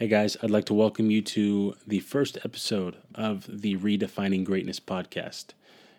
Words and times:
Hey 0.00 0.08
guys, 0.08 0.34
I'd 0.42 0.50
like 0.50 0.64
to 0.64 0.72
welcome 0.72 1.10
you 1.10 1.20
to 1.20 1.74
the 1.86 2.00
first 2.00 2.38
episode 2.42 2.96
of 3.14 3.60
the 3.60 3.76
Redefining 3.76 4.46
Greatness 4.46 4.80
podcast. 4.80 5.48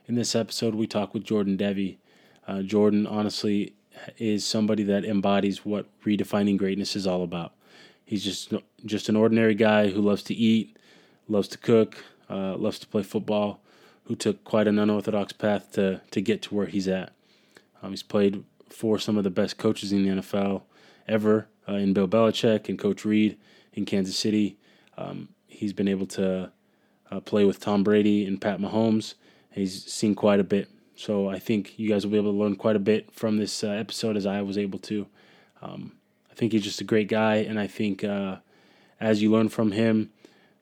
In 0.07 0.15
this 0.15 0.33
episode, 0.33 0.73
we 0.73 0.87
talk 0.87 1.13
with 1.13 1.23
Jordan 1.23 1.55
Devey. 1.55 1.97
Uh, 2.47 2.63
Jordan, 2.63 3.05
honestly, 3.05 3.75
is 4.17 4.43
somebody 4.43 4.81
that 4.81 5.05
embodies 5.05 5.67
what 5.67 5.85
redefining 6.03 6.57
greatness 6.57 6.95
is 6.95 7.05
all 7.05 7.21
about. 7.21 7.53
He's 8.03 8.23
just 8.23 8.51
just 8.83 9.07
an 9.07 9.15
ordinary 9.15 9.53
guy 9.53 9.91
who 9.91 10.01
loves 10.01 10.23
to 10.23 10.33
eat, 10.33 10.75
loves 11.27 11.47
to 11.49 11.59
cook, 11.59 12.03
uh, 12.27 12.55
loves 12.55 12.79
to 12.79 12.87
play 12.87 13.03
football, 13.03 13.61
who 14.05 14.15
took 14.15 14.43
quite 14.43 14.67
an 14.67 14.79
unorthodox 14.79 15.31
path 15.31 15.73
to 15.73 16.01
to 16.09 16.21
get 16.21 16.41
to 16.41 16.55
where 16.55 16.65
he's 16.65 16.87
at. 16.87 17.11
Um, 17.83 17.91
he's 17.91 18.01
played 18.01 18.45
for 18.67 18.97
some 18.97 19.19
of 19.19 19.23
the 19.23 19.29
best 19.29 19.59
coaches 19.59 19.91
in 19.91 20.01
the 20.01 20.21
NFL 20.23 20.63
ever, 21.07 21.49
uh, 21.69 21.73
in 21.73 21.93
Bill 21.93 22.07
Belichick 22.07 22.67
and 22.67 22.79
Coach 22.79 23.05
Reid 23.05 23.37
in 23.73 23.85
Kansas 23.85 24.17
City. 24.17 24.57
Um, 24.97 25.29
he's 25.47 25.73
been 25.73 25.87
able 25.87 26.07
to 26.07 26.51
uh, 27.11 27.19
play 27.21 27.43
with 27.45 27.59
Tom 27.59 27.83
Brady 27.83 28.25
and 28.25 28.39
Pat 28.39 28.59
Mahomes. 28.59 29.15
He's 29.51 29.85
seen 29.91 30.15
quite 30.15 30.39
a 30.39 30.43
bit. 30.43 30.69
So 30.95 31.29
I 31.29 31.39
think 31.39 31.79
you 31.79 31.89
guys 31.89 32.05
will 32.05 32.11
be 32.11 32.17
able 32.17 32.31
to 32.31 32.37
learn 32.37 32.55
quite 32.55 32.75
a 32.75 32.79
bit 32.79 33.11
from 33.11 33.37
this 33.37 33.63
uh, 33.63 33.69
episode 33.69 34.15
as 34.17 34.25
I 34.25 34.41
was 34.41 34.57
able 34.57 34.79
to. 34.79 35.07
Um, 35.61 35.93
I 36.31 36.35
think 36.35 36.51
he's 36.51 36.63
just 36.63 36.81
a 36.81 36.85
great 36.85 37.07
guy, 37.07 37.37
and 37.37 37.59
I 37.59 37.67
think 37.67 38.03
uh, 38.03 38.37
as 38.99 39.21
you 39.21 39.31
learn 39.31 39.49
from 39.49 39.71
him, 39.71 40.11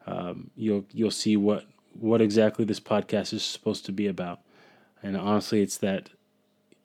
um, 0.07 0.49
you'll 0.55 0.85
you'll 0.91 1.11
see 1.11 1.37
what 1.37 1.65
what 1.93 2.21
exactly 2.21 2.65
this 2.65 2.79
podcast 2.79 3.33
is 3.33 3.43
supposed 3.43 3.85
to 3.85 3.91
be 3.91 4.07
about. 4.07 4.39
And 5.03 5.15
honestly, 5.15 5.61
it's 5.61 5.77
that 5.77 6.09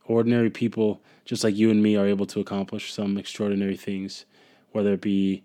ordinary 0.04 0.50
people, 0.50 1.00
just 1.24 1.44
like 1.44 1.56
you 1.56 1.70
and 1.70 1.82
me, 1.82 1.96
are 1.96 2.06
able 2.06 2.26
to 2.26 2.40
accomplish 2.40 2.92
some 2.92 3.16
extraordinary 3.16 3.76
things, 3.76 4.24
whether 4.72 4.94
it 4.94 5.00
be 5.00 5.42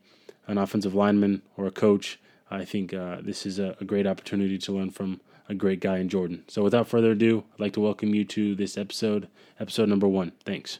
an 0.50 0.58
offensive 0.58 0.96
lineman 0.96 1.44
or 1.56 1.68
a 1.68 1.72
coach, 1.72 2.20
I 2.50 2.66
think 2.66 2.94
uh, 2.94 3.18
this 3.22 3.46
is 3.46 3.60
a, 3.60 3.76
a, 3.80 3.86
great 3.86 4.08
opportunity 4.08 4.58
to 4.58 4.72
learn 4.72 4.90
from 4.90 5.22
a 5.48 5.54
great 5.54 5.80
guy 5.80 6.00
in 6.00 6.10
Jordan. 6.10 6.44
So 6.48 6.64
without 6.64 6.88
further 6.88 7.12
ado, 7.12 7.44
I'd 7.54 7.60
like 7.60 7.74
to 7.74 7.80
welcome 7.80 8.16
you 8.16 8.26
to 8.26 8.56
this 8.56 8.76
episode, 8.76 9.28
episode 9.60 9.88
number 9.90 10.08
one. 10.08 10.32
Thanks. 10.44 10.80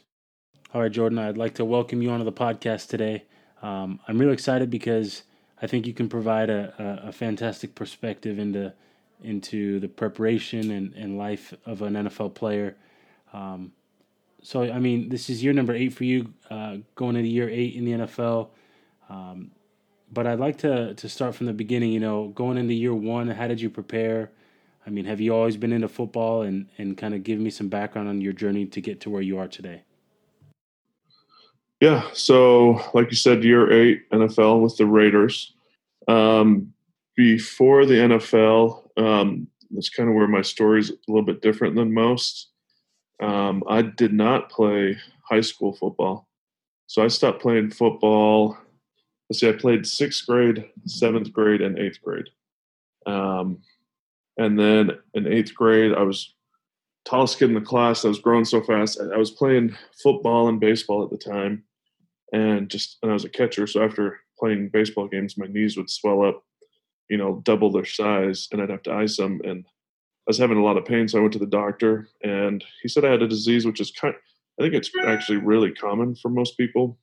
All 0.74 0.80
right, 0.80 0.90
Jordan, 0.90 1.18
I'd 1.18 1.38
like 1.38 1.54
to 1.54 1.64
welcome 1.64 2.02
you 2.02 2.10
onto 2.10 2.24
the 2.24 2.32
podcast 2.32 2.88
today. 2.88 3.24
Um, 3.62 4.00
I'm 4.08 4.18
really 4.18 4.32
excited 4.32 4.70
because 4.70 5.22
I 5.62 5.68
think 5.68 5.86
you 5.86 5.94
can 5.94 6.08
provide 6.08 6.50
a, 6.50 6.74
a, 7.04 7.08
a, 7.08 7.12
fantastic 7.12 7.74
perspective 7.74 8.38
into 8.38 8.72
into 9.22 9.78
the 9.80 9.88
preparation 9.88 10.70
and, 10.70 10.94
and 10.94 11.18
life 11.18 11.52
of 11.66 11.82
an 11.82 11.92
NFL 11.92 12.34
player. 12.34 12.74
Um, 13.34 13.72
so, 14.42 14.62
I 14.62 14.78
mean, 14.78 15.10
this 15.10 15.28
is 15.28 15.44
year 15.44 15.52
number 15.52 15.74
eight 15.74 15.92
for 15.92 16.04
you, 16.04 16.32
uh, 16.50 16.78
going 16.94 17.16
into 17.16 17.28
year 17.28 17.48
eight 17.50 17.74
in 17.74 17.84
the 17.84 17.92
NFL. 17.92 18.48
Um, 19.10 19.50
but 20.12 20.26
I'd 20.26 20.40
like 20.40 20.58
to 20.58 20.94
to 20.94 21.08
start 21.08 21.34
from 21.34 21.46
the 21.46 21.52
beginning. 21.52 21.92
You 21.92 22.00
know, 22.00 22.28
going 22.28 22.58
into 22.58 22.74
year 22.74 22.94
one, 22.94 23.28
how 23.28 23.46
did 23.46 23.60
you 23.60 23.70
prepare? 23.70 24.30
I 24.86 24.90
mean, 24.90 25.04
have 25.04 25.20
you 25.20 25.34
always 25.34 25.56
been 25.56 25.72
into 25.72 25.88
football, 25.88 26.42
and 26.42 26.68
and 26.78 26.96
kind 26.96 27.14
of 27.14 27.22
give 27.22 27.38
me 27.38 27.50
some 27.50 27.68
background 27.68 28.08
on 28.08 28.20
your 28.20 28.32
journey 28.32 28.66
to 28.66 28.80
get 28.80 29.00
to 29.02 29.10
where 29.10 29.22
you 29.22 29.38
are 29.38 29.48
today? 29.48 29.82
Yeah, 31.80 32.08
so 32.12 32.82
like 32.92 33.10
you 33.10 33.16
said, 33.16 33.42
year 33.42 33.72
eight 33.72 34.10
NFL 34.10 34.62
with 34.62 34.76
the 34.76 34.84
Raiders. 34.84 35.54
Um, 36.08 36.74
before 37.16 37.86
the 37.86 37.94
NFL, 37.94 38.90
um, 38.98 39.46
that's 39.70 39.88
kind 39.88 40.08
of 40.08 40.14
where 40.14 40.28
my 40.28 40.42
story 40.42 40.80
is 40.80 40.90
a 40.90 40.94
little 41.08 41.24
bit 41.24 41.40
different 41.40 41.76
than 41.76 41.94
most. 41.94 42.48
Um, 43.22 43.62
I 43.68 43.82
did 43.82 44.12
not 44.12 44.50
play 44.50 44.98
high 45.22 45.40
school 45.40 45.72
football, 45.74 46.28
so 46.86 47.02
I 47.02 47.08
stopped 47.08 47.40
playing 47.40 47.70
football 47.70 48.58
let's 49.30 49.40
see, 49.40 49.48
I 49.48 49.52
played 49.52 49.86
sixth 49.86 50.26
grade, 50.26 50.68
seventh 50.86 51.32
grade, 51.32 51.60
and 51.60 51.78
eighth 51.78 52.02
grade. 52.02 52.26
Um, 53.06 53.62
and 54.36 54.58
then 54.58 54.90
in 55.14 55.28
eighth 55.28 55.54
grade, 55.54 55.94
I 55.94 56.02
was 56.02 56.34
tallest 57.04 57.38
kid 57.38 57.48
in 57.48 57.54
the 57.54 57.60
class. 57.60 58.04
I 58.04 58.08
was 58.08 58.18
growing 58.18 58.44
so 58.44 58.60
fast. 58.60 59.00
I 59.00 59.16
was 59.16 59.30
playing 59.30 59.76
football 60.02 60.48
and 60.48 60.58
baseball 60.58 61.04
at 61.04 61.10
the 61.10 61.16
time, 61.16 61.62
and 62.32 62.68
just 62.68 62.98
and 63.02 63.10
I 63.10 63.14
was 63.14 63.24
a 63.24 63.28
catcher. 63.28 63.68
So 63.68 63.84
after 63.84 64.18
playing 64.36 64.70
baseball 64.70 65.06
games, 65.06 65.38
my 65.38 65.46
knees 65.46 65.76
would 65.76 65.90
swell 65.90 66.24
up, 66.24 66.42
you 67.08 67.16
know, 67.16 67.40
double 67.44 67.70
their 67.70 67.84
size, 67.84 68.48
and 68.50 68.60
I'd 68.60 68.70
have 68.70 68.82
to 68.84 68.92
ice 68.92 69.16
them. 69.16 69.40
And 69.44 69.64
I 69.64 70.26
was 70.26 70.38
having 70.38 70.58
a 70.58 70.64
lot 70.64 70.76
of 70.76 70.84
pain, 70.84 71.06
so 71.06 71.18
I 71.18 71.20
went 71.20 71.34
to 71.34 71.38
the 71.38 71.46
doctor, 71.46 72.08
and 72.24 72.64
he 72.82 72.88
said 72.88 73.04
I 73.04 73.10
had 73.10 73.22
a 73.22 73.28
disease 73.28 73.64
which 73.64 73.80
is 73.80 73.92
kind. 73.92 74.14
I 74.58 74.62
think 74.62 74.74
it's 74.74 74.90
actually 75.06 75.38
really 75.38 75.70
common 75.70 76.16
for 76.16 76.30
most 76.30 76.56
people. 76.56 76.98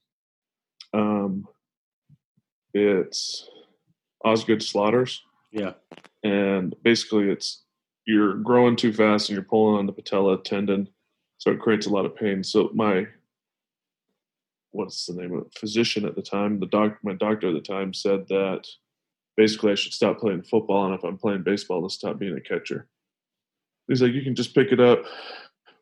Um, 0.94 1.47
it's 2.84 3.50
Osgood 4.24 4.60
Schlatter's. 4.60 5.22
Yeah. 5.52 5.74
And 6.24 6.76
basically, 6.84 7.30
it's 7.30 7.64
you're 8.06 8.36
growing 8.36 8.76
too 8.76 8.94
fast 8.94 9.30
and 9.30 9.36
you're 9.36 9.44
pulling 9.44 9.78
on 9.78 9.86
the 9.86 9.92
patella 9.92 10.42
tendon, 10.42 10.88
so 11.38 11.52
it 11.52 11.60
creates 11.60 11.86
a 11.86 11.90
lot 11.90 12.06
of 12.06 12.16
pain. 12.16 12.44
So 12.44 12.70
my 12.74 13.08
what's 14.72 15.06
the 15.06 15.14
name 15.14 15.34
of 15.34 15.42
it? 15.42 15.58
physician 15.58 16.06
at 16.06 16.16
the 16.16 16.22
time, 16.22 16.60
the 16.60 16.68
doc, 16.68 16.98
my 17.04 17.14
doctor 17.14 17.50
at 17.50 17.54
the 17.54 17.62
time 17.62 17.94
said 17.94 18.28
that 18.28 18.68
basically 19.36 19.72
I 19.72 19.76
should 19.76 19.94
stop 19.94 20.20
playing 20.20 20.44
football, 20.44 20.86
and 20.86 20.96
if 20.96 21.04
I'm 21.04 21.18
playing 21.18 21.44
baseball, 21.44 21.88
to 21.88 21.94
stop 21.94 22.20
being 22.20 22.38
a 22.38 22.42
catcher. 22.42 22.88
He's 23.88 24.02
like, 24.02 24.14
you 24.14 24.22
can 24.22 24.36
just 24.36 24.54
pick 24.54 24.72
it 24.72 24.80
up 24.80 25.04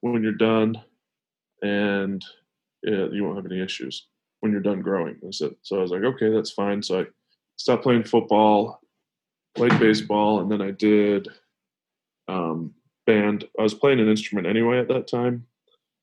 when 0.02 0.22
you're 0.22 0.32
done, 0.32 0.82
and 1.62 2.24
yeah, 2.84 3.08
you 3.12 3.24
won't 3.24 3.38
have 3.38 3.52
any 3.52 3.62
issues 3.62 4.08
when 4.40 4.51
you're 4.51 4.62
done 4.62 4.81
growing. 4.81 5.18
So, 5.31 5.56
so 5.62 5.78
I 5.78 5.81
was 5.81 5.91
like, 5.91 6.03
okay, 6.03 6.29
that's 6.29 6.51
fine. 6.51 6.81
So 6.84 7.01
I 7.01 7.06
stopped 7.56 7.84
playing 7.84 8.03
football, 8.03 8.81
played 9.56 9.78
baseball, 9.79 10.40
and 10.40 10.51
then 10.51 10.62
I 10.62 10.72
did 10.72 11.28
um, 12.28 12.73
band. 13.06 13.46
I 13.57 13.63
was 13.63 13.73
playing 13.73 14.00
an 14.00 14.09
instrument 14.09 14.47
anyway 14.47 14.79
at 14.79 14.88
that 14.90 15.07
time, 15.07 15.46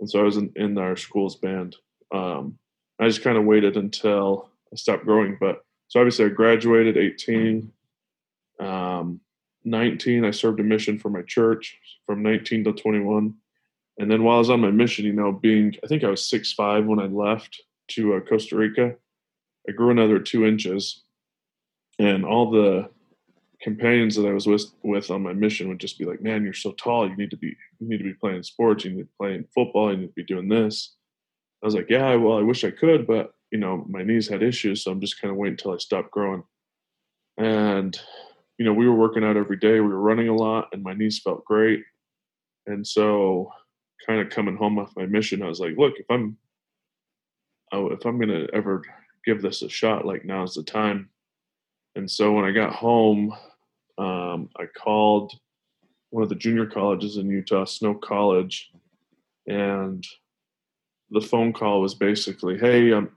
and 0.01 0.09
so 0.09 0.21
I 0.21 0.23
was 0.23 0.37
in, 0.37 0.53
in 0.57 0.79
our 0.79 0.97
school's 0.97 1.37
band. 1.37 1.77
Um, 2.13 2.59
I 2.99 3.09
just 3.09 3.23
kind 3.23 3.37
of 3.37 3.45
waited 3.45 3.77
until 3.77 4.51
I 4.73 4.77
stopped 4.77 5.05
growing. 5.05 5.37
But 5.41 5.65
so 5.89 6.01
obviously, 6.01 6.27
I 6.27 6.29
graduated 6.29 6.97
18. 6.97 7.73
Um, 8.61 9.21
19, 9.65 10.25
I 10.25 10.31
served 10.31 10.61
a 10.61 10.65
mission 10.65 10.99
for 10.99 11.09
my 11.09 11.23
church 11.23 11.79
from 12.07 12.23
19 12.23 12.65
to 12.65 12.73
21. 12.73 13.35
And 13.99 14.11
then 14.11 14.25
while 14.25 14.37
I 14.37 14.39
was 14.39 14.51
on 14.51 14.61
my 14.61 14.71
mission, 14.71 15.05
you 15.05 15.13
know, 15.13 15.33
being, 15.33 15.75
I 15.85 15.87
think 15.87 16.03
I 16.03 16.09
was 16.09 16.29
six 16.29 16.53
five 16.53 16.85
when 16.87 16.99
I 16.99 17.07
left 17.07 17.63
to 17.95 18.15
uh, 18.15 18.21
Costa 18.21 18.57
Rica. 18.57 18.95
I 19.69 19.73
grew 19.73 19.91
another 19.91 20.19
two 20.19 20.45
inches, 20.45 21.03
and 21.99 22.25
all 22.25 22.51
the 22.51 22.91
companions 23.63 24.17
that 24.17 24.27
I 24.27 24.33
was 24.33 24.47
with 24.47 24.73
with 24.83 25.11
on 25.11 25.23
my 25.23 25.33
mission 25.33 25.69
would 25.69 25.79
just 25.79 25.99
be 25.99 26.05
like, 26.05 26.21
"Man, 26.21 26.45
you're 26.45 26.53
so 26.53 26.73
tall. 26.73 27.09
You 27.09 27.17
need 27.17 27.31
to 27.31 27.37
be 27.37 27.57
you 27.79 27.89
need 27.89 27.99
to 27.99 28.05
be 28.05 28.15
playing 28.15 28.43
sports. 28.43 28.85
You 28.85 28.91
need 28.91 28.99
to 28.99 29.05
be 29.05 29.11
playing 29.19 29.45
football. 29.55 29.93
You 29.93 29.99
need 29.99 30.09
to 30.09 30.13
be 30.15 30.25
doing 30.25 30.49
this." 30.49 30.97
I 31.63 31.67
was 31.67 31.75
like, 31.75 31.89
"Yeah, 31.89 32.15
well, 32.17 32.39
I 32.39 32.43
wish 32.43 32.65
I 32.65 32.71
could, 32.71 33.07
but 33.07 33.33
you 33.51 33.59
know, 33.59 33.87
my 33.89 34.03
knees 34.03 34.29
had 34.29 34.43
issues, 34.43 34.83
so 34.83 34.91
I'm 34.91 35.01
just 35.01 35.21
kind 35.21 35.31
of 35.31 35.37
waiting 35.37 35.55
until 35.55 35.75
I 35.75 35.79
stop 35.79 36.11
growing." 36.11 36.43
And 37.39 37.99
you 38.59 38.65
know, 38.65 38.75
we 38.75 38.89
were 38.89 38.95
working 38.95 39.25
out 39.25 39.37
every 39.37 39.57
day. 39.57 39.81
We 39.81 39.89
were 39.89 40.01
running 40.01 40.29
a 40.29 40.37
lot, 40.37 40.69
and 40.73 40.83
my 40.83 40.95
knees 40.95 41.21
felt 41.21 41.45
great. 41.45 41.85
And 42.67 42.87
so, 42.87 43.51
kind 44.07 44.21
of 44.21 44.31
coming 44.31 44.57
home 44.57 44.79
off 44.79 44.97
my 44.97 45.07
mission, 45.07 45.43
I 45.43 45.49
was 45.49 45.61
like, 45.61 45.77
"Look, 45.77 45.95
if 45.99 46.07
I'm 46.11 46.37
oh, 47.73 47.89
if 47.89 48.05
I'm 48.05 48.19
going 48.19 48.29
to 48.29 48.49
ever 48.55 48.83
give 49.25 49.43
this 49.43 49.63
a 49.63 49.69
shot, 49.69 50.07
like 50.07 50.25
now's 50.25 50.55
the 50.55 50.63
time. 50.63 51.09
And 51.95 52.11
so 52.11 52.33
when 52.33 52.45
I 52.45 52.53
got 52.53 52.73
home, 52.73 53.35
um, 53.99 54.49
I 54.57 54.67
called 54.67 55.33
one 56.11 56.23
of 56.23 56.29
the 56.29 56.35
junior 56.35 56.67
colleges 56.67 57.17
in 57.17 57.29
Utah, 57.31 57.65
Snow 57.65 57.95
College, 57.95 58.71
and 59.47 60.07
the 61.11 61.21
phone 61.21 61.53
call 61.53 61.81
was 61.81 61.95
basically, 61.95 62.59
"Hey, 62.59 62.93
I'm 62.93 63.11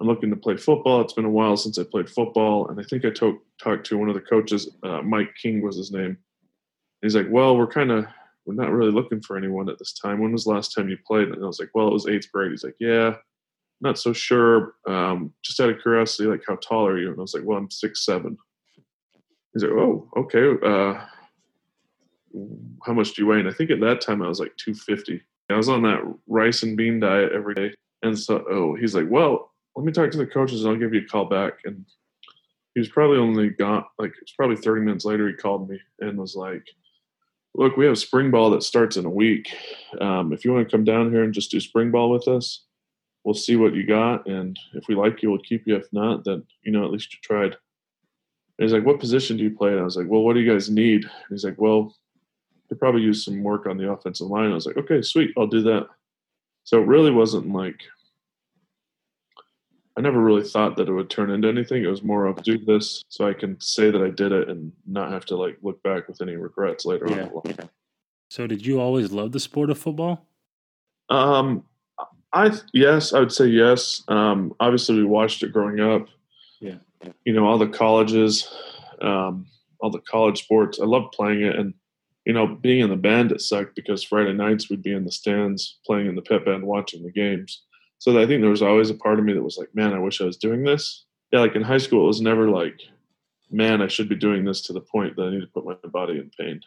I'm 0.00 0.06
looking 0.06 0.30
to 0.30 0.36
play 0.36 0.56
football. 0.56 1.00
It's 1.00 1.12
been 1.12 1.24
a 1.24 1.30
while 1.30 1.56
since 1.56 1.78
I 1.78 1.84
played 1.84 2.08
football, 2.08 2.68
and 2.68 2.80
I 2.80 2.82
think 2.84 3.04
I 3.04 3.10
to- 3.10 3.40
talked 3.62 3.86
to 3.86 3.98
one 3.98 4.08
of 4.08 4.14
the 4.14 4.20
coaches. 4.20 4.70
Uh, 4.82 5.02
Mike 5.02 5.34
King 5.40 5.60
was 5.62 5.76
his 5.76 5.92
name. 5.92 6.16
he's 7.02 7.16
like, 7.16 7.28
"Well, 7.30 7.56
we're 7.56 7.66
kind 7.66 7.90
of 7.90 8.06
we're 8.46 8.54
not 8.54 8.72
really 8.72 8.92
looking 8.92 9.20
for 9.20 9.36
anyone 9.36 9.68
at 9.68 9.78
this 9.78 9.92
time. 9.92 10.20
When 10.20 10.32
was 10.32 10.44
the 10.44 10.50
last 10.50 10.74
time 10.74 10.88
you 10.88 10.98
played?" 11.06 11.28
And 11.28 11.42
I 11.42 11.46
was 11.46 11.60
like, 11.60 11.70
"Well, 11.74 11.88
it 11.88 11.92
was 11.92 12.06
eighth 12.06 12.30
grade." 12.32 12.50
He's 12.52 12.64
like, 12.64 12.76
"Yeah." 12.80 13.16
Not 13.80 13.98
so 13.98 14.12
sure. 14.12 14.74
Um, 14.86 15.32
just 15.42 15.60
out 15.60 15.70
of 15.70 15.80
curiosity, 15.80 16.28
like 16.28 16.42
how 16.46 16.56
tall 16.56 16.86
are 16.86 16.98
you? 16.98 17.08
And 17.10 17.18
I 17.18 17.22
was 17.22 17.34
like, 17.34 17.44
well, 17.44 17.58
I'm 17.58 17.70
six 17.70 18.04
seven. 18.04 18.36
He's 19.52 19.64
like, 19.64 19.72
oh, 19.72 20.08
okay. 20.16 20.54
Uh, 20.64 21.04
how 22.84 22.92
much 22.92 23.14
do 23.14 23.22
you 23.22 23.28
weigh? 23.28 23.40
And 23.40 23.48
I 23.48 23.52
think 23.52 23.70
at 23.70 23.80
that 23.80 24.00
time 24.00 24.22
I 24.22 24.28
was 24.28 24.38
like 24.38 24.56
250. 24.56 25.20
I 25.50 25.56
was 25.56 25.68
on 25.68 25.82
that 25.82 26.00
rice 26.28 26.62
and 26.62 26.76
bean 26.76 27.00
diet 27.00 27.32
every 27.32 27.54
day. 27.54 27.74
And 28.02 28.16
so, 28.16 28.44
oh, 28.48 28.76
he's 28.76 28.94
like, 28.94 29.06
well, 29.10 29.52
let 29.74 29.84
me 29.84 29.92
talk 29.92 30.10
to 30.12 30.18
the 30.18 30.26
coaches 30.26 30.64
and 30.64 30.72
I'll 30.72 30.78
give 30.78 30.94
you 30.94 31.02
a 31.02 31.08
call 31.08 31.24
back. 31.24 31.54
And 31.64 31.84
he 32.74 32.80
was 32.80 32.88
probably 32.88 33.18
only 33.18 33.50
gone, 33.50 33.84
like, 33.98 34.12
it's 34.22 34.32
probably 34.32 34.56
30 34.56 34.82
minutes 34.82 35.04
later. 35.04 35.26
He 35.26 35.34
called 35.34 35.68
me 35.68 35.80
and 35.98 36.18
was 36.18 36.36
like, 36.36 36.62
look, 37.54 37.76
we 37.76 37.86
have 37.86 37.98
spring 37.98 38.30
ball 38.30 38.50
that 38.50 38.62
starts 38.62 38.96
in 38.96 39.04
a 39.04 39.10
week. 39.10 39.52
Um, 40.00 40.32
if 40.32 40.44
you 40.44 40.52
want 40.52 40.68
to 40.68 40.76
come 40.76 40.84
down 40.84 41.10
here 41.10 41.24
and 41.24 41.34
just 41.34 41.50
do 41.50 41.58
spring 41.58 41.90
ball 41.90 42.10
with 42.10 42.28
us, 42.28 42.64
we'll 43.24 43.34
see 43.34 43.56
what 43.56 43.74
you 43.74 43.86
got, 43.86 44.26
and 44.26 44.58
if 44.74 44.88
we 44.88 44.94
like 44.94 45.22
you, 45.22 45.30
we'll 45.30 45.40
keep 45.40 45.66
you. 45.66 45.76
If 45.76 45.92
not, 45.92 46.24
then 46.24 46.44
you 46.62 46.72
know 46.72 46.84
at 46.84 46.90
least 46.92 47.12
you 47.12 47.18
tried. 47.22 47.56
he's 48.58 48.72
like, 48.72 48.84
"What 48.86 49.00
position 49.00 49.36
do 49.36 49.42
you 49.42 49.50
play?" 49.56 49.70
And 49.72 49.80
I 49.80 49.84
was 49.84 49.96
like, 49.96 50.06
"Well, 50.08 50.22
what 50.22 50.34
do 50.34 50.40
you 50.40 50.50
guys 50.52 50.68
need?" 50.70 51.04
And 51.04 51.12
he's 51.30 51.44
like, 51.44 51.58
"Well, 51.60 51.94
they 52.68 52.76
probably 52.76 53.02
use 53.02 53.24
some 53.24 53.42
work 53.42 53.66
on 53.66 53.76
the 53.78 53.90
offensive 53.90 54.26
line." 54.28 54.50
I 54.50 54.54
was 54.54 54.66
like, 54.66 54.76
"Okay, 54.76 55.02
sweet, 55.02 55.32
I'll 55.36 55.46
do 55.46 55.62
that." 55.62 55.88
So 56.64 56.80
it 56.80 56.86
really 56.86 57.10
wasn't 57.10 57.52
like 57.52 57.80
I 59.96 60.02
never 60.02 60.20
really 60.20 60.44
thought 60.44 60.76
that 60.76 60.88
it 60.88 60.92
would 60.92 61.10
turn 61.10 61.30
into 61.30 61.48
anything. 61.48 61.82
It 61.84 61.88
was 61.88 62.02
more 62.02 62.26
of 62.26 62.42
do 62.42 62.56
this 62.58 63.02
so 63.08 63.26
I 63.28 63.34
can 63.34 63.60
say 63.60 63.90
that 63.90 64.00
I 64.00 64.08
did 64.10 64.32
it 64.32 64.48
and 64.48 64.72
not 64.86 65.10
have 65.10 65.26
to 65.26 65.36
like 65.36 65.58
look 65.62 65.82
back 65.82 66.08
with 66.08 66.22
any 66.22 66.36
regrets 66.36 66.84
later 66.86 67.08
Yeah. 67.10 67.24
on. 67.26 67.68
So 68.30 68.46
did 68.46 68.64
you 68.64 68.80
always 68.80 69.10
love 69.10 69.32
the 69.32 69.40
sport 69.40 69.68
of 69.68 69.78
football? 69.78 70.26
Um, 71.08 71.64
I 72.32 72.52
yes, 72.72 73.12
I 73.12 73.20
would 73.20 73.32
say 73.32 73.46
yes. 73.46 74.02
Um, 74.08 74.54
obviously, 74.60 74.96
we 74.96 75.04
watched 75.04 75.42
it 75.42 75.52
growing 75.52 75.80
up. 75.80 76.08
Yeah. 76.60 76.76
You 77.24 77.32
know, 77.32 77.46
all 77.46 77.58
the 77.58 77.68
colleges, 77.68 78.48
um, 79.00 79.46
all 79.80 79.90
the 79.90 80.00
college 80.00 80.42
sports. 80.42 80.78
I 80.80 80.84
loved 80.84 81.12
playing 81.12 81.42
it, 81.42 81.56
and 81.56 81.74
you 82.24 82.32
know, 82.32 82.46
being 82.46 82.80
in 82.80 82.90
the 82.90 82.96
band 82.96 83.32
it 83.32 83.40
sucked 83.40 83.74
because 83.74 84.04
Friday 84.04 84.32
nights 84.32 84.68
we'd 84.68 84.82
be 84.82 84.92
in 84.92 85.04
the 85.04 85.12
stands 85.12 85.78
playing 85.86 86.06
in 86.06 86.14
the 86.14 86.22
pit 86.22 86.44
band, 86.44 86.64
watching 86.64 87.02
the 87.02 87.10
games. 87.10 87.62
So 87.98 88.18
I 88.18 88.26
think 88.26 88.40
there 88.40 88.50
was 88.50 88.62
always 88.62 88.90
a 88.90 88.94
part 88.94 89.18
of 89.18 89.24
me 89.24 89.32
that 89.32 89.42
was 89.42 89.58
like, 89.58 89.74
man, 89.74 89.92
I 89.92 89.98
wish 89.98 90.20
I 90.20 90.24
was 90.24 90.36
doing 90.36 90.64
this. 90.64 91.04
Yeah, 91.32 91.40
like 91.40 91.54
in 91.54 91.62
high 91.62 91.78
school, 91.78 92.04
it 92.04 92.08
was 92.08 92.20
never 92.20 92.48
like, 92.48 92.80
man, 93.50 93.82
I 93.82 93.88
should 93.88 94.08
be 94.08 94.16
doing 94.16 94.44
this 94.44 94.62
to 94.62 94.72
the 94.72 94.80
point 94.80 95.16
that 95.16 95.22
I 95.22 95.30
need 95.30 95.40
to 95.40 95.46
put 95.46 95.66
my 95.66 95.74
body 95.90 96.18
in 96.18 96.30
pain. 96.38 96.60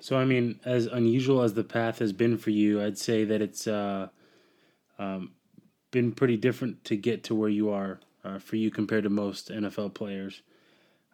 So 0.00 0.16
I 0.16 0.24
mean, 0.24 0.60
as 0.64 0.86
unusual 0.86 1.42
as 1.42 1.54
the 1.54 1.64
path 1.64 1.98
has 2.00 2.12
been 2.12 2.36
for 2.36 2.50
you, 2.50 2.82
I'd 2.82 2.98
say 2.98 3.24
that 3.24 3.40
it's 3.40 3.66
uh, 3.66 4.08
um, 4.98 5.32
been 5.90 6.12
pretty 6.12 6.36
different 6.36 6.84
to 6.84 6.96
get 6.96 7.24
to 7.24 7.34
where 7.34 7.48
you 7.48 7.70
are 7.70 8.00
uh, 8.24 8.38
for 8.38 8.56
you 8.56 8.70
compared 8.70 9.04
to 9.04 9.10
most 9.10 9.50
NFL 9.50 9.94
players. 9.94 10.42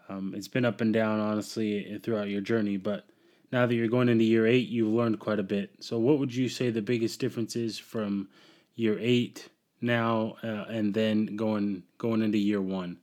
Um, 0.09 0.35
it's 0.37 0.49
been 0.49 0.65
up 0.65 0.81
and 0.81 0.93
down, 0.93 1.21
honestly, 1.21 2.01
throughout 2.03 2.29
your 2.29 2.41
journey. 2.41 2.77
But 2.77 3.07
now 3.53 3.67
that 3.67 3.75
you're 3.75 3.89
going 3.89 4.09
into 4.09 4.25
year 4.25 4.47
eight, 4.47 4.69
you've 4.69 4.93
learned 4.93 5.21
quite 5.21 5.39
a 5.39 5.45
bit. 5.45 5.71
So, 5.81 5.99
what 5.99 6.19
would 6.19 6.35
you 6.35 6.49
say 6.49 6.71
the 6.71 6.83
biggest 6.83 7.21
difference 7.21 7.55
is 7.55 7.79
from 7.79 8.29
year 8.75 8.99
eight 9.01 9.49
now 9.81 10.37
uh, 10.43 10.65
and 10.69 10.93
then 10.93 11.37
going 11.37 11.85
going 11.99 12.23
into 12.23 12.39
year 12.39 12.61
one? 12.61 12.99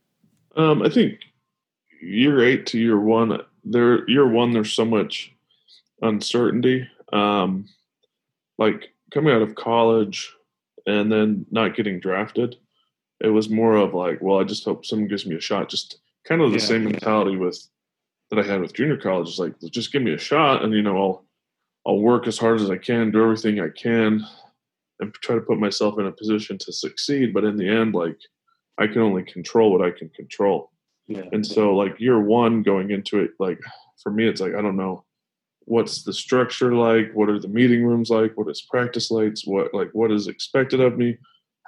Um, 0.55 0.81
I 0.81 0.89
think 0.89 1.19
year 2.01 2.43
eight 2.43 2.65
to 2.67 2.79
year 2.79 2.99
one, 2.99 3.39
there 3.63 4.09
year 4.09 4.27
one, 4.27 4.51
there's 4.51 4.73
so 4.73 4.85
much 4.85 5.33
uncertainty. 6.01 6.87
Um, 7.11 7.65
like 8.57 8.89
coming 9.11 9.33
out 9.33 9.41
of 9.41 9.55
college 9.55 10.31
and 10.85 11.11
then 11.11 11.45
not 11.51 11.75
getting 11.75 11.99
drafted, 11.99 12.57
it 13.21 13.29
was 13.29 13.49
more 13.49 13.75
of 13.75 13.93
like, 13.93 14.21
well, 14.21 14.39
I 14.39 14.43
just 14.43 14.65
hope 14.65 14.85
someone 14.85 15.07
gives 15.07 15.25
me 15.25 15.35
a 15.35 15.41
shot. 15.41 15.69
Just 15.69 15.99
kind 16.25 16.41
of 16.41 16.51
the 16.51 16.57
Yeah. 16.57 16.63
same 16.65 16.83
mentality 16.85 17.37
with 17.37 17.67
that 18.29 18.39
I 18.39 18.43
had 18.43 18.61
with 18.61 18.73
junior 18.73 18.97
college. 18.97 19.29
Is 19.29 19.39
like, 19.39 19.59
just 19.71 19.91
give 19.91 20.01
me 20.03 20.13
a 20.13 20.17
shot, 20.17 20.63
and 20.63 20.73
you 20.73 20.81
know, 20.81 20.97
I'll 20.97 21.25
I'll 21.87 21.99
work 21.99 22.27
as 22.27 22.37
hard 22.37 22.59
as 22.61 22.69
I 22.69 22.77
can, 22.77 23.09
do 23.11 23.23
everything 23.23 23.59
I 23.59 23.69
can, 23.69 24.23
and 24.99 25.13
try 25.15 25.35
to 25.35 25.41
put 25.41 25.59
myself 25.59 25.97
in 25.97 26.05
a 26.05 26.11
position 26.11 26.57
to 26.59 26.71
succeed. 26.73 27.33
But 27.33 27.45
in 27.45 27.57
the 27.57 27.67
end, 27.67 27.95
like 27.95 28.17
I 28.77 28.87
can 28.87 29.01
only 29.01 29.23
control 29.23 29.71
what 29.71 29.81
I 29.81 29.91
can 29.91 30.09
control. 30.09 30.71
Yeah. 31.07 31.23
And 31.31 31.45
so, 31.45 31.75
like 31.75 31.99
year 31.99 32.19
one, 32.19 32.61
going 32.61 32.91
into 32.91 33.19
it, 33.19 33.31
like 33.39 33.59
for 34.03 34.11
me, 34.11 34.27
it's 34.27 34.41
like 34.41 34.53
I 34.53 34.61
don't 34.61 34.77
know 34.77 35.03
what's 35.69 36.01
the 36.01 36.11
structure 36.11 36.73
like, 36.73 37.11
what 37.13 37.29
are 37.29 37.39
the 37.39 37.47
meeting 37.47 37.85
rooms 37.85 38.09
like, 38.09 38.35
what 38.35 38.49
is 38.49 38.63
practice 38.63 39.11
like, 39.11 39.35
what 39.45 39.71
like 39.71 39.89
what 39.93 40.11
is 40.11 40.27
expected 40.27 40.79
of 40.79 40.97
me, 40.97 41.15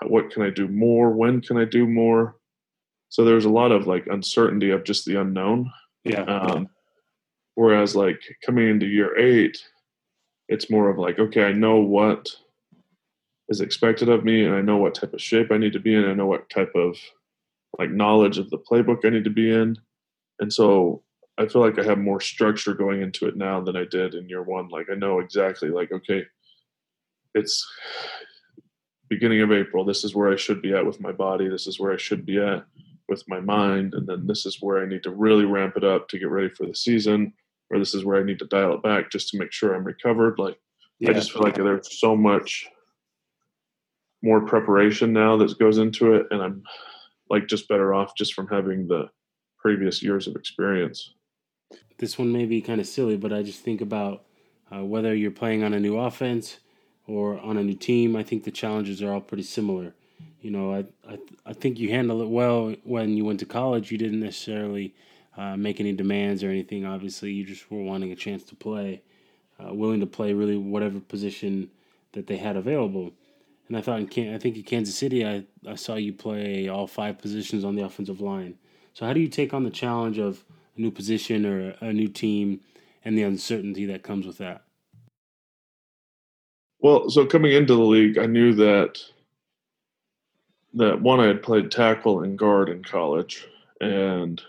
How- 0.01 0.07
what 0.07 0.31
can 0.31 0.41
I 0.41 0.49
do 0.49 0.67
more, 0.67 1.11
when 1.11 1.39
can 1.39 1.57
I 1.57 1.65
do 1.65 1.85
more. 1.85 2.35
So 3.09 3.23
there's 3.23 3.45
a 3.45 3.49
lot 3.49 3.71
of 3.71 3.85
like 3.85 4.07
uncertainty 4.07 4.71
of 4.71 4.83
just 4.83 5.05
the 5.05 5.21
unknown. 5.21 5.71
Yeah. 6.03 6.23
Um, 6.23 6.67
whereas 7.53 7.95
like 7.95 8.19
coming 8.43 8.67
into 8.69 8.87
year 8.87 9.15
eight, 9.19 9.63
it's 10.47 10.71
more 10.71 10.89
of 10.89 10.97
like 10.97 11.19
okay, 11.19 11.43
I 11.43 11.51
know 11.53 11.79
what 11.79 12.27
is 13.49 13.61
expected 13.61 14.09
of 14.09 14.23
me, 14.23 14.45
and 14.45 14.55
I 14.55 14.61
know 14.61 14.77
what 14.77 14.95
type 14.95 15.13
of 15.13 15.21
shape 15.21 15.51
I 15.51 15.57
need 15.59 15.73
to 15.73 15.79
be 15.79 15.93
in. 15.93 16.05
I 16.05 16.15
know 16.15 16.25
what 16.25 16.49
type 16.49 16.73
of 16.73 16.97
like 17.77 17.91
knowledge 17.91 18.39
of 18.39 18.49
the 18.49 18.57
playbook 18.57 19.05
I 19.05 19.09
need 19.09 19.25
to 19.25 19.29
be 19.29 19.51
in, 19.51 19.77
and 20.39 20.51
so 20.51 21.03
I 21.41 21.47
feel 21.47 21.61
like 21.61 21.79
I 21.79 21.83
have 21.83 21.97
more 21.97 22.21
structure 22.21 22.75
going 22.75 23.01
into 23.01 23.27
it 23.27 23.35
now 23.35 23.59
than 23.61 23.75
I 23.75 23.85
did 23.85 24.13
in 24.13 24.29
year 24.29 24.43
one. 24.43 24.69
Like 24.69 24.87
I 24.91 24.95
know 24.95 25.19
exactly 25.19 25.69
like 25.69 25.91
okay, 25.91 26.23
it's 27.33 27.67
beginning 29.09 29.41
of 29.41 29.51
April. 29.51 29.83
This 29.83 30.03
is 30.03 30.13
where 30.13 30.31
I 30.31 30.35
should 30.35 30.61
be 30.61 30.73
at 30.73 30.85
with 30.85 31.01
my 31.01 31.11
body. 31.11 31.49
This 31.49 31.65
is 31.65 31.79
where 31.79 31.91
I 31.91 31.97
should 31.97 32.25
be 32.25 32.39
at 32.39 32.63
with 33.09 33.23
my 33.27 33.39
mind, 33.39 33.95
and 33.95 34.07
then 34.07 34.27
this 34.27 34.45
is 34.45 34.59
where 34.61 34.83
I 34.83 34.87
need 34.87 35.03
to 35.03 35.11
really 35.11 35.45
ramp 35.45 35.77
it 35.77 35.83
up 35.83 36.07
to 36.09 36.19
get 36.19 36.29
ready 36.29 36.49
for 36.49 36.67
the 36.67 36.75
season, 36.75 37.33
or 37.71 37.79
this 37.79 37.95
is 37.95 38.05
where 38.05 38.19
I 38.19 38.23
need 38.23 38.39
to 38.39 38.45
dial 38.45 38.75
it 38.75 38.83
back 38.83 39.11
just 39.11 39.29
to 39.29 39.39
make 39.39 39.51
sure 39.51 39.73
I'm 39.73 39.83
recovered. 39.83 40.37
Like 40.37 40.59
I 41.07 41.13
just 41.13 41.31
feel 41.31 41.41
like 41.41 41.55
there's 41.55 41.99
so 41.99 42.15
much 42.15 42.67
more 44.21 44.45
preparation 44.45 45.11
now 45.11 45.37
that 45.37 45.57
goes 45.57 45.79
into 45.79 46.13
it, 46.13 46.27
and 46.29 46.39
I'm 46.39 46.61
like 47.31 47.47
just 47.47 47.67
better 47.67 47.95
off 47.95 48.15
just 48.15 48.35
from 48.35 48.47
having 48.47 48.87
the 48.87 49.09
previous 49.57 50.03
years 50.03 50.27
of 50.27 50.35
experience. 50.35 51.15
This 51.97 52.17
one 52.17 52.31
may 52.31 52.45
be 52.45 52.61
kind 52.61 52.81
of 52.81 52.87
silly, 52.87 53.17
but 53.17 53.33
I 53.33 53.43
just 53.43 53.61
think 53.61 53.81
about 53.81 54.23
uh, 54.73 54.83
whether 54.83 55.15
you're 55.15 55.31
playing 55.31 55.63
on 55.63 55.73
a 55.73 55.79
new 55.79 55.97
offense 55.97 56.59
or 57.07 57.39
on 57.39 57.57
a 57.57 57.63
new 57.63 57.75
team. 57.75 58.15
I 58.15 58.23
think 58.23 58.43
the 58.43 58.51
challenges 58.51 59.01
are 59.01 59.11
all 59.11 59.21
pretty 59.21 59.43
similar. 59.43 59.93
You 60.41 60.51
know, 60.51 60.73
I 60.73 60.85
I, 61.07 61.17
I 61.45 61.53
think 61.53 61.79
you 61.79 61.89
handle 61.89 62.21
it 62.21 62.29
well 62.29 62.75
when 62.83 63.15
you 63.17 63.25
went 63.25 63.39
to 63.41 63.45
college. 63.45 63.91
You 63.91 63.97
didn't 63.97 64.19
necessarily 64.19 64.93
uh, 65.37 65.55
make 65.57 65.79
any 65.79 65.93
demands 65.93 66.43
or 66.43 66.49
anything. 66.49 66.85
Obviously, 66.85 67.31
you 67.31 67.43
just 67.43 67.69
were 67.71 67.81
wanting 67.81 68.11
a 68.11 68.15
chance 68.15 68.43
to 68.43 68.55
play, 68.55 69.01
uh, 69.59 69.73
willing 69.73 69.99
to 69.99 70.07
play 70.07 70.33
really 70.33 70.57
whatever 70.57 70.99
position 70.99 71.69
that 72.13 72.27
they 72.27 72.37
had 72.37 72.55
available. 72.55 73.11
And 73.67 73.77
I 73.77 73.81
thought 73.81 73.99
in 73.99 74.07
Can- 74.07 74.33
I 74.33 74.37
think 74.37 74.57
in 74.57 74.63
Kansas 74.63 74.95
City, 74.95 75.25
I, 75.25 75.45
I 75.65 75.75
saw 75.75 75.95
you 75.95 76.11
play 76.11 76.67
all 76.67 76.87
five 76.87 77.17
positions 77.19 77.63
on 77.63 77.75
the 77.75 77.83
offensive 77.83 78.19
line. 78.19 78.55
So 78.93 79.05
how 79.05 79.13
do 79.13 79.21
you 79.21 79.29
take 79.29 79.53
on 79.53 79.63
the 79.63 79.69
challenge 79.69 80.17
of 80.17 80.43
a 80.77 80.81
new 80.81 80.91
position 80.91 81.45
or 81.45 81.75
a 81.81 81.93
new 81.93 82.07
team 82.07 82.61
and 83.03 83.17
the 83.17 83.23
uncertainty 83.23 83.85
that 83.85 84.03
comes 84.03 84.25
with 84.25 84.37
that? 84.37 84.63
Well, 86.79 87.09
so 87.09 87.25
coming 87.25 87.51
into 87.53 87.75
the 87.75 87.81
league, 87.81 88.17
I 88.17 88.25
knew 88.25 88.53
that 88.55 88.99
that 90.73 91.01
one 91.01 91.19
I 91.19 91.27
had 91.27 91.43
played 91.43 91.69
tackle 91.69 92.23
and 92.23 92.37
guard 92.37 92.69
in 92.69 92.83
college, 92.83 93.45
and 93.79 94.41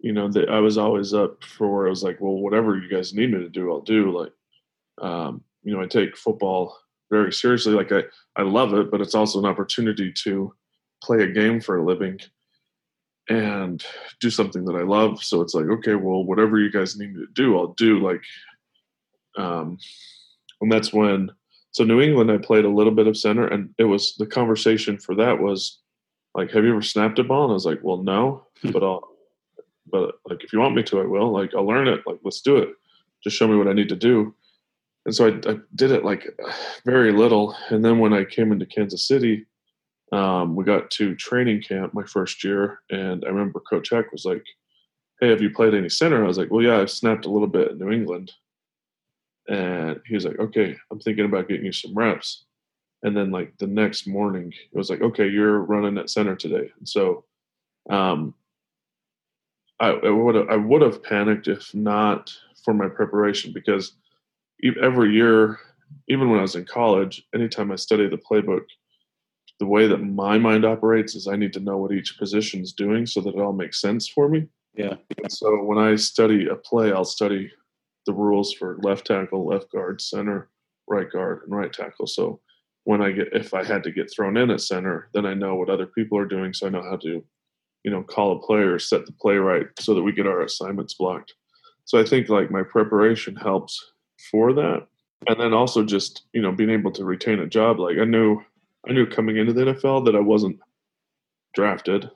you 0.00 0.12
know 0.12 0.28
that 0.28 0.50
I 0.50 0.60
was 0.60 0.76
always 0.76 1.14
up 1.14 1.42
for 1.44 1.86
I 1.86 1.90
was 1.90 2.02
like, 2.02 2.20
well, 2.20 2.36
whatever 2.36 2.76
you 2.76 2.88
guys 2.88 3.14
need 3.14 3.32
me 3.32 3.38
to 3.38 3.48
do, 3.48 3.70
I'll 3.70 3.80
do. 3.80 4.10
Like, 4.10 4.32
um, 5.00 5.42
you 5.62 5.72
know, 5.72 5.80
I 5.80 5.86
take 5.86 6.16
football 6.16 6.76
very 7.10 7.32
seriously. 7.32 7.72
Like 7.72 7.92
I, 7.92 8.02
I 8.36 8.42
love 8.42 8.74
it, 8.74 8.90
but 8.90 9.00
it's 9.00 9.14
also 9.14 9.38
an 9.38 9.46
opportunity 9.46 10.12
to 10.24 10.52
play 11.02 11.22
a 11.22 11.30
game 11.30 11.60
for 11.60 11.78
a 11.78 11.84
living 11.84 12.18
and 13.28 13.84
do 14.20 14.30
something 14.30 14.64
that 14.64 14.74
I 14.74 14.82
love. 14.82 15.22
So 15.22 15.40
it's 15.40 15.54
like, 15.54 15.66
okay, 15.66 15.94
well, 15.94 16.24
whatever 16.24 16.58
you 16.58 16.70
guys 16.70 16.96
need 16.96 17.14
me 17.14 17.24
to 17.24 17.32
do, 17.32 17.56
I'll 17.56 17.74
do. 17.74 18.00
Like, 18.00 18.22
um, 19.36 19.78
and 20.60 20.70
that's 20.70 20.92
when 20.92 21.30
so 21.72 21.84
New 21.84 22.00
England 22.00 22.30
I 22.30 22.38
played 22.38 22.64
a 22.64 22.70
little 22.70 22.92
bit 22.92 23.06
of 23.06 23.16
center 23.16 23.46
and 23.46 23.74
it 23.78 23.84
was 23.84 24.14
the 24.16 24.26
conversation 24.26 24.98
for 24.98 25.14
that 25.16 25.40
was 25.40 25.78
like 26.34 26.50
have 26.52 26.64
you 26.64 26.70
ever 26.70 26.82
snapped 26.82 27.18
a 27.18 27.24
ball 27.24 27.44
and 27.44 27.50
I 27.50 27.54
was 27.54 27.66
like 27.66 27.80
well 27.82 27.98
no 27.98 28.46
but 28.64 28.82
I'll 28.82 29.08
but 29.90 30.14
like 30.28 30.44
if 30.44 30.52
you 30.52 30.60
want 30.60 30.74
me 30.74 30.82
to 30.84 31.00
I 31.00 31.04
will 31.04 31.32
like 31.32 31.54
I'll 31.54 31.66
learn 31.66 31.88
it 31.88 32.06
like 32.06 32.20
let's 32.24 32.40
do 32.40 32.58
it 32.58 32.70
just 33.24 33.36
show 33.36 33.48
me 33.48 33.56
what 33.56 33.68
I 33.68 33.72
need 33.72 33.88
to 33.88 33.96
do 33.96 34.34
and 35.04 35.14
so 35.14 35.26
I, 35.26 35.50
I 35.50 35.56
did 35.74 35.90
it 35.90 36.04
like 36.04 36.28
very 36.84 37.12
little 37.12 37.56
and 37.70 37.84
then 37.84 37.98
when 37.98 38.12
I 38.12 38.24
came 38.24 38.52
into 38.52 38.66
Kansas 38.66 39.06
City 39.06 39.46
um, 40.12 40.54
we 40.54 40.64
got 40.64 40.90
to 40.92 41.14
training 41.16 41.62
camp 41.62 41.94
my 41.94 42.04
first 42.04 42.44
year 42.44 42.80
and 42.90 43.24
I 43.24 43.28
remember 43.28 43.60
Coach 43.60 43.90
Heck 43.90 44.12
was 44.12 44.24
like 44.24 44.44
hey 45.20 45.30
have 45.30 45.42
you 45.42 45.50
played 45.50 45.74
any 45.74 45.88
center 45.88 46.24
I 46.24 46.28
was 46.28 46.38
like 46.38 46.50
well 46.50 46.62
yeah 46.62 46.78
I've 46.78 46.90
snapped 46.90 47.26
a 47.26 47.30
little 47.30 47.48
bit 47.48 47.72
in 47.72 47.78
New 47.78 47.90
England 47.90 48.32
and 49.48 50.00
he 50.06 50.14
was 50.14 50.24
like, 50.24 50.38
"Okay, 50.38 50.76
I'm 50.90 51.00
thinking 51.00 51.24
about 51.24 51.48
getting 51.48 51.66
you 51.66 51.72
some 51.72 51.94
reps." 51.94 52.44
And 53.02 53.16
then 53.16 53.30
like 53.30 53.56
the 53.58 53.66
next 53.66 54.06
morning, 54.06 54.52
it 54.72 54.76
was 54.76 54.90
like, 54.90 55.00
"Okay, 55.02 55.28
you're 55.28 55.60
running 55.60 55.98
at 55.98 56.10
center 56.10 56.36
today." 56.36 56.70
And 56.78 56.88
so, 56.88 57.24
um, 57.90 58.34
I, 59.80 59.90
I 59.90 60.10
would 60.10 60.48
I 60.50 60.56
would 60.56 60.82
have 60.82 61.02
panicked 61.02 61.48
if 61.48 61.74
not 61.74 62.32
for 62.64 62.74
my 62.74 62.88
preparation 62.88 63.52
because 63.52 63.94
every 64.80 65.12
year, 65.12 65.58
even 66.08 66.30
when 66.30 66.38
I 66.38 66.42
was 66.42 66.56
in 66.56 66.64
college, 66.64 67.26
anytime 67.34 67.72
I 67.72 67.76
study 67.76 68.08
the 68.08 68.18
playbook, 68.18 68.64
the 69.62 69.66
way 69.66 69.86
that 69.86 69.98
my 69.98 70.38
mind 70.38 70.64
operates 70.64 71.14
is 71.14 71.28
I 71.28 71.36
need 71.36 71.52
to 71.52 71.60
know 71.60 71.78
what 71.78 71.92
each 71.92 72.18
position 72.18 72.62
is 72.62 72.72
doing 72.72 73.06
so 73.06 73.20
that 73.20 73.36
it 73.36 73.40
all 73.40 73.52
makes 73.52 73.80
sense 73.80 74.08
for 74.08 74.28
me. 74.28 74.48
Yeah. 74.74 74.96
And 75.22 75.30
so 75.30 75.62
when 75.62 75.78
I 75.78 75.94
study 75.94 76.48
a 76.48 76.56
play, 76.56 76.92
I'll 76.92 77.04
study 77.04 77.50
the 78.06 78.12
rules 78.12 78.52
for 78.52 78.78
left 78.82 79.06
tackle, 79.06 79.46
left 79.46 79.70
guard, 79.70 80.00
center, 80.00 80.48
right 80.88 81.10
guard, 81.10 81.42
and 81.44 81.54
right 81.54 81.72
tackle. 81.72 82.08
So 82.08 82.40
when 82.84 83.00
I 83.00 83.12
get 83.12 83.28
if 83.32 83.54
I 83.54 83.62
had 83.62 83.84
to 83.84 83.92
get 83.92 84.10
thrown 84.10 84.36
in 84.36 84.50
at 84.50 84.60
center, 84.60 85.08
then 85.14 85.26
I 85.26 85.34
know 85.34 85.54
what 85.54 85.70
other 85.70 85.86
people 85.86 86.18
are 86.18 86.26
doing, 86.26 86.52
so 86.52 86.66
I 86.66 86.70
know 86.70 86.82
how 86.82 86.96
to 86.96 87.24
you 87.84 87.90
know, 87.90 88.02
call 88.02 88.32
a 88.32 88.38
play 88.40 88.60
or 88.60 88.78
set 88.78 89.06
the 89.06 89.12
play 89.12 89.36
right 89.36 89.66
so 89.78 89.94
that 89.94 90.02
we 90.02 90.12
get 90.12 90.26
our 90.26 90.42
assignments 90.42 90.94
blocked. 90.94 91.34
So 91.84 92.00
I 92.00 92.04
think 92.04 92.28
like 92.28 92.50
my 92.50 92.62
preparation 92.62 93.36
helps 93.36 93.92
for 94.30 94.52
that. 94.52 94.86
And 95.28 95.40
then 95.40 95.52
also 95.52 95.84
just, 95.84 96.22
you 96.32 96.42
know, 96.42 96.52
being 96.52 96.70
able 96.70 96.92
to 96.92 97.04
retain 97.04 97.40
a 97.40 97.46
job. 97.46 97.78
Like 97.78 97.98
I 97.98 98.04
knew 98.04 98.42
I 98.88 98.92
knew 98.92 99.06
coming 99.06 99.36
into 99.36 99.52
the 99.52 99.64
NFL 99.64 100.04
that 100.06 100.16
I 100.16 100.20
wasn't 100.20 100.58
drafted. 101.54 102.10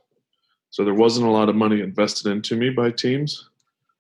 So 0.70 0.84
there 0.84 0.94
wasn't 0.94 1.26
a 1.26 1.30
lot 1.30 1.48
of 1.48 1.56
money 1.56 1.80
invested 1.80 2.30
into 2.30 2.56
me 2.56 2.70
by 2.70 2.90
teams. 2.90 3.48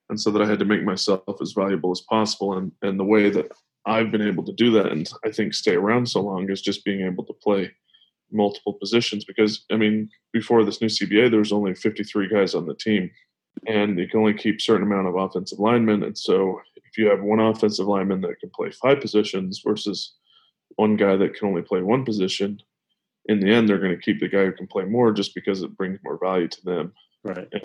And 0.08 0.20
so 0.20 0.30
that 0.30 0.42
I 0.42 0.46
had 0.46 0.58
to 0.58 0.64
make 0.64 0.84
myself 0.84 1.22
as 1.40 1.52
valuable 1.52 1.90
as 1.90 2.00
possible. 2.00 2.56
And 2.56 2.72
and 2.82 2.98
the 2.98 3.04
way 3.04 3.30
that 3.30 3.50
I've 3.86 4.10
been 4.10 4.26
able 4.26 4.44
to 4.44 4.52
do 4.52 4.72
that 4.72 4.86
and 4.86 5.08
I 5.24 5.30
think 5.30 5.54
stay 5.54 5.74
around 5.76 6.06
so 6.06 6.20
long 6.20 6.50
is 6.50 6.60
just 6.60 6.84
being 6.84 7.06
able 7.06 7.24
to 7.24 7.32
play 7.32 7.70
multiple 8.32 8.72
positions 8.72 9.24
because 9.24 9.64
I 9.70 9.76
mean 9.76 10.10
before 10.32 10.64
this 10.64 10.80
new 10.80 10.88
CBA 10.88 11.30
there 11.30 11.38
was 11.38 11.52
only 11.52 11.74
53 11.74 12.28
guys 12.28 12.54
on 12.56 12.66
the 12.66 12.74
team 12.74 13.10
and 13.68 13.96
you 13.98 14.08
can 14.08 14.18
only 14.18 14.34
keep 14.34 14.60
certain 14.60 14.86
amount 14.86 15.06
of 15.06 15.14
offensive 15.14 15.60
linemen 15.60 16.02
and 16.02 16.18
so 16.18 16.60
if 16.84 16.98
you 16.98 17.06
have 17.08 17.22
one 17.22 17.38
offensive 17.38 17.86
lineman 17.86 18.20
that 18.22 18.40
can 18.40 18.50
play 18.50 18.70
five 18.72 19.00
positions 19.00 19.62
versus 19.64 20.14
one 20.76 20.96
guy 20.96 21.16
that 21.16 21.34
can 21.34 21.48
only 21.48 21.62
play 21.62 21.82
one 21.82 22.04
position 22.04 22.60
in 23.26 23.40
the 23.40 23.52
end 23.52 23.68
they're 23.68 23.78
going 23.78 23.94
to 23.94 24.02
keep 24.02 24.20
the 24.20 24.28
guy 24.28 24.44
who 24.44 24.52
can 24.52 24.66
play 24.66 24.84
more 24.84 25.12
just 25.12 25.34
because 25.34 25.62
it 25.62 25.76
brings 25.76 25.98
more 26.04 26.18
value 26.18 26.48
to 26.48 26.64
them 26.64 26.92
right 27.24 27.48
and 27.52 27.62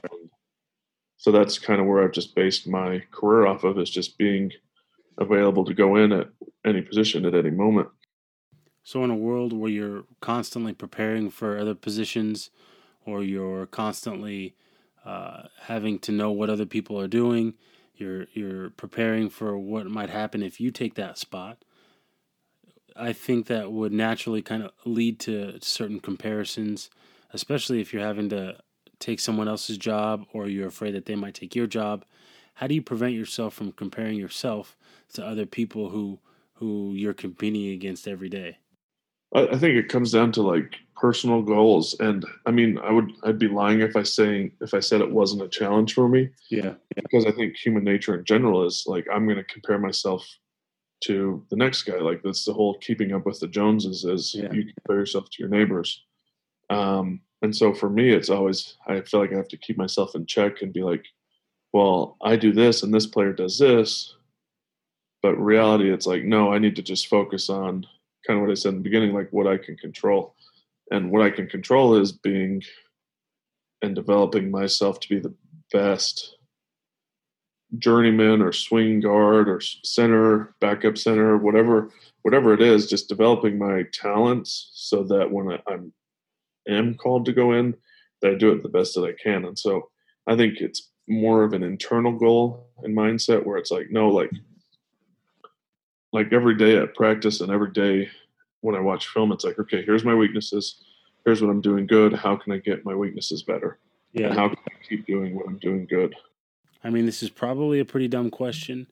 so 1.17 1.31
that's 1.31 1.59
kind 1.59 1.79
of 1.79 1.85
where 1.85 2.03
I've 2.03 2.13
just 2.13 2.33
based 2.33 2.67
my 2.67 3.03
career 3.11 3.45
off 3.45 3.63
of 3.63 3.77
is 3.77 3.91
just 3.91 4.17
being 4.17 4.51
available 5.19 5.63
to 5.65 5.73
go 5.73 5.97
in 5.97 6.11
at 6.11 6.29
any 6.65 6.81
position 6.81 7.25
at 7.25 7.35
any 7.35 7.51
moment 7.51 7.87
so, 8.83 9.03
in 9.03 9.11
a 9.11 9.15
world 9.15 9.53
where 9.53 9.69
you're 9.69 10.05
constantly 10.21 10.73
preparing 10.73 11.29
for 11.29 11.57
other 11.57 11.75
positions, 11.75 12.49
or 13.05 13.23
you're 13.23 13.67
constantly 13.67 14.55
uh, 15.05 15.43
having 15.61 15.99
to 15.99 16.11
know 16.11 16.31
what 16.31 16.49
other 16.49 16.65
people 16.65 16.99
are 16.99 17.07
doing, 17.07 17.53
you're 17.95 18.25
you're 18.33 18.71
preparing 18.71 19.29
for 19.29 19.57
what 19.57 19.85
might 19.85 20.09
happen 20.09 20.41
if 20.41 20.59
you 20.59 20.71
take 20.71 20.95
that 20.95 21.19
spot. 21.19 21.63
I 22.95 23.13
think 23.13 23.47
that 23.47 23.71
would 23.71 23.91
naturally 23.91 24.41
kind 24.41 24.63
of 24.63 24.71
lead 24.85 25.19
to 25.21 25.59
certain 25.61 25.99
comparisons, 25.99 26.89
especially 27.33 27.81
if 27.81 27.93
you're 27.93 28.03
having 28.03 28.29
to 28.29 28.57
take 28.99 29.19
someone 29.19 29.47
else's 29.47 29.77
job 29.77 30.25
or 30.33 30.47
you're 30.47 30.67
afraid 30.67 30.93
that 30.95 31.05
they 31.05 31.15
might 31.15 31.33
take 31.33 31.55
your 31.55 31.67
job. 31.67 32.05
How 32.55 32.67
do 32.67 32.75
you 32.75 32.81
prevent 32.81 33.13
yourself 33.13 33.53
from 33.53 33.71
comparing 33.71 34.17
yourself 34.17 34.77
to 35.13 35.25
other 35.25 35.45
people 35.45 35.89
who 35.89 36.19
who 36.53 36.93
you're 36.93 37.13
competing 37.13 37.69
against 37.69 38.07
every 38.07 38.29
day? 38.29 38.59
I, 39.33 39.47
I 39.47 39.57
think 39.57 39.75
it 39.75 39.89
comes 39.89 40.11
down 40.11 40.31
to 40.33 40.41
like 40.41 40.75
personal 40.95 41.41
goals, 41.41 41.95
and 41.99 42.23
I 42.45 42.51
mean, 42.51 42.77
I 42.77 42.91
would 42.91 43.11
I'd 43.23 43.39
be 43.39 43.47
lying 43.47 43.81
if 43.81 43.95
I 43.95 44.03
saying 44.03 44.51
if 44.61 44.73
I 44.73 44.79
said 44.79 45.01
it 45.01 45.11
wasn't 45.11 45.41
a 45.41 45.49
challenge 45.49 45.93
for 45.93 46.07
me. 46.07 46.29
Yeah, 46.49 46.75
because 46.95 47.25
I 47.25 47.31
think 47.31 47.55
human 47.55 47.83
nature 47.83 48.15
in 48.15 48.25
general 48.25 48.65
is 48.65 48.83
like 48.85 49.07
I'm 49.11 49.25
going 49.25 49.37
to 49.37 49.43
compare 49.45 49.79
myself 49.79 50.27
to 51.01 51.45
the 51.49 51.55
next 51.55 51.83
guy. 51.83 51.97
Like 51.97 52.21
that's 52.23 52.45
the 52.45 52.53
whole 52.53 52.77
keeping 52.79 53.13
up 53.13 53.25
with 53.25 53.39
the 53.39 53.47
Joneses 53.47 54.05
is 54.05 54.35
yeah. 54.35 54.51
you 54.51 54.65
compare 54.73 54.99
yourself 54.99 55.29
to 55.29 55.39
your 55.39 55.49
neighbors. 55.49 56.03
Um, 56.69 57.21
and 57.41 57.55
so 57.55 57.73
for 57.73 57.89
me, 57.89 58.11
it's 58.11 58.29
always 58.29 58.77
I 58.87 59.01
feel 59.01 59.19
like 59.19 59.33
I 59.33 59.37
have 59.37 59.47
to 59.49 59.57
keep 59.57 59.77
myself 59.77 60.15
in 60.15 60.25
check 60.25 60.61
and 60.61 60.73
be 60.73 60.83
like, 60.83 61.05
well, 61.73 62.17
I 62.21 62.35
do 62.35 62.53
this 62.53 62.83
and 62.83 62.93
this 62.93 63.07
player 63.07 63.33
does 63.33 63.57
this, 63.57 64.15
but 65.21 65.35
reality, 65.35 65.91
it's 65.91 66.05
like 66.07 66.23
no, 66.23 66.53
I 66.53 66.59
need 66.59 66.75
to 66.75 66.83
just 66.83 67.07
focus 67.07 67.49
on 67.49 67.85
kind 68.25 68.37
of 68.39 68.45
what 68.45 68.51
I 68.51 68.55
said 68.55 68.69
in 68.69 68.75
the 68.75 68.83
beginning, 68.83 69.13
like 69.13 69.29
what 69.31 69.47
I 69.47 69.57
can 69.57 69.75
control. 69.77 70.35
And 70.91 71.09
what 71.09 71.21
I 71.21 71.29
can 71.29 71.47
control 71.47 71.95
is 71.95 72.11
being 72.11 72.61
and 73.81 73.95
developing 73.95 74.51
myself 74.51 74.99
to 74.99 75.09
be 75.09 75.19
the 75.19 75.33
best 75.71 76.35
journeyman 77.77 78.41
or 78.41 78.51
swing 78.51 78.99
guard 78.99 79.47
or 79.47 79.61
center, 79.61 80.53
backup 80.59 80.97
center, 80.97 81.37
whatever 81.37 81.89
whatever 82.23 82.53
it 82.53 82.61
is, 82.61 82.87
just 82.87 83.09
developing 83.09 83.57
my 83.57 83.83
talents 83.93 84.69
so 84.73 85.03
that 85.03 85.31
when 85.31 85.51
I, 85.51 85.59
I'm 85.67 85.91
am 86.67 86.95
called 86.95 87.25
to 87.25 87.33
go 87.33 87.53
in, 87.53 87.75
that 88.21 88.31
I 88.31 88.35
do 88.35 88.51
it 88.51 88.61
the 88.61 88.69
best 88.69 88.93
that 88.95 89.03
I 89.03 89.13
can. 89.21 89.45
And 89.45 89.57
so 89.57 89.89
I 90.27 90.35
think 90.35 90.59
it's 90.59 90.89
more 91.07 91.43
of 91.43 91.53
an 91.53 91.63
internal 91.63 92.11
goal 92.11 92.67
and 92.83 92.95
mindset 92.95 93.43
where 93.43 93.57
it's 93.57 93.71
like, 93.71 93.89
no, 93.89 94.09
like 94.09 94.31
like 96.13 96.33
every 96.33 96.55
day 96.55 96.77
at 96.77 96.93
practice 96.93 97.41
and 97.41 97.51
every 97.51 97.71
day 97.71 98.09
when 98.59 98.75
I 98.75 98.79
watch 98.79 99.07
film, 99.07 99.31
it's 99.31 99.43
like, 99.43 99.57
okay, 99.59 99.83
here's 99.83 100.03
my 100.03 100.13
weaknesses. 100.13 100.83
Here's 101.25 101.41
what 101.41 101.49
I'm 101.49 101.61
doing 101.61 101.87
good. 101.87 102.13
How 102.13 102.35
can 102.35 102.51
I 102.51 102.57
get 102.57 102.85
my 102.85 102.93
weaknesses 102.93 103.43
better? 103.43 103.79
Yeah. 104.13 104.27
And 104.27 104.35
how 104.35 104.49
can 104.49 104.57
I 104.67 104.87
keep 104.87 105.05
doing 105.05 105.35
what 105.35 105.47
I'm 105.47 105.57
doing 105.57 105.87
good? 105.89 106.15
I 106.83 106.89
mean, 106.89 107.05
this 107.05 107.21
is 107.21 107.29
probably 107.29 107.79
a 107.79 107.85
pretty 107.85 108.07
dumb 108.07 108.29
question, 108.29 108.87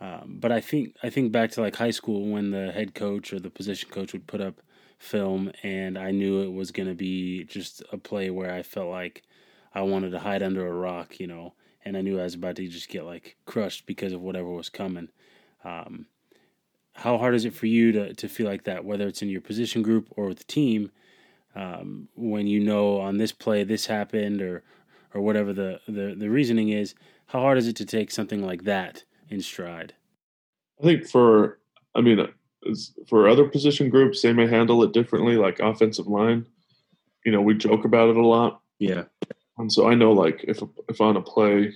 um, 0.00 0.36
but 0.40 0.52
I 0.52 0.60
think 0.60 0.96
I 1.02 1.10
think 1.10 1.32
back 1.32 1.50
to 1.52 1.60
like 1.60 1.76
high 1.76 1.90
school 1.90 2.28
when 2.28 2.50
the 2.50 2.72
head 2.72 2.94
coach 2.94 3.32
or 3.32 3.40
the 3.40 3.50
position 3.50 3.90
coach 3.90 4.12
would 4.12 4.26
put 4.26 4.40
up 4.40 4.60
film, 4.98 5.50
and 5.62 5.98
I 5.98 6.10
knew 6.10 6.42
it 6.42 6.52
was 6.52 6.70
going 6.70 6.88
to 6.88 6.94
be 6.94 7.44
just 7.44 7.82
a 7.92 7.96
play 7.96 8.30
where 8.30 8.52
I 8.52 8.62
felt 8.62 8.90
like 8.90 9.22
I 9.74 9.82
wanted 9.82 10.10
to 10.10 10.20
hide 10.20 10.42
under 10.42 10.66
a 10.66 10.72
rock, 10.72 11.18
you 11.18 11.26
know, 11.26 11.54
and 11.84 11.96
I 11.96 12.02
knew 12.02 12.20
I 12.20 12.24
was 12.24 12.34
about 12.34 12.56
to 12.56 12.68
just 12.68 12.88
get 12.88 13.04
like 13.04 13.36
crushed 13.46 13.86
because 13.86 14.12
of 14.12 14.20
whatever 14.20 14.48
was 14.48 14.68
coming. 14.68 15.08
Um, 15.64 16.06
how 16.94 17.16
hard 17.16 17.34
is 17.34 17.44
it 17.44 17.54
for 17.54 17.66
you 17.66 17.92
to, 17.92 18.14
to 18.14 18.28
feel 18.28 18.46
like 18.46 18.64
that, 18.64 18.84
whether 18.84 19.06
it's 19.08 19.22
in 19.22 19.28
your 19.28 19.40
position 19.40 19.82
group 19.82 20.08
or 20.16 20.26
with 20.26 20.38
the 20.38 20.44
team, 20.44 20.90
um, 21.54 22.08
when 22.14 22.46
you 22.46 22.60
know 22.60 23.00
on 23.00 23.18
this 23.18 23.32
play 23.32 23.64
this 23.64 23.86
happened 23.86 24.40
or 24.42 24.62
or 25.14 25.20
whatever 25.20 25.52
the, 25.52 25.78
the, 25.86 26.14
the 26.16 26.30
reasoning 26.30 26.70
is, 26.70 26.94
how 27.32 27.40
hard 27.40 27.56
is 27.56 27.66
it 27.66 27.76
to 27.76 27.86
take 27.86 28.10
something 28.10 28.44
like 28.44 28.64
that 28.64 29.04
in 29.30 29.40
stride? 29.40 29.94
I 30.78 30.84
think 30.84 31.08
for, 31.08 31.60
I 31.94 32.02
mean, 32.02 32.20
uh, 32.20 32.26
for 33.08 33.26
other 33.26 33.48
position 33.48 33.88
groups, 33.88 34.20
they 34.20 34.34
may 34.34 34.46
handle 34.46 34.82
it 34.82 34.92
differently, 34.92 35.36
like 35.36 35.58
offensive 35.58 36.06
line. 36.06 36.44
You 37.24 37.32
know, 37.32 37.40
we 37.40 37.54
joke 37.54 37.86
about 37.86 38.10
it 38.10 38.16
a 38.16 38.26
lot. 38.26 38.60
Yeah. 38.78 39.04
And 39.56 39.72
so 39.72 39.88
I 39.88 39.94
know, 39.94 40.12
like, 40.12 40.44
if 40.46 40.62
if 40.90 41.00
on 41.00 41.16
a 41.16 41.22
play 41.22 41.72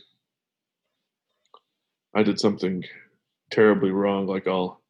I 2.14 2.22
did 2.22 2.38
something 2.38 2.84
terribly 3.50 3.92
wrong, 3.92 4.26
like 4.26 4.46
I'll 4.46 4.82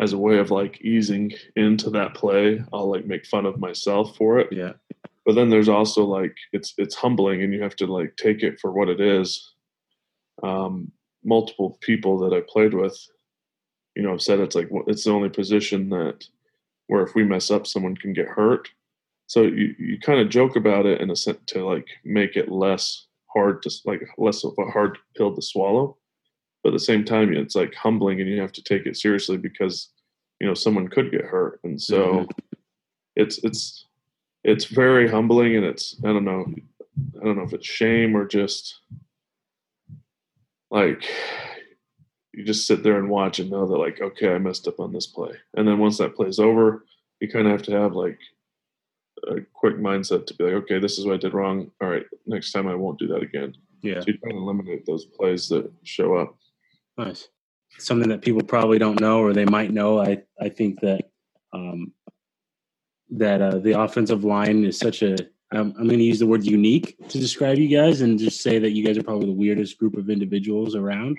as 0.00 0.14
a 0.14 0.18
way 0.18 0.38
of 0.38 0.50
like 0.50 0.80
easing 0.82 1.32
into 1.56 1.88
that 1.88 2.12
play 2.12 2.62
i'll 2.70 2.90
like 2.90 3.06
make 3.06 3.24
fun 3.24 3.46
of 3.46 3.58
myself 3.58 4.14
for 4.14 4.38
it 4.38 4.46
yeah 4.52 4.72
but 5.24 5.34
then 5.34 5.48
there's 5.48 5.70
also 5.70 6.04
like 6.04 6.36
it's 6.52 6.74
it's 6.76 6.94
humbling 6.94 7.42
and 7.42 7.54
you 7.54 7.62
have 7.62 7.74
to 7.74 7.86
like 7.86 8.14
take 8.16 8.42
it 8.42 8.60
for 8.60 8.70
what 8.72 8.90
it 8.90 9.00
is 9.00 9.54
um 10.42 10.90
multiple 11.24 11.78
people 11.80 12.18
that 12.18 12.34
i 12.34 12.40
played 12.48 12.74
with 12.74 12.96
you 13.96 14.02
know 14.02 14.10
have 14.10 14.22
said 14.22 14.38
it's 14.38 14.54
like 14.54 14.68
it's 14.86 15.04
the 15.04 15.10
only 15.10 15.28
position 15.28 15.88
that 15.88 16.24
where 16.86 17.02
if 17.02 17.14
we 17.14 17.24
mess 17.24 17.50
up 17.50 17.66
someone 17.66 17.96
can 17.96 18.12
get 18.12 18.28
hurt. 18.28 18.68
So 19.26 19.42
you, 19.42 19.74
you 19.78 19.98
kind 19.98 20.20
of 20.20 20.28
joke 20.28 20.54
about 20.54 20.86
it 20.86 21.00
in 21.00 21.10
a 21.10 21.16
sense 21.16 21.38
to 21.48 21.66
like 21.66 21.88
make 22.04 22.36
it 22.36 22.50
less 22.50 23.06
hard 23.26 23.62
to 23.62 23.70
like 23.84 24.02
less 24.18 24.44
of 24.44 24.54
a 24.58 24.70
hard 24.70 24.98
pill 25.16 25.34
to 25.34 25.42
swallow. 25.42 25.96
But 26.62 26.70
at 26.70 26.74
the 26.74 26.80
same 26.80 27.04
time 27.04 27.32
it's 27.32 27.56
like 27.56 27.74
humbling 27.74 28.20
and 28.20 28.30
you 28.30 28.40
have 28.40 28.52
to 28.52 28.62
take 28.62 28.86
it 28.86 28.96
seriously 28.96 29.36
because 29.36 29.88
you 30.40 30.46
know 30.46 30.54
someone 30.54 30.88
could 30.88 31.10
get 31.10 31.24
hurt. 31.24 31.60
And 31.64 31.80
so 31.80 32.06
mm-hmm. 32.06 32.30
it's 33.16 33.42
it's 33.42 33.86
it's 34.44 34.66
very 34.66 35.08
humbling 35.08 35.56
and 35.56 35.64
it's 35.64 35.96
i 36.04 36.08
don't 36.12 36.24
know 36.24 36.46
i 37.20 37.24
don't 37.24 37.36
know 37.36 37.42
if 37.42 37.52
it's 37.52 37.66
shame 37.66 38.16
or 38.16 38.24
just 38.24 38.78
like 40.70 41.04
you 42.32 42.44
just 42.44 42.66
sit 42.66 42.82
there 42.82 42.98
and 42.98 43.08
watch 43.08 43.38
and 43.38 43.50
know 43.50 43.66
that 43.66 43.76
like 43.76 44.00
okay 44.00 44.34
i 44.34 44.38
messed 44.38 44.68
up 44.68 44.80
on 44.80 44.92
this 44.92 45.06
play 45.06 45.32
and 45.54 45.66
then 45.66 45.78
once 45.78 45.98
that 45.98 46.14
play's 46.14 46.38
over 46.38 46.84
you 47.20 47.28
kind 47.28 47.46
of 47.46 47.52
have 47.52 47.62
to 47.62 47.72
have 47.72 47.94
like 47.94 48.18
a 49.28 49.40
quick 49.54 49.76
mindset 49.76 50.26
to 50.26 50.34
be 50.34 50.44
like 50.44 50.54
okay 50.54 50.78
this 50.78 50.98
is 50.98 51.06
what 51.06 51.14
i 51.14 51.18
did 51.18 51.34
wrong 51.34 51.70
all 51.80 51.88
right 51.88 52.04
next 52.26 52.52
time 52.52 52.68
i 52.68 52.74
won't 52.74 52.98
do 52.98 53.06
that 53.06 53.22
again 53.22 53.54
yeah 53.82 54.00
so 54.00 54.06
you 54.08 54.18
kind 54.18 54.36
of 54.36 54.42
eliminate 54.42 54.84
those 54.86 55.06
plays 55.06 55.48
that 55.48 55.70
show 55.84 56.14
up 56.14 56.36
Nice. 56.98 57.28
Something 57.78 58.08
that 58.08 58.22
people 58.22 58.42
probably 58.42 58.78
don't 58.78 59.00
know, 59.00 59.20
or 59.20 59.32
they 59.32 59.44
might 59.44 59.72
know. 59.72 60.00
I 60.00 60.22
I 60.40 60.48
think 60.48 60.80
that 60.80 61.10
um, 61.52 61.92
that 63.10 63.42
uh, 63.42 63.58
the 63.58 63.80
offensive 63.80 64.24
line 64.24 64.64
is 64.64 64.78
such 64.78 65.02
a. 65.02 65.16
Um, 65.52 65.74
I'm 65.78 65.86
going 65.86 66.00
to 66.00 66.04
use 66.04 66.18
the 66.18 66.26
word 66.26 66.44
unique 66.44 66.96
to 67.08 67.18
describe 67.18 67.58
you 67.58 67.68
guys, 67.68 68.00
and 68.00 68.18
just 68.18 68.42
say 68.42 68.58
that 68.58 68.72
you 68.72 68.84
guys 68.84 68.98
are 68.98 69.02
probably 69.02 69.26
the 69.26 69.32
weirdest 69.32 69.78
group 69.78 69.96
of 69.96 70.10
individuals 70.10 70.74
around. 70.74 71.18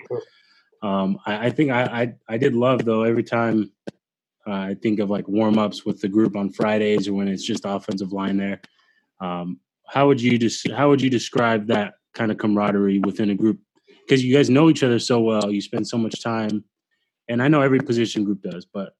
Um, 0.82 1.18
I, 1.26 1.46
I, 1.46 1.50
think 1.50 1.70
I, 1.70 1.82
I, 1.84 2.14
I 2.28 2.38
did 2.38 2.54
love 2.54 2.84
though 2.84 3.02
every 3.02 3.24
time 3.24 3.72
uh, 4.46 4.52
I 4.52 4.76
think 4.80 5.00
of 5.00 5.10
like 5.10 5.26
warm 5.26 5.58
ups 5.58 5.84
with 5.84 6.00
the 6.00 6.08
group 6.08 6.36
on 6.36 6.50
Fridays 6.50 7.08
or 7.08 7.14
when 7.14 7.26
it's 7.26 7.44
just 7.44 7.64
offensive 7.64 8.12
line 8.12 8.36
there. 8.36 8.60
Um, 9.20 9.58
how 9.86 10.06
would 10.06 10.20
you 10.20 10.38
just 10.38 10.70
how 10.70 10.88
would 10.90 11.02
you 11.02 11.10
describe 11.10 11.66
that 11.66 11.94
kind 12.14 12.30
of 12.30 12.38
camaraderie 12.38 13.00
within 13.00 13.30
a 13.30 13.34
group 13.34 13.58
because 14.08 14.24
you 14.24 14.34
guys 14.34 14.48
know 14.48 14.70
each 14.70 14.82
other 14.82 14.98
so 14.98 15.20
well. 15.20 15.50
You 15.50 15.60
spend 15.60 15.86
so 15.86 15.98
much 15.98 16.22
time, 16.22 16.64
and 17.28 17.42
I 17.42 17.48
know 17.48 17.60
every 17.60 17.80
position 17.80 18.24
group 18.24 18.42
does. 18.42 18.66
But 18.66 18.94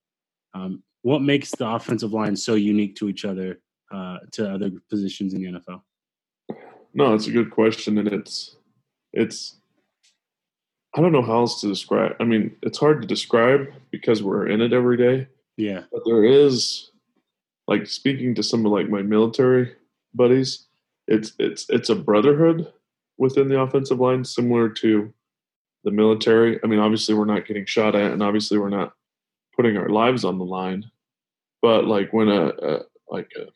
um, 0.54 0.82
what 1.02 1.23
makes 1.23 1.50
the 1.50 1.68
offensive 1.68 2.12
line 2.12 2.37
so 2.37 2.54
unique 2.54 2.97
to 2.97 3.08
each 3.08 3.25
other, 3.25 3.61
uh, 3.90 4.18
to 4.33 4.50
other 4.50 4.71
positions 4.90 5.35
in 5.35 5.42
the 5.42 5.59
NFL? 5.59 5.83
no, 6.95 7.14
it's 7.14 7.26
a 7.26 7.33
good 7.33 7.50
question, 7.50 7.99
and 7.99 8.09
it's 8.09 8.57
it's 9.12 9.57
I 10.95 11.00
don't 11.00 11.12
know 11.12 11.23
how 11.23 11.40
else 11.40 11.61
to 11.61 11.68
describe. 11.68 12.16
I 12.18 12.25
mean, 12.25 12.57
it's 12.62 12.78
hard 12.78 13.02
to 13.02 13.09
describe 13.09 13.68
because 13.90 14.23
we're 14.23 14.49
in 14.49 14.61
it 14.61 14.73
every 14.73 14.97
day. 14.97 15.28
Yeah. 15.57 15.83
But 15.92 16.02
there 16.07 16.25
is 16.25 16.90
like 17.66 17.87
speaking 17.87 18.35
to 18.35 18.42
some 18.42 18.64
of 18.64 18.73
like 18.73 18.88
my 18.88 19.02
military 19.02 19.75
buddies, 20.14 20.66
it's 21.07 21.35
it's 21.38 21.66
it's 21.68 21.90
a 21.90 21.95
brotherhood 21.95 22.73
within 23.18 23.49
the 23.49 23.61
offensive 23.61 24.00
line 24.00 24.25
similar 24.25 24.68
to 24.68 25.12
the 25.85 25.90
military. 25.90 26.59
I 26.64 26.66
mean, 26.66 26.78
obviously 26.78 27.14
we're 27.14 27.25
not 27.26 27.47
getting 27.47 27.66
shot 27.66 27.95
at 27.95 28.12
and 28.12 28.23
obviously 28.23 28.59
we're 28.59 28.68
not 28.68 28.92
putting 29.54 29.76
our 29.76 29.88
lives 29.88 30.25
on 30.25 30.38
the 30.38 30.45
line. 30.45 30.85
But 31.61 31.85
like 31.85 32.12
when 32.12 32.28
a, 32.28 32.47
a 32.47 32.80
like 33.11 33.30
a 33.37 33.47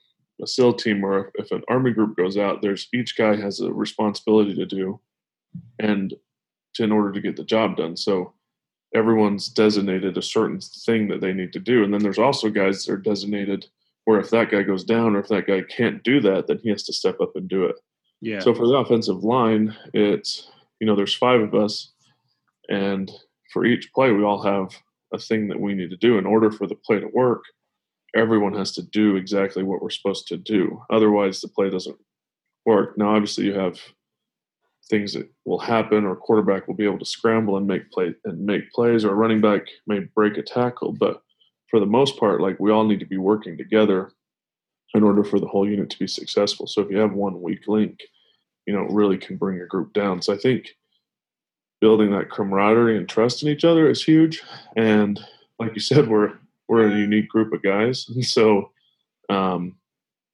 a 0.43 0.47
SEAL 0.47 0.75
team 0.75 1.05
or 1.05 1.31
if 1.37 1.51
an 1.53 1.63
army 1.69 1.93
group 1.93 2.17
goes 2.17 2.37
out, 2.37 2.63
there's 2.63 2.89
each 2.93 3.17
guy 3.17 3.37
has 3.37 3.61
a 3.61 3.73
responsibility 3.73 4.55
to 4.55 4.67
do, 4.67 5.01
and 5.79 6.15
to, 6.75 6.83
in 6.83 6.93
order 6.93 7.13
to 7.13 7.21
get 7.21 7.37
the 7.37 7.45
job 7.45 7.77
done. 7.77 7.97
So 7.97 8.35
everyone's 8.95 9.49
designated 9.49 10.19
a 10.19 10.23
certain 10.23 10.61
thing 10.61 11.09
that 11.09 11.21
they 11.21 11.33
need 11.33 11.53
to 11.53 11.61
do, 11.61 11.85
and 11.85 11.95
then 11.95 12.03
there's 12.03 12.19
also 12.19 12.51
guys 12.51 12.85
that 12.85 12.93
are 12.93 12.99
designated 12.99 13.67
where 14.05 14.19
if 14.19 14.31
that 14.31 14.51
guy 14.51 14.63
goes 14.63 14.83
down 14.83 15.15
or 15.15 15.21
if 15.21 15.29
that 15.29 15.47
guy 15.47 15.63
can't 15.63 16.03
do 16.03 16.21
that, 16.21 16.49
then 16.49 16.59
he 16.63 16.71
has 16.71 16.83
to 16.83 16.93
step 16.93 17.21
up 17.21 17.37
and 17.37 17.49
do 17.49 17.65
it. 17.67 17.77
Yeah. 18.21 18.41
So 18.41 18.53
for 18.53 18.67
the 18.67 18.75
offensive 18.75 19.23
line, 19.23 19.77
it's 19.95 20.51
you 20.81 20.87
know 20.87 20.97
there's 20.97 21.15
five 21.15 21.41
of 21.41 21.55
us, 21.55 21.93
and 22.69 23.11
for 23.53 23.65
each 23.65 23.93
play 23.93 24.11
we 24.11 24.25
all 24.25 24.43
have 24.43 24.75
a 25.13 25.19
thing 25.19 25.47
that 25.49 25.61
we 25.61 25.75
need 25.75 25.91
to 25.91 25.97
do 25.97 26.19
in 26.19 26.27
order 26.27 26.51
for 26.51 26.67
the 26.67 26.75
play 26.75 26.99
to 26.99 27.09
work 27.09 27.45
everyone 28.14 28.54
has 28.54 28.73
to 28.73 28.83
do 28.83 29.16
exactly 29.16 29.62
what 29.62 29.83
we're 29.83 29.90
supposed 29.90 30.26
to 30.28 30.37
do. 30.37 30.83
Otherwise, 30.90 31.40
the 31.40 31.49
play 31.49 31.71
doesn't 31.71 31.99
work. 32.66 32.97
Now, 32.99 33.14
obviously, 33.14 33.45
you 33.45 33.54
have 33.54 33.81
things 34.90 35.14
that 35.14 35.28
will 35.45 35.59
happen, 35.59 36.04
or 36.04 36.16
quarterback 36.16 36.66
will 36.66 36.75
be 36.75 36.85
able 36.85 36.99
to 36.99 37.04
scramble 37.04 37.57
and 37.57 37.66
make 37.66 37.90
play 37.90 38.14
and 38.25 38.45
make 38.45 38.71
plays, 38.73 39.04
or 39.04 39.14
running 39.14 39.40
back 39.40 39.62
may 39.87 40.00
break 40.00 40.37
a 40.37 40.42
tackle. 40.42 40.92
But 40.92 41.23
for 41.69 41.81
the 41.81 41.87
most 41.87 42.19
part, 42.19 42.40
like 42.40 42.61
we 42.61 42.71
all 42.71 42.85
need 42.85 43.00
to 43.00 43.07
be 43.07 43.16
working 43.16 43.57
together 43.57 44.12
in 44.95 45.02
order 45.02 45.25
for 45.25 45.40
the 45.40 45.47
whole 45.47 45.66
unit 45.66 45.88
to 45.88 45.99
be 45.99 46.07
successful. 46.07 46.66
So 46.66 46.83
if 46.83 46.90
you 46.90 46.99
have 46.99 47.12
one 47.12 47.40
weak 47.40 47.66
link, 47.66 48.00
you 48.66 48.75
know, 48.75 48.83
it 48.83 48.92
really 48.92 49.16
can 49.16 49.37
bring 49.37 49.57
your 49.57 49.66
group 49.66 49.95
down. 49.95 50.21
So 50.21 50.35
I 50.35 50.37
think 50.37 50.76
building 51.81 52.11
that 52.12 52.31
camaraderie 52.31 52.99
and 52.99 53.09
trust 53.09 53.42
in 53.42 53.49
each 53.49 53.64
other 53.64 53.88
is 53.88 54.04
huge. 54.04 54.42
And 54.76 55.19
like 55.59 55.75
you 55.75 55.81
said, 55.81 56.09
we're 56.09 56.35
we're 56.73 56.88
a 56.88 56.99
unique 56.99 57.29
group 57.29 57.52
of 57.52 57.62
guys, 57.62 58.07
and 58.14 58.25
so 58.25 58.71
um, 59.29 59.76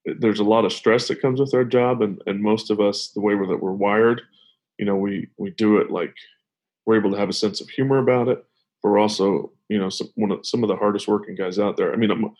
there's 0.04 0.38
a 0.38 0.44
lot 0.44 0.64
of 0.64 0.72
stress 0.72 1.08
that 1.08 1.20
comes 1.20 1.40
with 1.40 1.52
our 1.52 1.64
job, 1.64 2.00
and 2.00 2.22
and 2.26 2.40
most 2.40 2.70
of 2.70 2.80
us, 2.80 3.08
the 3.08 3.20
way 3.20 3.34
we're, 3.34 3.48
that 3.48 3.62
we're 3.62 3.72
wired, 3.72 4.22
you 4.78 4.86
know, 4.86 4.96
we 4.96 5.28
we 5.36 5.50
do 5.50 5.78
it 5.78 5.90
like 5.90 6.14
we're 6.86 6.96
able 6.96 7.10
to 7.10 7.18
have 7.18 7.28
a 7.28 7.34
sense 7.34 7.60
of 7.60 7.68
humor 7.68 7.98
about 7.98 8.28
it. 8.28 8.44
But 8.82 8.90
we're 8.90 9.00
also, 9.00 9.52
you 9.68 9.78
know, 9.78 9.88
some 9.88 10.10
one 10.14 10.30
of 10.30 10.46
some 10.46 10.62
of 10.62 10.68
the 10.68 10.76
hardest 10.76 11.08
working 11.08 11.34
guys 11.34 11.58
out 11.58 11.76
there. 11.76 11.92
I 11.92 11.96
mean, 11.96 12.12
I'm, 12.12 12.34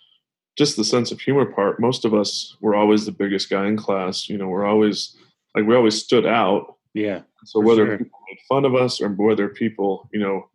just 0.56 0.76
the 0.76 0.84
sense 0.84 1.12
of 1.12 1.20
humor 1.20 1.46
part. 1.46 1.80
Most 1.80 2.04
of 2.04 2.12
us 2.14 2.56
were 2.60 2.74
always 2.74 3.06
the 3.06 3.12
biggest 3.12 3.48
guy 3.48 3.66
in 3.66 3.76
class. 3.76 4.28
You 4.28 4.38
know, 4.38 4.48
we're 4.48 4.66
always 4.66 5.16
like 5.54 5.66
we 5.66 5.74
always 5.74 6.00
stood 6.02 6.26
out. 6.26 6.76
Yeah. 6.94 7.22
So 7.44 7.60
whether 7.60 7.86
sure. 7.86 7.98
people 7.98 8.18
made 8.28 8.38
fun 8.48 8.64
of 8.64 8.74
us 8.74 9.00
or 9.00 9.08
whether 9.08 9.48
people, 9.48 10.08
you 10.12 10.18
know, 10.18 10.48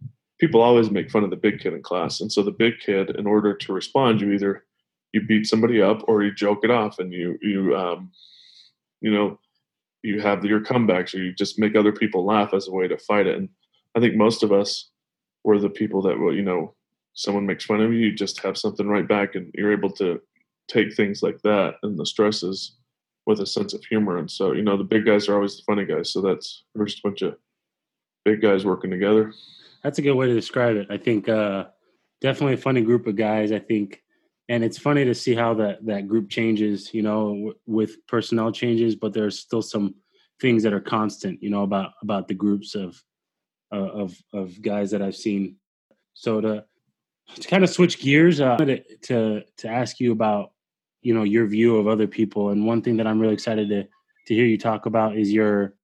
people 0.43 0.59
always 0.59 0.91
make 0.91 1.09
fun 1.09 1.23
of 1.23 1.29
the 1.29 1.37
big 1.37 1.61
kid 1.61 1.73
in 1.73 1.81
class. 1.81 2.19
And 2.19 2.29
so 2.29 2.43
the 2.43 2.51
big 2.51 2.73
kid, 2.81 3.11
in 3.11 3.25
order 3.25 3.53
to 3.53 3.71
respond, 3.71 4.19
you 4.19 4.33
either 4.33 4.65
you 5.13 5.21
beat 5.25 5.47
somebody 5.47 5.81
up 5.81 6.03
or 6.05 6.21
you 6.21 6.33
joke 6.35 6.65
it 6.65 6.69
off 6.69 6.99
and 6.99 7.13
you 7.13 7.37
you 7.41 7.73
um, 7.77 8.11
you 8.99 9.09
know 9.09 9.39
you 10.01 10.19
have 10.19 10.43
your 10.43 10.59
comebacks 10.59 11.15
or 11.15 11.19
you 11.19 11.31
just 11.31 11.57
make 11.59 11.77
other 11.77 11.93
people 11.93 12.25
laugh 12.25 12.53
as 12.53 12.67
a 12.67 12.71
way 12.73 12.89
to 12.89 12.97
fight 12.97 13.25
it. 13.25 13.37
And 13.37 13.47
I 13.95 14.01
think 14.01 14.15
most 14.15 14.43
of 14.43 14.51
us 14.51 14.89
were 15.45 15.59
the 15.59 15.69
people 15.69 16.01
that 16.01 16.19
will, 16.19 16.35
you 16.35 16.41
know, 16.41 16.75
someone 17.13 17.45
makes 17.45 17.63
fun 17.63 17.79
of 17.79 17.93
you, 17.93 17.99
you 17.99 18.13
just 18.13 18.41
have 18.41 18.57
something 18.57 18.87
right 18.87 19.07
back 19.07 19.35
and 19.35 19.49
you're 19.53 19.71
able 19.71 19.91
to 19.91 20.19
take 20.67 20.93
things 20.93 21.23
like 21.23 21.41
that 21.43 21.75
and 21.83 21.97
the 21.97 22.05
stresses 22.05 22.75
with 23.25 23.39
a 23.39 23.45
sense 23.45 23.73
of 23.73 23.85
humor. 23.85 24.17
And 24.17 24.29
so, 24.29 24.51
you 24.51 24.61
know, 24.61 24.75
the 24.75 24.83
big 24.83 25.05
guys 25.05 25.29
are 25.29 25.35
always 25.35 25.55
the 25.55 25.63
funny 25.65 25.85
guys. 25.85 26.11
So 26.11 26.19
that's 26.19 26.65
we're 26.75 26.85
just 26.85 26.99
a 26.99 27.07
bunch 27.07 27.21
of 27.21 27.37
big 28.25 28.41
guys 28.41 28.65
working 28.65 28.91
together. 28.91 29.31
That's 29.83 29.99
a 29.99 30.01
good 30.01 30.13
way 30.13 30.27
to 30.27 30.33
describe 30.33 30.77
it. 30.77 30.87
I 30.89 30.97
think 30.97 31.27
uh, 31.27 31.65
definitely 32.21 32.53
a 32.53 32.57
funny 32.57 32.81
group 32.81 33.05
of 33.05 33.15
guys. 33.15 33.51
I 33.51 33.59
think, 33.59 34.01
and 34.49 34.63
it's 34.63 34.77
funny 34.77 35.03
to 35.05 35.13
see 35.13 35.35
how 35.35 35.53
that 35.55 35.85
that 35.85 36.07
group 36.07 36.29
changes. 36.29 36.93
You 36.93 37.01
know, 37.01 37.29
w- 37.29 37.53
with 37.65 38.05
personnel 38.07 38.51
changes, 38.51 38.95
but 38.95 39.13
there's 39.13 39.39
still 39.39 39.61
some 39.61 39.95
things 40.39 40.63
that 40.63 40.73
are 40.73 40.79
constant. 40.79 41.43
You 41.43 41.49
know 41.49 41.63
about 41.63 41.91
about 42.01 42.27
the 42.27 42.33
groups 42.33 42.75
of 42.75 43.01
uh, 43.73 43.89
of 43.89 44.17
of 44.33 44.61
guys 44.61 44.91
that 44.91 45.01
I've 45.01 45.15
seen. 45.15 45.57
So 46.13 46.39
to 46.39 46.65
to 47.35 47.47
kind 47.47 47.63
of 47.63 47.69
switch 47.69 47.99
gears, 47.99 48.39
uh, 48.39 48.57
to 48.57 48.81
to 49.03 49.43
to 49.57 49.67
ask 49.67 49.99
you 49.99 50.13
about 50.13 50.51
you 51.01 51.13
know 51.13 51.23
your 51.23 51.45
view 51.47 51.77
of 51.77 51.87
other 51.87 52.07
people, 52.07 52.49
and 52.49 52.65
one 52.65 52.81
thing 52.81 52.97
that 52.97 53.07
I'm 53.07 53.19
really 53.19 53.33
excited 53.33 53.67
to 53.69 53.83
to 54.27 54.33
hear 54.33 54.45
you 54.45 54.57
talk 54.57 54.85
about 54.85 55.17
is 55.17 55.31
your 55.31 55.75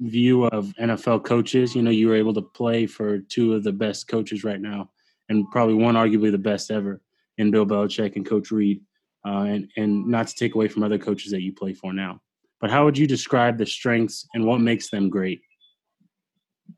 view 0.00 0.44
of 0.44 0.72
NFL 0.80 1.24
coaches. 1.24 1.74
You 1.74 1.82
know, 1.82 1.90
you 1.90 2.08
were 2.08 2.14
able 2.14 2.34
to 2.34 2.42
play 2.42 2.86
for 2.86 3.18
two 3.18 3.54
of 3.54 3.64
the 3.64 3.72
best 3.72 4.08
coaches 4.08 4.44
right 4.44 4.60
now, 4.60 4.90
and 5.28 5.50
probably 5.50 5.74
one 5.74 5.94
arguably 5.94 6.30
the 6.30 6.38
best 6.38 6.70
ever 6.70 7.00
in 7.36 7.50
Bill 7.50 7.66
Belichick 7.66 8.16
and 8.16 8.26
Coach 8.26 8.50
Reid. 8.50 8.82
Uh, 9.26 9.42
and 9.42 9.68
and 9.76 10.06
not 10.06 10.28
to 10.28 10.34
take 10.36 10.54
away 10.54 10.68
from 10.68 10.82
other 10.82 10.98
coaches 10.98 11.32
that 11.32 11.42
you 11.42 11.52
play 11.52 11.74
for 11.74 11.92
now, 11.92 12.20
but 12.60 12.70
how 12.70 12.84
would 12.84 12.96
you 12.96 13.06
describe 13.06 13.58
the 13.58 13.66
strengths 13.66 14.26
and 14.32 14.44
what 14.44 14.60
makes 14.60 14.90
them 14.90 15.10
great? 15.10 15.42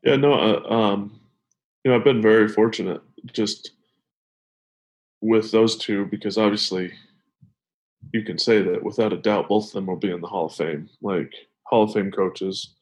Yeah, 0.03 0.15
no, 0.15 0.33
uh, 0.33 0.73
um, 0.73 1.19
you 1.83 1.91
know, 1.91 1.97
I've 1.97 2.03
been 2.03 2.21
very 2.21 2.47
fortunate 2.47 3.01
just 3.31 3.71
with 5.21 5.51
those 5.51 5.77
two 5.77 6.05
because 6.05 6.37
obviously 6.37 6.91
you 8.11 8.23
can 8.23 8.39
say 8.39 8.61
that 8.63 8.83
without 8.83 9.13
a 9.13 9.17
doubt 9.17 9.47
both 9.47 9.67
of 9.67 9.73
them 9.73 9.85
will 9.85 9.95
be 9.95 10.11
in 10.11 10.19
the 10.19 10.27
Hall 10.27 10.47
of 10.47 10.55
Fame, 10.55 10.89
like 11.01 11.31
Hall 11.63 11.83
of 11.83 11.93
Fame 11.93 12.11
coaches 12.11 12.75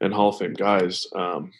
and 0.00 0.12
Hall 0.12 0.30
of 0.30 0.38
Fame 0.38 0.54
guys. 0.54 1.06
Um, 1.14 1.52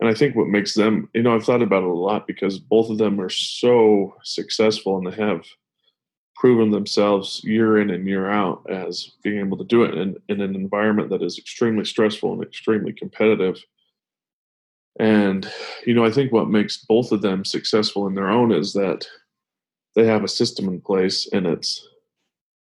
and 0.00 0.08
I 0.08 0.14
think 0.14 0.36
what 0.36 0.48
makes 0.48 0.74
them, 0.74 1.08
you 1.14 1.22
know, 1.22 1.34
I've 1.34 1.44
thought 1.44 1.62
about 1.62 1.82
it 1.82 1.88
a 1.88 1.92
lot 1.92 2.26
because 2.26 2.58
both 2.58 2.90
of 2.90 2.98
them 2.98 3.20
are 3.20 3.30
so 3.30 4.14
successful 4.22 4.98
and 4.98 5.06
they 5.06 5.22
have 5.22 5.46
proven 6.34 6.70
themselves 6.70 7.42
year 7.44 7.78
in 7.78 7.88
and 7.88 8.06
year 8.06 8.30
out 8.30 8.68
as 8.70 9.12
being 9.22 9.38
able 9.38 9.56
to 9.56 9.64
do 9.64 9.84
it 9.84 9.94
in, 9.94 10.16
in 10.28 10.42
an 10.42 10.54
environment 10.54 11.08
that 11.08 11.22
is 11.22 11.38
extremely 11.38 11.84
stressful 11.84 12.32
and 12.32 12.42
extremely 12.42 12.92
competitive. 12.92 13.64
And, 15.00 15.50
you 15.86 15.94
know, 15.94 16.04
I 16.04 16.10
think 16.10 16.32
what 16.32 16.50
makes 16.50 16.84
both 16.84 17.10
of 17.10 17.22
them 17.22 17.44
successful 17.44 18.06
in 18.06 18.14
their 18.14 18.28
own 18.28 18.52
is 18.52 18.74
that 18.74 19.06
they 19.94 20.04
have 20.04 20.24
a 20.24 20.28
system 20.28 20.68
in 20.68 20.80
place 20.80 21.26
and 21.32 21.46
it's 21.46 21.88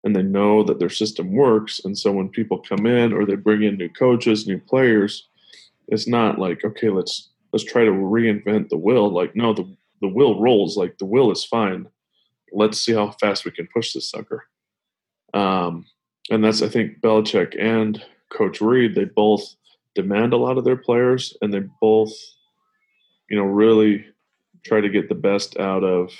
and 0.03 0.15
they 0.15 0.23
know 0.23 0.63
that 0.63 0.79
their 0.79 0.89
system 0.89 1.33
works. 1.33 1.81
And 1.83 1.97
so 1.97 2.11
when 2.11 2.29
people 2.29 2.59
come 2.59 2.85
in 2.85 3.13
or 3.13 3.25
they 3.25 3.35
bring 3.35 3.63
in 3.63 3.77
new 3.77 3.89
coaches, 3.89 4.47
new 4.47 4.59
players, 4.59 5.27
it's 5.87 6.07
not 6.07 6.39
like, 6.39 6.63
okay, 6.63 6.89
let's 6.89 7.29
let's 7.51 7.65
try 7.65 7.83
to 7.83 7.91
reinvent 7.91 8.69
the 8.69 8.77
wheel. 8.77 9.09
Like, 9.09 9.35
no, 9.35 9.53
the 9.53 9.67
the 10.01 10.07
wheel 10.07 10.39
rolls, 10.39 10.77
like 10.77 10.97
the 10.97 11.05
wheel 11.05 11.31
is 11.31 11.43
fine. 11.43 11.87
Let's 12.51 12.81
see 12.81 12.93
how 12.93 13.11
fast 13.11 13.45
we 13.45 13.51
can 13.51 13.67
push 13.67 13.93
this 13.93 14.09
sucker. 14.09 14.45
Um, 15.33 15.85
and 16.29 16.43
that's 16.43 16.61
I 16.61 16.69
think 16.69 17.01
Belichick 17.01 17.59
and 17.59 18.03
Coach 18.29 18.61
Reid, 18.61 18.95
they 18.95 19.05
both 19.05 19.55
demand 19.95 20.33
a 20.33 20.37
lot 20.37 20.57
of 20.57 20.63
their 20.63 20.77
players 20.77 21.35
and 21.41 21.53
they 21.53 21.63
both, 21.81 22.13
you 23.29 23.37
know, 23.37 23.43
really 23.43 24.05
try 24.63 24.79
to 24.81 24.89
get 24.89 25.09
the 25.09 25.15
best 25.15 25.57
out 25.57 25.83
of 25.83 26.11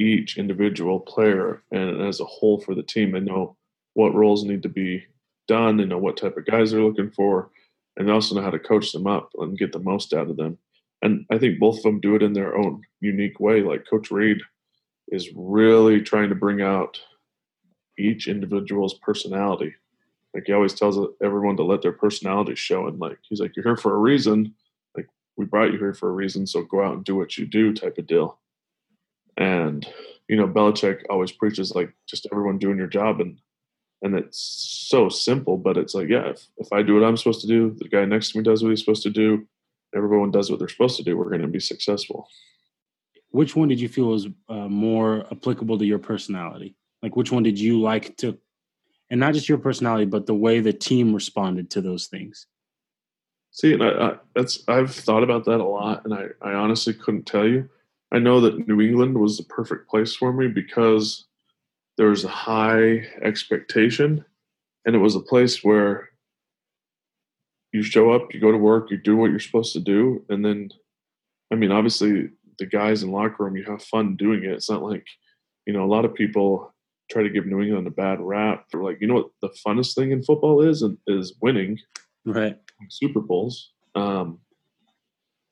each 0.00 0.38
individual 0.38 0.98
player 0.98 1.62
and 1.70 2.00
as 2.00 2.20
a 2.20 2.24
whole 2.24 2.60
for 2.60 2.74
the 2.74 2.82
team. 2.82 3.12
They 3.12 3.20
know 3.20 3.56
what 3.94 4.14
roles 4.14 4.44
need 4.44 4.62
to 4.62 4.68
be 4.68 5.04
done, 5.46 5.76
they 5.76 5.84
know 5.84 5.98
what 5.98 6.16
type 6.16 6.36
of 6.36 6.46
guys 6.46 6.70
they're 6.70 6.82
looking 6.82 7.10
for, 7.10 7.50
and 7.96 8.10
also 8.10 8.34
know 8.34 8.42
how 8.42 8.50
to 8.50 8.58
coach 8.58 8.92
them 8.92 9.06
up 9.06 9.30
and 9.38 9.58
get 9.58 9.72
the 9.72 9.78
most 9.78 10.14
out 10.14 10.30
of 10.30 10.36
them. 10.36 10.58
And 11.02 11.26
I 11.30 11.38
think 11.38 11.58
both 11.58 11.78
of 11.78 11.82
them 11.82 12.00
do 12.00 12.14
it 12.14 12.22
in 12.22 12.32
their 12.32 12.56
own 12.56 12.82
unique 13.00 13.40
way. 13.40 13.62
Like 13.62 13.88
Coach 13.88 14.10
Reid 14.10 14.38
is 15.08 15.30
really 15.34 16.00
trying 16.00 16.28
to 16.28 16.34
bring 16.34 16.62
out 16.62 17.00
each 17.98 18.28
individual's 18.28 18.94
personality. 18.94 19.74
Like 20.34 20.44
he 20.46 20.52
always 20.52 20.74
tells 20.74 20.98
everyone 21.22 21.56
to 21.56 21.64
let 21.64 21.82
their 21.82 21.92
personality 21.92 22.54
show. 22.54 22.86
And 22.86 23.00
like 23.00 23.18
he's 23.22 23.40
like, 23.40 23.56
you're 23.56 23.64
here 23.64 23.76
for 23.76 23.94
a 23.94 23.98
reason. 23.98 24.54
Like 24.96 25.08
we 25.36 25.46
brought 25.46 25.72
you 25.72 25.78
here 25.78 25.94
for 25.94 26.08
a 26.08 26.12
reason, 26.12 26.46
so 26.46 26.62
go 26.62 26.84
out 26.84 26.94
and 26.94 27.04
do 27.04 27.16
what 27.16 27.36
you 27.36 27.46
do, 27.46 27.72
type 27.72 27.98
of 27.98 28.06
deal. 28.06 28.38
And 29.36 29.86
you 30.28 30.36
know, 30.36 30.46
Belichick 30.46 31.02
always 31.10 31.32
preaches 31.32 31.74
like 31.74 31.92
just 32.08 32.28
everyone 32.32 32.58
doing 32.58 32.78
your 32.78 32.86
job, 32.86 33.20
and 33.20 33.38
and 34.02 34.14
it's 34.14 34.86
so 34.88 35.08
simple, 35.08 35.56
but 35.58 35.76
it's 35.76 35.94
like, 35.94 36.08
yeah, 36.08 36.30
if, 36.30 36.46
if 36.56 36.72
I 36.72 36.82
do 36.82 36.94
what 36.94 37.04
I'm 37.04 37.16
supposed 37.16 37.42
to 37.42 37.46
do, 37.46 37.76
the 37.78 37.88
guy 37.88 38.04
next 38.04 38.32
to 38.32 38.38
me 38.38 38.44
does 38.44 38.62
what 38.62 38.70
he's 38.70 38.80
supposed 38.80 39.02
to 39.02 39.10
do, 39.10 39.46
everyone 39.94 40.30
does 40.30 40.50
what 40.50 40.58
they're 40.58 40.68
supposed 40.68 40.96
to 40.96 41.02
do, 41.02 41.18
we're 41.18 41.28
going 41.28 41.42
to 41.42 41.48
be 41.48 41.60
successful. 41.60 42.26
Which 43.30 43.54
one 43.54 43.68
did 43.68 43.78
you 43.78 43.88
feel 43.90 44.06
was 44.06 44.26
uh, 44.48 44.68
more 44.68 45.26
applicable 45.30 45.78
to 45.78 45.84
your 45.84 45.98
personality? 45.98 46.76
Like, 47.02 47.14
which 47.14 47.30
one 47.30 47.42
did 47.42 47.60
you 47.60 47.78
like 47.78 48.16
to 48.18 48.38
and 49.10 49.18
not 49.18 49.34
just 49.34 49.48
your 49.48 49.58
personality, 49.58 50.04
but 50.04 50.26
the 50.26 50.34
way 50.34 50.60
the 50.60 50.72
team 50.72 51.12
responded 51.12 51.70
to 51.70 51.80
those 51.80 52.06
things. 52.06 52.46
See, 53.50 53.72
and 53.74 53.82
I, 53.82 53.88
I, 53.88 54.16
that's 54.34 54.62
I've 54.68 54.94
thought 54.94 55.24
about 55.24 55.44
that 55.46 55.60
a 55.60 55.64
lot, 55.64 56.04
and 56.04 56.14
I, 56.14 56.26
I 56.40 56.52
honestly 56.52 56.94
couldn't 56.94 57.26
tell 57.26 57.46
you. 57.46 57.68
I 58.12 58.18
know 58.18 58.40
that 58.40 58.66
New 58.66 58.80
England 58.80 59.18
was 59.18 59.36
the 59.36 59.44
perfect 59.44 59.88
place 59.88 60.14
for 60.14 60.32
me 60.32 60.48
because 60.48 61.26
there 61.96 62.08
was 62.08 62.24
a 62.24 62.28
high 62.28 63.06
expectation, 63.22 64.24
and 64.84 64.96
it 64.96 64.98
was 64.98 65.14
a 65.14 65.20
place 65.20 65.62
where 65.62 66.08
you 67.72 67.82
show 67.82 68.10
up, 68.10 68.34
you 68.34 68.40
go 68.40 68.50
to 68.50 68.58
work, 68.58 68.90
you 68.90 68.96
do 68.96 69.16
what 69.16 69.30
you're 69.30 69.38
supposed 69.38 69.72
to 69.74 69.80
do, 69.80 70.24
and 70.28 70.44
then, 70.44 70.70
I 71.52 71.54
mean, 71.54 71.70
obviously, 71.70 72.30
the 72.58 72.66
guys 72.66 73.02
in 73.02 73.12
locker 73.12 73.44
room, 73.44 73.56
you 73.56 73.64
have 73.64 73.82
fun 73.82 74.16
doing 74.16 74.44
it. 74.44 74.52
It's 74.52 74.70
not 74.70 74.82
like, 74.82 75.06
you 75.66 75.72
know, 75.72 75.84
a 75.84 75.86
lot 75.86 76.04
of 76.04 76.14
people 76.14 76.74
try 77.10 77.22
to 77.22 77.30
give 77.30 77.46
New 77.46 77.60
England 77.60 77.86
a 77.86 77.90
bad 77.90 78.20
rap. 78.20 78.66
They're 78.70 78.82
like, 78.82 79.00
you 79.00 79.06
know 79.06 79.14
what, 79.14 79.30
the 79.40 79.54
funnest 79.66 79.94
thing 79.94 80.10
in 80.10 80.22
football 80.22 80.62
is 80.62 80.84
is 81.06 81.34
winning, 81.40 81.78
right? 82.24 82.56
Super 82.88 83.20
Bowls, 83.20 83.70
um, 83.94 84.40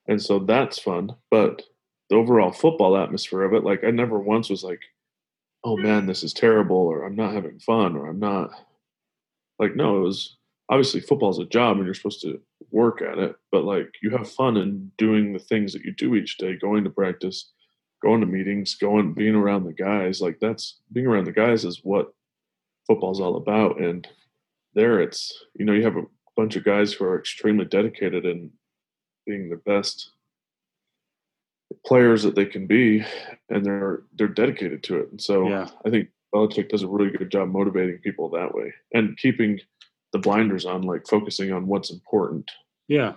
and 0.06 0.20
so 0.20 0.40
that's 0.40 0.78
fun. 0.78 1.14
But 1.30 1.62
the 2.10 2.16
overall 2.16 2.52
football 2.52 2.96
atmosphere 2.96 3.42
of 3.42 3.52
it, 3.54 3.64
like, 3.64 3.84
I 3.84 3.90
never 3.90 4.18
once 4.18 4.48
was 4.50 4.64
like, 4.64 4.80
oh 5.64 5.76
man, 5.76 6.06
this 6.06 6.22
is 6.22 6.32
terrible, 6.32 6.76
or 6.76 7.04
I'm 7.04 7.16
not 7.16 7.34
having 7.34 7.58
fun, 7.58 7.96
or 7.96 8.08
I'm 8.08 8.20
not 8.20 8.50
like, 9.58 9.74
no, 9.74 9.98
it 9.98 10.02
was 10.02 10.36
obviously 10.68 11.00
football's 11.00 11.38
a 11.38 11.46
job 11.46 11.76
and 11.76 11.86
you're 11.86 11.94
supposed 11.94 12.20
to 12.22 12.40
work 12.70 13.02
at 13.02 13.18
it, 13.18 13.36
but 13.50 13.64
like 13.64 13.90
you 14.02 14.10
have 14.10 14.30
fun 14.30 14.56
in 14.56 14.90
doing 14.98 15.32
the 15.32 15.38
things 15.38 15.72
that 15.72 15.82
you 15.82 15.92
do 15.92 16.14
each 16.14 16.36
day, 16.38 16.56
going 16.56 16.84
to 16.84 16.90
practice, 16.90 17.50
going 18.02 18.20
to 18.20 18.26
meetings, 18.26 18.74
going 18.74 19.14
being 19.14 19.34
around 19.34 19.64
the 19.64 19.72
guys. 19.72 20.20
Like 20.20 20.38
that's 20.40 20.80
being 20.92 21.06
around 21.06 21.24
the 21.24 21.32
guys 21.32 21.64
is 21.64 21.80
what 21.82 22.12
football's 22.86 23.20
all 23.20 23.36
about. 23.36 23.80
And 23.80 24.06
there 24.74 25.00
it's 25.00 25.32
you 25.54 25.64
know, 25.64 25.72
you 25.72 25.84
have 25.84 25.96
a 25.96 26.06
bunch 26.36 26.56
of 26.56 26.64
guys 26.64 26.92
who 26.92 27.04
are 27.04 27.18
extremely 27.18 27.64
dedicated 27.64 28.24
in 28.24 28.50
being 29.26 29.48
the 29.48 29.56
best 29.56 30.12
players 31.86 32.22
that 32.22 32.34
they 32.34 32.46
can 32.46 32.66
be 32.66 33.04
and 33.48 33.64
they're 33.64 34.02
they're 34.14 34.28
dedicated 34.28 34.82
to 34.84 34.98
it. 35.00 35.10
And 35.10 35.20
so 35.20 35.48
yeah. 35.48 35.68
I 35.84 35.90
think 35.90 36.08
Belichick 36.34 36.68
does 36.68 36.82
a 36.82 36.88
really 36.88 37.10
good 37.10 37.30
job 37.30 37.48
motivating 37.48 37.98
people 37.98 38.28
that 38.30 38.54
way 38.54 38.72
and 38.92 39.16
keeping 39.16 39.60
the 40.12 40.18
blinders 40.18 40.64
on, 40.64 40.82
like 40.82 41.06
focusing 41.06 41.52
on 41.52 41.66
what's 41.66 41.90
important. 41.90 42.50
Yeah, 42.86 43.14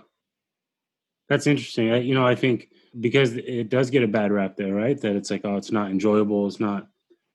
that's 1.28 1.46
interesting. 1.46 1.90
I, 1.90 1.98
you 1.98 2.14
know, 2.14 2.26
I 2.26 2.34
think 2.34 2.68
because 3.00 3.32
it 3.34 3.70
does 3.70 3.90
get 3.90 4.02
a 4.02 4.08
bad 4.08 4.32
rap 4.32 4.56
there, 4.56 4.74
right? 4.74 5.00
That 5.00 5.16
it's 5.16 5.30
like, 5.30 5.42
oh, 5.44 5.56
it's 5.56 5.72
not 5.72 5.90
enjoyable, 5.90 6.46
it's 6.46 6.60
not, 6.60 6.88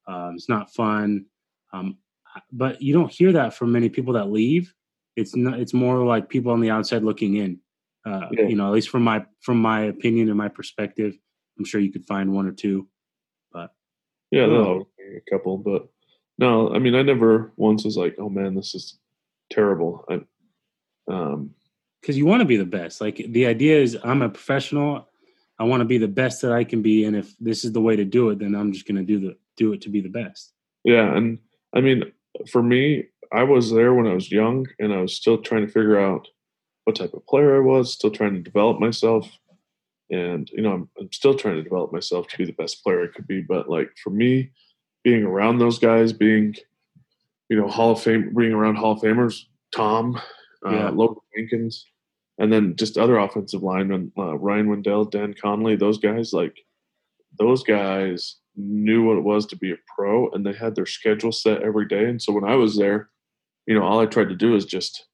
um, 0.07 0.33
it's 0.35 0.49
not 0.49 0.71
fun. 0.73 1.25
Um, 1.73 1.97
but 2.51 2.81
you 2.81 2.93
don't 2.93 3.11
hear 3.11 3.31
that 3.33 3.55
from 3.55 3.71
many 3.71 3.89
people 3.89 4.13
that 4.13 4.31
leave. 4.31 4.73
It's 5.15 5.35
not. 5.35 5.59
It's 5.59 5.73
more 5.73 6.05
like 6.05 6.29
people 6.29 6.51
on 6.51 6.61
the 6.61 6.69
outside 6.69 7.03
looking 7.03 7.37
in. 7.37 7.59
Uh, 8.07 8.29
yeah. 8.31 8.47
You 8.47 8.55
know, 8.55 8.67
at 8.67 8.73
least 8.73 8.89
from 8.89 9.03
my 9.03 9.25
from 9.41 9.61
my 9.61 9.81
opinion 9.81 10.29
and 10.29 10.37
my 10.37 10.47
perspective, 10.47 11.17
I'm 11.57 11.65
sure 11.65 11.81
you 11.81 11.91
could 11.91 12.05
find 12.05 12.33
one 12.33 12.47
or 12.47 12.53
two. 12.53 12.87
But 13.51 13.71
yeah, 14.31 14.45
no, 14.45 14.87
a 14.99 15.31
couple. 15.31 15.57
But 15.57 15.89
no, 16.37 16.73
I 16.73 16.79
mean, 16.79 16.95
I 16.95 17.01
never 17.01 17.51
once 17.57 17.83
was 17.83 17.97
like, 17.97 18.15
oh 18.17 18.29
man, 18.29 18.55
this 18.55 18.75
is 18.75 18.97
terrible. 19.51 20.05
I, 20.09 20.21
um, 21.11 21.51
because 22.01 22.17
you 22.17 22.25
want 22.25 22.41
to 22.41 22.45
be 22.45 22.57
the 22.57 22.65
best. 22.65 23.01
Like 23.01 23.17
the 23.17 23.47
idea 23.47 23.77
is, 23.81 23.97
I'm 24.03 24.21
a 24.21 24.29
professional. 24.29 25.09
I 25.59 25.63
want 25.63 25.81
to 25.81 25.85
be 25.85 25.97
the 25.97 26.07
best 26.07 26.41
that 26.43 26.53
I 26.53 26.63
can 26.63 26.81
be, 26.81 27.03
and 27.05 27.15
if 27.15 27.35
this 27.39 27.65
is 27.65 27.73
the 27.73 27.81
way 27.81 27.95
to 27.95 28.05
do 28.05 28.29
it, 28.29 28.39
then 28.39 28.55
I'm 28.55 28.71
just 28.71 28.87
going 28.87 28.97
to 28.97 29.03
do 29.03 29.19
the 29.19 29.37
do 29.57 29.73
it 29.73 29.81
to 29.81 29.89
be 29.89 29.99
the 29.99 30.09
best. 30.09 30.53
Yeah, 30.85 31.13
and 31.13 31.39
I 31.75 31.81
mean, 31.81 32.03
for 32.49 32.63
me, 32.63 33.05
I 33.33 33.43
was 33.43 33.71
there 33.71 33.93
when 33.93 34.07
I 34.07 34.13
was 34.13 34.31
young, 34.31 34.65
and 34.79 34.93
I 34.93 35.01
was 35.01 35.13
still 35.13 35.39
trying 35.39 35.65
to 35.65 35.71
figure 35.71 35.99
out 35.99 36.27
what 36.87 36.95
type 36.95 37.13
of 37.13 37.27
player 37.27 37.57
I 37.57 37.59
was, 37.59 37.91
still 37.91 38.09
trying 38.09 38.33
to 38.35 38.39
develop 38.39 38.79
myself, 38.79 39.29
and 40.09 40.49
you 40.53 40.61
know, 40.61 40.71
I'm, 40.71 40.89
I'm 40.97 41.11
still 41.11 41.35
trying 41.35 41.55
to 41.55 41.63
develop 41.63 41.91
myself 41.91 42.29
to 42.29 42.37
be 42.37 42.45
the 42.45 42.53
best 42.53 42.81
player 42.81 43.03
I 43.03 43.13
could 43.13 43.27
be. 43.27 43.41
But 43.41 43.69
like 43.69 43.89
for 44.01 44.09
me, 44.09 44.51
being 45.03 45.23
around 45.23 45.57
those 45.57 45.79
guys, 45.79 46.13
being 46.13 46.55
you 47.49 47.57
know, 47.57 47.67
Hall 47.67 47.91
of 47.91 48.01
Fame, 48.01 48.33
being 48.33 48.53
around 48.53 48.77
Hall 48.77 48.93
of 48.93 49.01
Famers, 49.01 49.41
Tom, 49.75 50.15
uh, 50.65 50.71
yeah. 50.71 50.89
Logan 50.89 51.17
Mankins, 51.37 51.83
and 52.37 52.53
then 52.53 52.73
just 52.77 52.97
other 52.97 53.17
offensive 53.17 53.63
linemen, 53.63 54.13
uh, 54.17 54.37
Ryan 54.37 54.69
Wendell, 54.69 55.05
Dan 55.05 55.33
Connolly, 55.33 55.75
those 55.75 55.97
guys, 55.97 56.31
like 56.31 56.55
those 57.37 57.63
guys 57.63 58.37
knew 58.55 59.03
what 59.03 59.17
it 59.17 59.25
was 59.25 59.45
to 59.47 59.57
be 59.57 59.73
a 59.73 59.77
pro 59.93 60.29
and 60.29 60.45
they 60.45 60.53
had 60.53 60.73
their 60.73 60.85
schedule 60.85 61.33
set 61.33 61.63
every 61.63 61.85
day. 61.85 62.05
And 62.05 62.21
so 62.21 62.31
when 62.31 62.45
I 62.45 62.55
was 62.55 62.77
there, 62.77 63.09
you 63.65 63.75
know, 63.77 63.83
all 63.83 63.99
I 63.99 64.05
tried 64.05 64.29
to 64.29 64.35
do 64.35 64.55
is 64.55 64.63
just, 64.63 65.05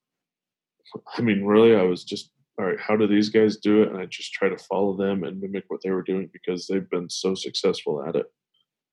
I 1.18 1.22
mean, 1.22 1.44
really, 1.44 1.76
I 1.76 1.84
was 1.84 2.04
just, 2.04 2.32
all 2.60 2.66
right, 2.66 2.80
how 2.80 2.96
do 2.96 3.08
these 3.08 3.30
guys 3.30 3.58
do 3.58 3.84
it? 3.84 3.90
And 3.90 3.98
I 3.98 4.06
just 4.06 4.34
try 4.34 4.50
to 4.50 4.58
follow 4.58 4.96
them 4.96 5.24
and 5.24 5.42
mimic 5.42 5.66
what 5.68 5.82
they 5.84 5.92
were 5.92 6.04
doing 6.04 6.30
because 6.32 6.68
they've 6.68 6.90
been 6.90 7.10
so 7.10 7.36
successful 7.36 8.04
at 8.08 8.16
it. 8.16 8.28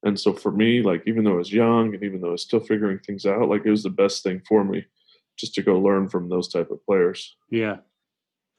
And 0.02 0.18
so 0.18 0.32
for 0.32 0.50
me, 0.50 0.82
like 0.82 1.02
even 1.06 1.24
though 1.24 1.34
I 1.34 1.36
was 1.36 1.52
young 1.52 1.94
and 1.94 2.02
even 2.02 2.20
though 2.20 2.28
I 2.28 2.32
was 2.32 2.42
still 2.42 2.60
figuring 2.60 2.98
things 3.00 3.26
out, 3.26 3.48
like 3.48 3.62
it 3.64 3.70
was 3.70 3.82
the 3.82 3.90
best 3.90 4.22
thing 4.22 4.40
for 4.48 4.64
me 4.64 4.84
just 5.38 5.54
to 5.54 5.62
go 5.62 5.78
learn 5.78 6.08
from 6.08 6.28
those 6.28 6.48
type 6.48 6.70
of 6.70 6.84
players. 6.84 7.36
Yeah. 7.50 7.76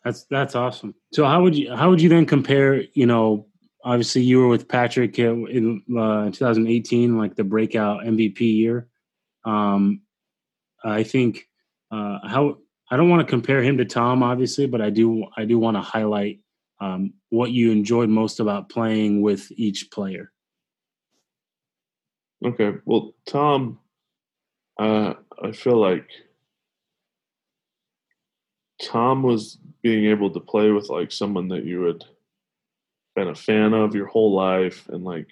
That's 0.03 0.25
that's 0.25 0.55
awesome. 0.55 0.95
So 1.13 1.25
how 1.25 1.43
would 1.43 1.55
you 1.55 1.75
how 1.75 1.89
would 1.89 2.01
you 2.01 2.09
then 2.09 2.25
compare, 2.25 2.83
you 2.93 3.05
know, 3.05 3.47
obviously 3.83 4.23
you 4.23 4.39
were 4.39 4.47
with 4.47 4.67
Patrick 4.67 5.17
in 5.19 5.83
uh, 5.97 6.31
2018 6.31 7.17
like 7.17 7.35
the 7.35 7.43
breakout 7.43 8.03
MVP 8.03 8.39
year. 8.39 8.87
Um 9.45 10.01
I 10.83 11.03
think 11.03 11.47
uh 11.91 12.19
how 12.27 12.57
I 12.91 12.97
don't 12.97 13.09
want 13.09 13.25
to 13.25 13.31
compare 13.31 13.63
him 13.63 13.77
to 13.77 13.85
Tom 13.85 14.21
obviously, 14.21 14.67
but 14.67 14.81
I 14.81 14.89
do 14.89 15.25
I 15.37 15.45
do 15.45 15.57
want 15.57 15.77
to 15.77 15.81
highlight 15.81 16.41
um, 16.81 17.13
what 17.29 17.51
you 17.51 17.71
enjoyed 17.71 18.09
most 18.09 18.39
about 18.39 18.69
playing 18.69 19.21
with 19.21 19.51
each 19.51 19.89
player. 19.91 20.31
Okay. 22.43 22.73
Well, 22.85 23.13
Tom, 23.25 23.79
uh, 24.79 25.13
I 25.41 25.51
feel 25.51 25.77
like 25.77 26.09
Tom 28.81 29.23
was 29.23 29.57
being 29.83 30.05
able 30.05 30.31
to 30.31 30.39
play 30.39 30.71
with 30.71 30.89
like 30.89 31.11
someone 31.11 31.47
that 31.49 31.65
you 31.65 31.83
had 31.83 32.03
been 33.15 33.29
a 33.29 33.35
fan 33.35 33.73
of 33.73 33.93
your 33.93 34.07
whole 34.07 34.33
life, 34.33 34.87
and 34.89 35.03
like, 35.03 35.27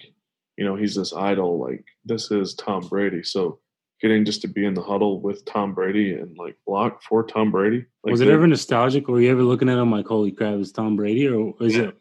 you 0.58 0.66
know, 0.66 0.76
he's 0.76 0.96
this 0.96 1.14
idol. 1.14 1.60
Like, 1.60 1.84
this 2.06 2.30
is 2.32 2.54
Tom 2.54 2.88
Brady. 2.88 3.24
So, 3.24 3.60
getting 4.02 4.26
just 4.26 4.42
to 4.42 4.48
be 4.48 4.66
in 4.66 4.74
the 4.74 4.82
huddle 4.82 5.22
with 5.22 5.46
Tom 5.46 5.74
Brady 5.74 6.14
and 6.14 6.38
like 6.38 6.56
block 6.66 7.02
for 7.04 7.24
Tom 7.24 7.52
Brady. 7.52 7.86
Like 8.04 8.12
was 8.12 8.22
it 8.22 8.30
ever 8.30 8.48
nostalgic? 8.48 9.08
Were 9.08 9.22
you 9.22 9.32
ever 9.32 9.44
looking 9.44 9.70
at 9.70 9.78
him 9.78 9.92
like, 9.92 10.08
holy 10.08 10.32
crap, 10.32 10.56
is 10.56 10.72
Tom 10.72 10.96
Brady, 10.96 11.28
or 11.28 11.54
is 11.62 11.76
yeah. 11.76 11.84
it? 11.84 11.98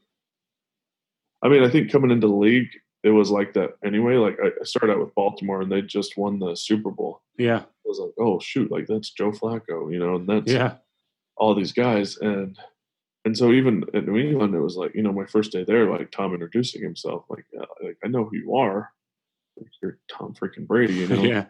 I 1.43 1.49
mean, 1.49 1.63
I 1.63 1.69
think 1.69 1.91
coming 1.91 2.11
into 2.11 2.27
the 2.27 2.33
league, 2.33 2.69
it 3.05 3.11
was 3.11 3.31
like 3.31 3.55
that 3.55 3.77
anyway. 3.85 4.17
Like 4.17 4.39
I 4.41 4.65
started 4.65 4.93
out 4.93 5.01
with 5.01 5.15
Baltimore 5.15 5.63
and 5.63 5.71
they 5.71 5.83
just 5.83 6.17
won 6.17 6.39
the 6.39 6.55
Super 6.57 6.91
Bowl. 6.91 7.23
Yeah. 7.37 7.59
I 7.59 7.65
was 7.85 7.99
like, 7.99 8.13
oh 8.19 8.41
shoot, 8.41 8.71
like 8.71 8.87
that's 8.87 9.11
Joe 9.11 9.31
Flacco, 9.31 9.93
you 9.93 9.99
know, 9.99 10.17
and 10.17 10.29
that's 10.29 10.51
yeah. 10.51 10.75
all 11.37 11.55
these 11.55 11.73
guys. 11.73 12.17
And 12.19 12.59
and 13.25 13.37
so 13.37 13.53
even 13.53 13.85
in 13.95 14.07
New 14.07 14.17
England, 14.17 14.55
it 14.55 14.61
was 14.61 14.77
like, 14.77 14.95
you 14.95 15.03
know, 15.03 15.13
my 15.13 15.27
first 15.27 15.53
day 15.53 15.65
there, 15.65 15.91
like 15.91 16.11
Tom 16.11 16.33
introducing 16.33 16.83
himself, 16.83 17.25
like, 17.29 17.45
uh, 17.61 17.67
like 17.83 17.99
I 18.05 18.09
know 18.09 18.25
who 18.25 18.37
you 18.37 18.57
are. 18.57 18.91
Like, 19.57 19.71
you're 19.83 19.99
Tom 20.11 20.35
freaking 20.35 20.67
Brady, 20.67 20.95
you 20.95 21.09
know? 21.09 21.23
yeah. 21.23 21.47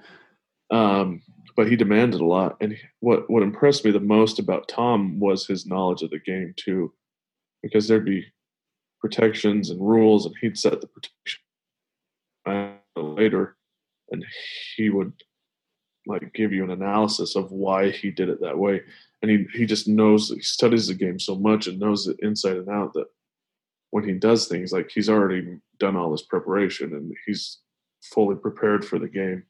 Um, 0.71 1.23
but 1.57 1.69
he 1.69 1.77
demanded 1.77 2.21
a 2.21 2.27
lot. 2.27 2.57
And 2.61 2.77
what 3.01 3.29
what 3.29 3.43
impressed 3.43 3.85
me 3.85 3.91
the 3.91 4.01
most 4.01 4.39
about 4.39 4.69
Tom 4.69 5.19
was 5.19 5.47
his 5.47 5.67
knowledge 5.67 6.03
of 6.03 6.11
the 6.11 6.21
game 6.21 6.55
too. 6.57 6.93
Because 7.63 7.89
there'd 7.89 8.05
be 8.05 8.25
protections 9.01 9.71
and 9.71 9.81
rules, 9.81 10.27
and 10.27 10.35
he'd 10.41 10.59
set 10.59 10.81
the 10.81 10.87
protection 10.87 11.41
later, 12.97 13.57
and 14.11 14.25
he 14.77 14.91
would 14.91 15.13
like 16.07 16.33
give 16.33 16.53
you 16.53 16.65
an 16.65 16.71
analysis 16.71 17.37
of 17.37 17.51
why 17.51 17.91
he 17.91 18.11
did 18.11 18.29
it 18.29 18.41
that 18.41 18.59
way. 18.59 18.81
And 19.23 19.31
he 19.31 19.47
he 19.53 19.67
just 19.67 19.89
knows 19.89 20.31
he 20.31 20.41
studies 20.41 20.87
the 20.87 20.95
game 20.95 21.19
so 21.19 21.35
much 21.35 21.67
and 21.67 21.79
knows 21.79 22.07
it 22.07 22.17
inside 22.21 22.57
and 22.57 22.69
out 22.69 22.95
that 22.95 23.07
when 23.91 24.05
he 24.05 24.13
does 24.13 24.47
things 24.47 24.73
like 24.73 24.91
he's 24.91 25.09
already 25.09 25.59
done 25.79 25.97
all 25.97 26.11
this 26.11 26.23
preparation 26.23 26.95
and 26.95 27.13
he's 27.27 27.59
fully 28.03 28.37
prepared 28.37 28.85
for 28.85 28.99
the 28.99 29.09
game. 29.09 29.45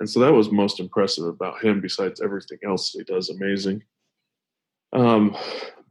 And 0.00 0.08
so 0.08 0.20
that 0.20 0.32
was 0.32 0.50
most 0.50 0.80
impressive 0.80 1.26
about 1.26 1.62
him, 1.62 1.80
besides 1.80 2.20
everything 2.20 2.58
else 2.66 2.90
he 2.90 3.04
does 3.04 3.28
amazing. 3.28 3.82
Um, 4.92 5.36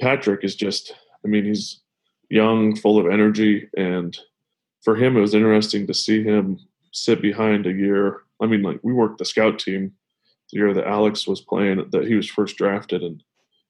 Patrick 0.02 0.44
is 0.44 0.56
just, 0.56 0.94
I 1.24 1.28
mean, 1.28 1.46
he's 1.46 1.82
young, 2.30 2.76
full 2.76 3.00
of 3.00 3.12
energy, 3.12 3.70
and 3.78 4.18
for 4.84 4.96
him, 4.96 5.16
it 5.16 5.22
was 5.22 5.36
interesting 5.36 5.86
to 5.88 5.94
see 5.94 6.24
him 6.24 6.60
sit 6.92 7.22
behind 7.22 7.68
a 7.68 7.72
year. 7.72 8.24
I 8.42 8.48
mean, 8.48 8.64
like 8.64 8.80
we 8.82 8.94
worked 8.94 9.20
the 9.20 9.26
scout 9.26 9.60
team 9.60 9.94
the 10.52 10.58
year 10.58 10.74
that 10.74 10.88
Alex 10.88 11.28
was 11.28 11.42
playing, 11.42 11.90
that 11.92 12.08
he 12.08 12.16
was 12.16 12.30
first 12.30 12.58
drafted, 12.58 13.04
and 13.04 13.24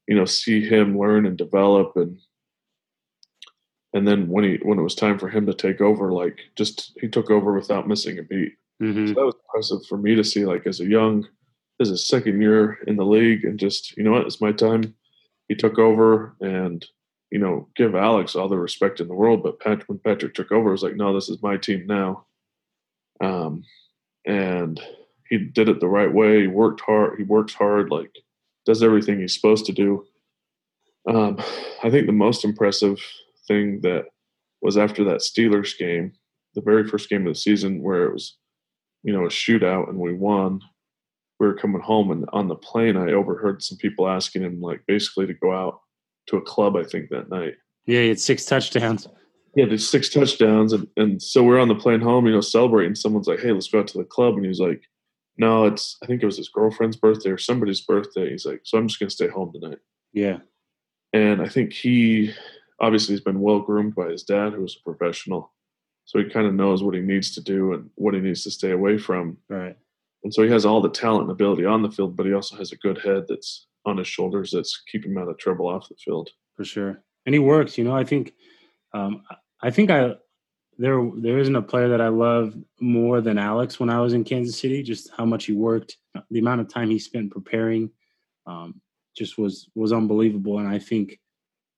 you 0.08 0.16
know, 0.16 0.26
see 0.26 0.66
him 0.66 0.98
learn 0.98 1.26
and 1.26 1.38
develop, 1.38 1.94
and 1.96 2.20
and 3.94 4.08
then 4.08 4.30
when 4.30 4.44
he 4.44 4.60
when 4.64 4.80
it 4.80 4.84
was 4.84 4.96
time 4.96 5.20
for 5.20 5.30
him 5.30 5.46
to 5.46 5.54
take 5.54 5.82
over, 5.82 6.12
like 6.12 6.40
just 6.56 6.94
he 7.02 7.08
took 7.08 7.30
over 7.30 7.54
without 7.54 7.88
missing 7.88 8.20
a 8.20 8.24
beat. 8.24 8.54
Mm-hmm. 8.82 9.08
So 9.08 9.14
that 9.14 9.26
was 9.26 9.36
impressive 9.36 9.86
for 9.88 9.98
me 9.98 10.16
to 10.16 10.24
see, 10.24 10.46
like 10.46 10.66
as 10.66 10.80
a 10.80 10.86
young 10.86 11.28
as 11.82 11.92
a 11.92 11.98
second 11.98 12.42
year 12.42 12.78
in 12.88 12.98
the 12.98 13.06
league, 13.06 13.46
and 13.46 13.60
just 13.60 13.96
you 13.98 14.04
know 14.04 14.12
what, 14.12 14.26
it's 14.26 14.42
my 14.42 14.52
time. 14.52 14.96
He 15.48 15.56
took 15.56 15.80
over, 15.80 16.36
and 16.42 16.86
you 17.32 17.40
know, 17.40 17.68
give 17.76 17.96
Alex 17.96 18.36
all 18.36 18.50
the 18.50 18.58
respect 18.58 19.00
in 19.00 19.08
the 19.08 19.14
world. 19.14 19.44
But 19.44 19.60
Patrick, 19.60 19.88
when 19.88 20.00
Patrick 20.00 20.34
took 20.34 20.52
over, 20.52 20.70
it 20.70 20.74
was 20.74 20.84
like, 20.84 20.96
no, 20.96 21.14
this 21.14 21.30
is 21.30 21.42
my 21.44 21.58
team 21.58 21.86
now. 21.86 22.26
Um, 23.22 23.64
and 24.26 24.82
he 25.30 25.38
did 25.38 25.70
it 25.70 25.80
the 25.80 25.88
right 25.88 26.12
way. 26.12 26.42
He 26.42 26.48
worked 26.48 26.82
hard. 26.82 27.18
He 27.18 27.24
works 27.24 27.54
hard. 27.54 27.92
Like 27.92 28.12
does 28.66 28.84
everything 28.84 29.20
he's 29.20 29.34
supposed 29.34 29.66
to 29.66 29.74
do. 29.74 30.06
Um, 31.08 31.38
I 31.84 31.90
think 31.90 32.06
the 32.06 32.12
most 32.12 32.44
impressive 32.44 33.00
thing 33.48 33.82
that 33.82 34.06
was 34.62 34.78
after 34.78 35.04
that 35.06 35.22
Steelers 35.22 35.78
game, 35.78 36.14
the 36.56 36.62
very 36.62 36.88
first 36.88 37.10
game 37.10 37.26
of 37.26 37.34
the 37.34 37.40
season, 37.40 37.82
where 37.82 38.06
it 38.06 38.14
was, 38.14 38.38
you 39.04 39.14
know, 39.14 39.26
a 39.26 39.30
shootout 39.30 39.90
and 39.90 39.98
we 39.98 40.14
won. 40.14 40.62
We 41.40 41.48
were 41.48 41.56
coming 41.56 41.82
home, 41.82 42.12
and 42.12 42.26
on 42.34 42.50
the 42.50 42.56
plane, 42.56 42.98
I 42.98 43.14
overheard 43.14 43.64
some 43.64 43.78
people 43.78 44.10
asking 44.10 44.44
him, 44.44 44.60
like, 44.60 44.82
basically 44.88 45.26
to 45.28 45.34
go 45.34 45.54
out 45.54 45.80
to 46.28 46.38
a 46.38 46.42
club. 46.42 46.76
I 46.76 46.84
think 46.84 47.10
that 47.10 47.30
night. 47.30 47.54
Yeah, 47.86 48.02
he 48.02 48.10
had 48.10 48.20
six 48.20 48.46
touchdowns. 48.46 49.08
Yeah, 49.56 49.66
there's 49.66 49.90
six 49.90 50.10
touchdowns, 50.10 50.74
and 50.74 50.88
and 50.98 51.22
so 51.22 51.44
we're 51.44 51.60
on 51.60 51.70
the 51.70 51.76
plane 51.76 52.02
home, 52.02 52.26
you 52.28 52.34
know, 52.34 52.42
celebrating. 52.42 52.94
Someone's 52.94 53.28
like, 53.28 53.40
"Hey, 53.40 53.52
let's 53.52 53.70
go 53.70 53.80
out 53.80 53.88
to 53.88 53.98
the 53.98 54.04
club," 54.04 54.36
and 54.36 54.46
he's 54.46 54.60
like, 54.60 54.84
"No, 55.38 55.66
it's 55.66 55.98
I 56.04 56.06
think 56.06 56.22
it 56.22 56.26
was 56.26 56.38
his 56.38 56.50
girlfriend's 56.50 56.98
birthday 56.98 57.32
or 57.32 57.38
somebody's 57.38 57.82
birthday." 57.82 58.30
He's 58.30 58.46
like, 58.46 58.62
"So 58.64 58.78
I'm 58.78 58.88
just 58.88 59.00
gonna 59.00 59.10
stay 59.10 59.28
home 59.28 59.52
tonight." 59.52 59.80
Yeah, 60.14 60.40
and 61.14 61.42
I 61.42 61.48
think 61.48 61.74
he 61.74 62.32
obviously 62.80 63.14
has 63.14 63.22
been 63.22 63.40
well 63.42 63.60
groomed 63.60 63.96
by 63.96 64.10
his 64.10 64.24
dad, 64.24 64.54
who 64.54 64.62
was 64.62 64.78
a 64.80 64.84
professional, 64.84 65.52
so 66.10 66.18
he 66.18 66.26
kind 66.26 66.48
of 66.48 66.56
knows 66.56 66.82
what 66.82 66.96
he 66.96 67.02
needs 67.02 67.36
to 67.36 67.40
do 67.40 67.74
and 67.74 67.88
what 67.94 68.16
he 68.16 68.20
needs 68.20 68.44
to 68.44 68.50
stay 68.50 68.72
away 68.72 68.98
from. 68.98 69.38
Right. 69.48 69.78
And 70.24 70.34
so 70.34 70.42
he 70.42 70.50
has 70.50 70.66
all 70.66 70.82
the 70.82 70.90
talent 70.90 71.26
and 71.26 71.32
ability 71.32 71.66
on 71.66 71.84
the 71.84 71.92
field, 71.92 72.16
but 72.16 72.26
he 72.26 72.34
also 72.34 72.56
has 72.56 72.72
a 72.72 72.78
good 72.78 72.98
head 72.98 73.26
that's 73.28 73.68
on 73.86 73.98
his 73.98 74.08
shoulders 74.08 74.50
that's 74.50 74.82
keeping 74.92 75.12
him 75.12 75.20
out 75.20 75.30
of 75.30 75.38
trouble 75.38 75.68
off 75.68 75.88
the 75.88 75.94
field. 76.04 76.32
For 76.56 76.66
sure, 76.66 77.04
and 77.28 77.36
he 77.36 77.38
works. 77.38 77.78
You 77.78 77.84
know, 77.84 77.96
I 77.96 78.04
think, 78.04 78.34
um, 78.92 79.22
I 79.62 79.70
think 79.70 79.92
I 79.92 80.16
there 80.80 81.00
there 81.16 81.38
isn't 81.38 81.56
a 81.56 81.62
player 81.62 81.90
that 81.90 82.02
I 82.02 82.08
love 82.08 82.56
more 82.80 83.22
than 83.22 83.38
Alex 83.38 83.80
when 83.80 83.92
I 83.92 84.02
was 84.02 84.14
in 84.14 84.24
Kansas 84.24 84.60
City. 84.60 84.82
Just 84.82 85.12
how 85.16 85.26
much 85.26 85.46
he 85.46 85.54
worked, 85.54 85.96
the 86.32 86.40
amount 86.40 86.62
of 86.62 86.70
time 86.70 86.90
he 86.90 86.98
spent 86.98 87.30
preparing, 87.30 87.92
um, 88.48 88.82
just 89.16 89.38
was 89.38 89.70
was 89.76 89.94
unbelievable. 89.94 90.58
And 90.58 90.68
I 90.68 90.80
think, 90.80 91.20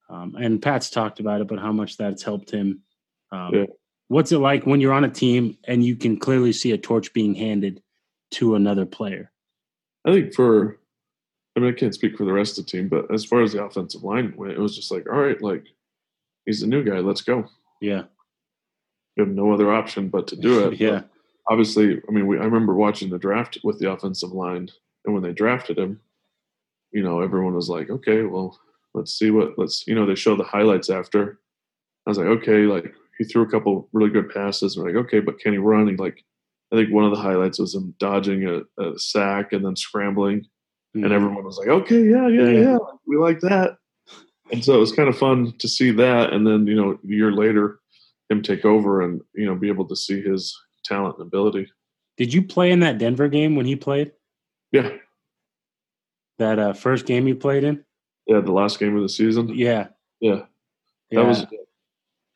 um, 0.09 0.35
and 0.39 0.61
Pat's 0.61 0.89
talked 0.89 1.19
about 1.19 1.41
it, 1.41 1.47
but 1.49 1.59
how 1.59 1.73
much 1.73 1.97
that's 1.97 2.23
helped 2.23 2.49
him. 2.49 2.81
Um, 3.33 3.53
yeah. 3.53 3.65
What's 4.11 4.33
it 4.33 4.39
like 4.39 4.65
when 4.65 4.81
you're 4.81 4.91
on 4.91 5.05
a 5.05 5.09
team 5.09 5.57
and 5.63 5.85
you 5.85 5.95
can 5.95 6.19
clearly 6.19 6.51
see 6.51 6.73
a 6.73 6.77
torch 6.77 7.13
being 7.13 7.33
handed 7.33 7.81
to 8.31 8.55
another 8.55 8.85
player? 8.85 9.31
I 10.05 10.11
think 10.11 10.33
for, 10.33 10.77
I 11.55 11.61
mean, 11.61 11.69
I 11.73 11.79
can't 11.79 11.93
speak 11.93 12.17
for 12.17 12.25
the 12.25 12.33
rest 12.33 12.59
of 12.59 12.65
the 12.65 12.71
team, 12.71 12.89
but 12.89 13.05
as 13.13 13.23
far 13.23 13.41
as 13.41 13.53
the 13.53 13.63
offensive 13.63 14.03
line 14.03 14.33
went, 14.35 14.51
it 14.51 14.59
was 14.59 14.75
just 14.75 14.91
like, 14.91 15.07
all 15.09 15.17
right, 15.17 15.41
like 15.41 15.63
he's 16.45 16.59
the 16.59 16.67
new 16.67 16.83
guy, 16.83 16.97
let's 16.99 17.21
go. 17.21 17.45
Yeah. 17.79 18.03
You 19.15 19.23
have 19.23 19.33
no 19.33 19.53
other 19.53 19.71
option 19.71 20.09
but 20.09 20.27
to 20.27 20.35
do 20.35 20.59
it. 20.67 20.77
yeah. 20.77 20.89
But 20.89 21.09
obviously, 21.47 22.01
I 22.05 22.11
mean, 22.11 22.27
we, 22.27 22.37
I 22.37 22.43
remember 22.43 22.75
watching 22.75 23.11
the 23.11 23.17
draft 23.17 23.59
with 23.63 23.79
the 23.79 23.89
offensive 23.89 24.33
line, 24.33 24.67
and 25.05 25.13
when 25.13 25.23
they 25.23 25.31
drafted 25.31 25.79
him, 25.79 26.01
you 26.91 27.01
know, 27.01 27.21
everyone 27.21 27.55
was 27.55 27.69
like, 27.69 27.89
okay, 27.89 28.23
well, 28.23 28.59
let's 28.93 29.17
see 29.17 29.31
what, 29.31 29.57
let's, 29.57 29.87
you 29.87 29.95
know, 29.95 30.05
they 30.05 30.15
show 30.15 30.35
the 30.35 30.43
highlights 30.43 30.89
after. 30.89 31.39
I 32.05 32.09
was 32.09 32.17
like, 32.17 32.27
okay, 32.27 32.63
like 32.63 32.93
he 33.17 33.23
threw 33.23 33.43
a 33.43 33.49
couple 33.49 33.89
really 33.93 34.09
good 34.09 34.29
passes. 34.29 34.77
We're 34.77 34.87
like, 34.87 35.05
okay, 35.05 35.19
but 35.19 35.39
can 35.39 35.51
he 35.51 35.57
run? 35.57 35.87
He 35.87 35.95
like, 35.95 36.23
I 36.71 36.75
think 36.75 36.91
one 36.91 37.05
of 37.05 37.11
the 37.11 37.21
highlights 37.21 37.59
was 37.59 37.75
him 37.75 37.93
dodging 37.99 38.47
a, 38.47 38.61
a 38.81 38.97
sack 38.97 39.53
and 39.53 39.65
then 39.65 39.75
scrambling. 39.75 40.41
Mm-hmm. 40.95 41.03
And 41.03 41.13
everyone 41.13 41.43
was 41.43 41.57
like, 41.57 41.67
okay, 41.67 42.03
yeah, 42.03 42.27
yeah, 42.27 42.49
yeah, 42.49 42.59
yeah, 42.59 42.77
we 43.05 43.17
like 43.17 43.39
that. 43.41 43.77
And 44.51 44.63
so 44.63 44.75
it 44.75 44.79
was 44.79 44.91
kind 44.91 45.07
of 45.07 45.17
fun 45.17 45.53
to 45.59 45.67
see 45.67 45.91
that. 45.91 46.33
And 46.33 46.45
then, 46.45 46.67
you 46.67 46.75
know, 46.75 46.91
a 46.91 47.07
year 47.07 47.31
later, 47.31 47.79
him 48.29 48.41
take 48.41 48.65
over 48.65 49.01
and, 49.01 49.21
you 49.33 49.45
know, 49.45 49.55
be 49.55 49.69
able 49.69 49.87
to 49.87 49.95
see 49.95 50.21
his 50.21 50.57
talent 50.83 51.17
and 51.17 51.27
ability. 51.27 51.71
Did 52.17 52.33
you 52.33 52.41
play 52.41 52.71
in 52.71 52.81
that 52.81 52.97
Denver 52.97 53.29
game 53.29 53.55
when 53.55 53.65
he 53.65 53.75
played? 53.75 54.11
Yeah. 54.71 54.89
That 56.37 56.59
uh, 56.59 56.73
first 56.73 57.05
game 57.05 57.25
he 57.25 57.33
played 57.33 57.63
in? 57.63 57.83
Yeah, 58.27 58.41
the 58.41 58.51
last 58.51 58.79
game 58.79 58.95
of 58.95 59.01
the 59.01 59.09
season. 59.09 59.49
Yeah. 59.49 59.87
Yeah. 60.19 60.41
That 61.11 61.21
yeah. 61.21 61.27
was 61.27 61.45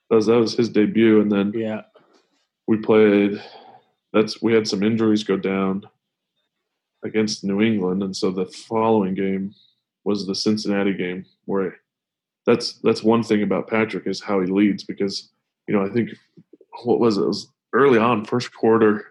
that 0.09 0.15
was 0.15 0.25
that 0.27 0.39
was 0.39 0.55
his 0.55 0.69
debut 0.69 1.21
and 1.21 1.31
then 1.31 1.51
yeah. 1.55 1.81
We 2.67 2.77
played 2.77 3.41
that's 4.13 4.41
we 4.41 4.53
had 4.53 4.67
some 4.67 4.83
injuries 4.83 5.23
go 5.23 5.37
down 5.37 5.83
against 7.03 7.43
New 7.43 7.61
England 7.61 8.01
and 8.01 8.15
so 8.15 8.31
the 8.31 8.45
following 8.45 9.13
game 9.13 9.53
was 10.03 10.25
the 10.25 10.35
Cincinnati 10.35 10.93
game 10.93 11.25
where 11.45 11.77
that's 12.45 12.73
that's 12.83 13.03
one 13.03 13.23
thing 13.23 13.43
about 13.43 13.67
Patrick 13.67 14.07
is 14.07 14.21
how 14.21 14.39
he 14.39 14.47
leads 14.47 14.83
because 14.83 15.31
you 15.67 15.75
know 15.75 15.85
I 15.85 15.89
think 15.89 16.11
what 16.83 16.99
was 16.99 17.17
it, 17.17 17.21
it 17.21 17.27
was 17.27 17.51
early 17.73 17.99
on 17.99 18.25
first 18.25 18.53
quarter 18.53 19.05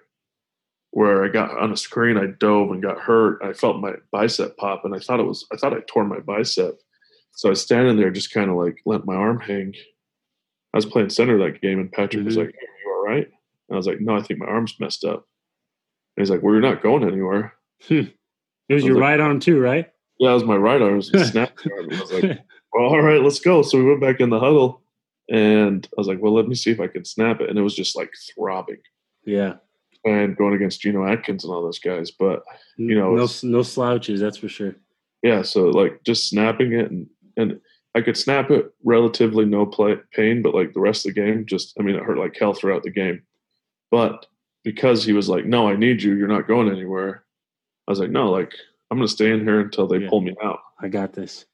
where 0.91 1.25
I 1.25 1.29
got 1.29 1.59
on 1.59 1.73
a 1.73 1.77
screen 1.77 2.17
I 2.17 2.27
dove 2.27 2.71
and 2.71 2.81
got 2.81 3.01
hurt. 3.01 3.43
I 3.43 3.53
felt 3.53 3.81
my 3.81 3.95
bicep 4.13 4.57
pop 4.57 4.85
and 4.85 4.95
I 4.95 5.01
thought 5.01 5.19
it 5.21 5.27
was 5.27 5.47
I 5.53 5.57
thought 5.57 5.75
I 5.75 5.81
tore 5.89 6.05
my 6.05 6.21
bicep. 6.21 6.79
So 7.33 7.49
I 7.49 7.51
was 7.51 7.63
standing 7.63 7.97
there 7.97 8.13
just 8.13 8.33
kind 8.33 8.49
of 8.49 8.57
like 8.57 8.81
let 8.87 9.05
my 9.05 9.15
arm 9.15 9.41
hang 9.41 9.75
I 10.75 10.77
was 10.77 10.87
playing 10.87 11.11
center 11.11 11.39
that 11.39 11.63
game 11.63 11.79
and 11.79 11.91
Patrick 11.91 12.19
mm-hmm. 12.21 12.27
was 12.27 12.37
like 12.37 12.49
hey, 12.49 12.67
you 12.85 12.93
all 12.93 13.07
right 13.07 13.27
and 13.69 13.75
I 13.75 13.77
was 13.77 13.87
like 13.87 14.01
no 14.01 14.17
I 14.17 14.23
think 14.23 14.41
my 14.41 14.47
arm's 14.47 14.79
messed 14.81 15.05
up 15.05 15.27
and 16.17 16.23
he's 16.23 16.31
like 16.31 16.43
well 16.43 16.53
you're 16.53 16.61
not 16.61 16.83
going 16.83 17.05
anywhere 17.05 17.55
hmm. 17.89 18.03
it 18.69 18.75
was 18.75 18.85
your 18.85 18.97
like, 18.97 19.03
right 19.03 19.21
arm 19.21 19.41
too 19.41 19.61
right 19.61 19.91
yeah 20.19 20.31
it 20.31 20.35
was 20.35 20.45
my 20.45 20.57
right 20.57 20.83
arm 20.83 20.95
it 20.95 20.97
was 20.97 21.09
snapped 21.31 21.67
arm. 21.67 21.89
I 21.93 22.01
was 22.01 22.13
like 22.13 22.41
well, 22.75 22.89
all 22.89 23.01
right, 23.01 23.23
let's 23.23 23.39
go. 23.39 23.63
So 23.63 23.79
we 23.79 23.85
went 23.85 24.01
back 24.01 24.21
in 24.21 24.31
the 24.31 24.41
huddle 24.41 24.83
and 25.31 25.87
I 25.93 25.95
was 25.97 26.09
like, 26.09 26.19
well, 26.21 26.35
let 26.35 26.49
me 26.49 26.57
see 26.57 26.73
if 26.73 26.81
I 26.81 26.89
can 26.89 27.05
snap 27.05 27.41
it. 27.41 27.49
And 27.49 27.59
it 27.59 27.63
was 27.63 27.77
just 27.77 27.97
like 27.97 28.13
throbbing. 28.35 28.81
Yeah. 29.25 29.55
And 30.05 30.37
going 30.37 30.55
against 30.55 30.81
Geno 30.81 31.07
Atkins 31.07 31.45
and 31.45 31.53
all 31.53 31.63
those 31.63 31.79
guys. 31.79 32.11
But, 32.11 32.43
you 32.77 32.99
know, 32.99 33.15
no, 33.15 33.29
no 33.45 33.63
slouches, 33.63 34.21
that's 34.21 34.37
for 34.37 34.49
sure. 34.49 34.75
Yeah. 35.23 35.43
So 35.43 35.67
like 35.67 36.03
just 36.05 36.29
snapping 36.29 36.73
it 36.73 36.91
and, 36.91 37.07
and 37.37 37.61
I 37.95 38.01
could 38.01 38.17
snap 38.17 38.51
it 38.51 38.73
relatively 38.83 39.45
no 39.45 39.67
play, 39.67 39.97
pain, 40.13 40.43
but 40.43 40.55
like 40.55 40.73
the 40.73 40.81
rest 40.81 41.07
of 41.07 41.15
the 41.15 41.21
game, 41.21 41.47
just, 41.47 41.75
I 41.79 41.83
mean, 41.83 41.95
it 41.95 42.03
hurt 42.03 42.19
like 42.19 42.37
hell 42.37 42.55
throughout 42.55 42.83
the 42.83 42.91
game. 42.91 43.23
But 43.91 44.27
because 44.65 45.05
he 45.05 45.13
was 45.13 45.29
like, 45.29 45.45
no, 45.45 45.69
I 45.69 45.77
need 45.77 46.03
you. 46.03 46.15
You're 46.15 46.27
not 46.27 46.49
going 46.49 46.71
anywhere. 46.71 47.25
I 47.87 47.93
was 47.93 48.01
like, 48.01 48.11
no, 48.11 48.31
like, 48.31 48.53
I'm 48.91 48.99
going 48.99 49.07
to 49.07 49.13
stay 49.13 49.31
in 49.31 49.41
here 49.41 49.61
until 49.61 49.87
they 49.87 49.99
yeah. 49.99 50.09
pull 50.09 50.23
me 50.23 50.35
out. 50.43 50.61
I 50.81 50.89
got 50.89 51.13
this 51.13 51.45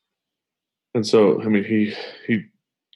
and 0.95 1.07
so 1.07 1.41
I 1.43 1.47
mean 1.47 1.65
he 1.65 1.95
he 2.27 2.45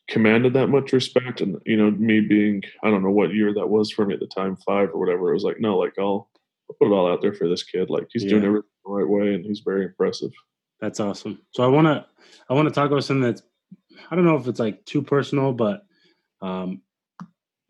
commanded 0.08 0.52
that 0.54 0.68
much 0.68 0.92
respect, 0.92 1.40
and 1.40 1.60
you 1.64 1.76
know 1.76 1.90
me 1.92 2.20
being 2.20 2.62
I 2.82 2.90
don't 2.90 3.02
know 3.02 3.10
what 3.10 3.34
year 3.34 3.54
that 3.54 3.68
was 3.68 3.90
for 3.90 4.04
me 4.04 4.14
at 4.14 4.20
the 4.20 4.26
time 4.26 4.56
five 4.56 4.90
or 4.90 4.98
whatever. 4.98 5.30
It 5.30 5.34
was 5.34 5.44
like 5.44 5.60
no, 5.60 5.78
like 5.78 5.94
I'll, 5.98 6.30
I'll 6.68 6.76
put 6.78 6.88
it 6.88 6.94
all 6.94 7.10
out 7.10 7.22
there 7.22 7.34
for 7.34 7.48
this 7.48 7.62
kid. 7.62 7.90
Like 7.90 8.08
he's 8.10 8.24
yeah. 8.24 8.30
doing 8.30 8.44
everything 8.44 8.68
the 8.84 8.90
right 8.90 9.08
way, 9.08 9.34
and 9.34 9.44
he's 9.44 9.60
very 9.60 9.84
impressive. 9.84 10.32
That's 10.84 11.00
awesome. 11.00 11.40
So 11.52 11.62
I 11.62 11.66
want 11.66 11.86
to 11.86 12.04
I 12.46 12.52
want 12.52 12.68
to 12.68 12.74
talk 12.74 12.90
about 12.90 13.04
something 13.04 13.22
that's 13.22 13.42
I 14.10 14.14
don't 14.14 14.26
know 14.26 14.36
if 14.36 14.46
it's 14.46 14.60
like 14.60 14.84
too 14.84 15.00
personal, 15.00 15.54
but 15.54 15.86
um, 16.42 16.82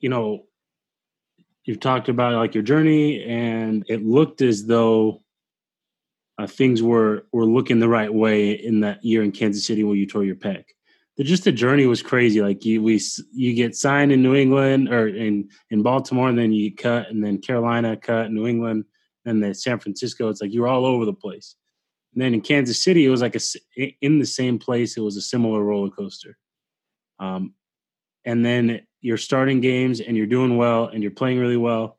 you 0.00 0.08
know, 0.08 0.46
you've 1.62 1.78
talked 1.78 2.08
about 2.08 2.32
like 2.32 2.54
your 2.54 2.64
journey, 2.64 3.22
and 3.22 3.84
it 3.88 4.04
looked 4.04 4.42
as 4.42 4.66
though 4.66 5.22
uh, 6.38 6.48
things 6.48 6.82
were 6.82 7.26
were 7.32 7.44
looking 7.44 7.78
the 7.78 7.88
right 7.88 8.12
way 8.12 8.50
in 8.50 8.80
that 8.80 9.04
year 9.04 9.22
in 9.22 9.30
Kansas 9.30 9.64
City 9.64 9.84
where 9.84 9.94
you 9.94 10.08
tore 10.08 10.24
your 10.24 10.34
pec. 10.34 10.64
The, 11.16 11.22
just 11.22 11.44
the 11.44 11.52
journey 11.52 11.86
was 11.86 12.02
crazy. 12.02 12.42
Like 12.42 12.64
you 12.64 12.82
we 12.82 13.00
you 13.32 13.54
get 13.54 13.76
signed 13.76 14.10
in 14.10 14.24
New 14.24 14.34
England 14.34 14.88
or 14.88 15.06
in 15.06 15.50
in 15.70 15.84
Baltimore, 15.84 16.28
and 16.28 16.38
then 16.38 16.50
you 16.50 16.74
cut, 16.74 17.10
and 17.10 17.22
then 17.22 17.40
Carolina 17.40 17.96
cut, 17.96 18.32
New 18.32 18.48
England, 18.48 18.86
and 19.24 19.40
then 19.40 19.54
San 19.54 19.78
Francisco. 19.78 20.30
It's 20.30 20.42
like 20.42 20.52
you're 20.52 20.66
all 20.66 20.84
over 20.84 21.04
the 21.04 21.12
place. 21.12 21.54
And 22.14 22.22
then 22.22 22.34
in 22.34 22.40
Kansas 22.40 22.82
City, 22.82 23.04
it 23.04 23.10
was 23.10 23.22
like 23.22 23.36
a 23.36 23.96
in 24.00 24.18
the 24.18 24.26
same 24.26 24.58
place. 24.58 24.96
It 24.96 25.00
was 25.00 25.16
a 25.16 25.22
similar 25.22 25.62
roller 25.62 25.90
coaster. 25.90 26.36
Um, 27.18 27.54
and 28.24 28.44
then 28.44 28.86
you're 29.00 29.18
starting 29.18 29.60
games 29.60 30.00
and 30.00 30.16
you're 30.16 30.26
doing 30.26 30.56
well 30.56 30.86
and 30.86 31.02
you're 31.02 31.12
playing 31.12 31.38
really 31.38 31.56
well, 31.56 31.98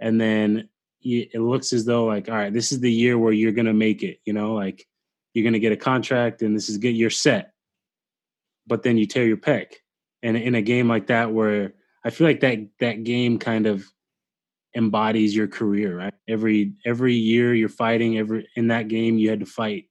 and 0.00 0.20
then 0.20 0.68
it 1.06 1.40
looks 1.40 1.72
as 1.72 1.84
though 1.84 2.04
like 2.04 2.28
all 2.28 2.34
right 2.34 2.52
this 2.52 2.72
is 2.72 2.80
the 2.80 2.90
year 2.90 3.18
where 3.18 3.32
you're 3.32 3.52
gonna 3.52 3.72
make 3.72 4.02
it 4.02 4.18
you 4.24 4.32
know 4.32 4.54
like 4.54 4.86
you're 5.34 5.44
gonna 5.44 5.58
get 5.58 5.72
a 5.72 5.76
contract 5.76 6.42
and 6.42 6.56
this 6.56 6.68
is 6.68 6.78
good 6.78 6.96
you're 6.96 7.10
set 7.10 7.52
but 8.66 8.82
then 8.82 8.98
you 8.98 9.06
tear 9.06 9.24
your 9.24 9.36
pec 9.36 9.74
and 10.22 10.36
in 10.36 10.54
a 10.54 10.62
game 10.62 10.88
like 10.88 11.06
that 11.06 11.32
where 11.32 11.74
i 12.04 12.10
feel 12.10 12.26
like 12.26 12.40
that 12.40 12.58
that 12.80 13.04
game 13.04 13.38
kind 13.38 13.66
of 13.66 13.86
embodies 14.76 15.34
your 15.34 15.48
career 15.48 15.96
right 15.96 16.14
every 16.28 16.74
every 16.84 17.14
year 17.14 17.54
you're 17.54 17.68
fighting 17.68 18.18
every 18.18 18.46
in 18.56 18.68
that 18.68 18.88
game 18.88 19.18
you 19.18 19.30
had 19.30 19.40
to 19.40 19.46
fight 19.46 19.84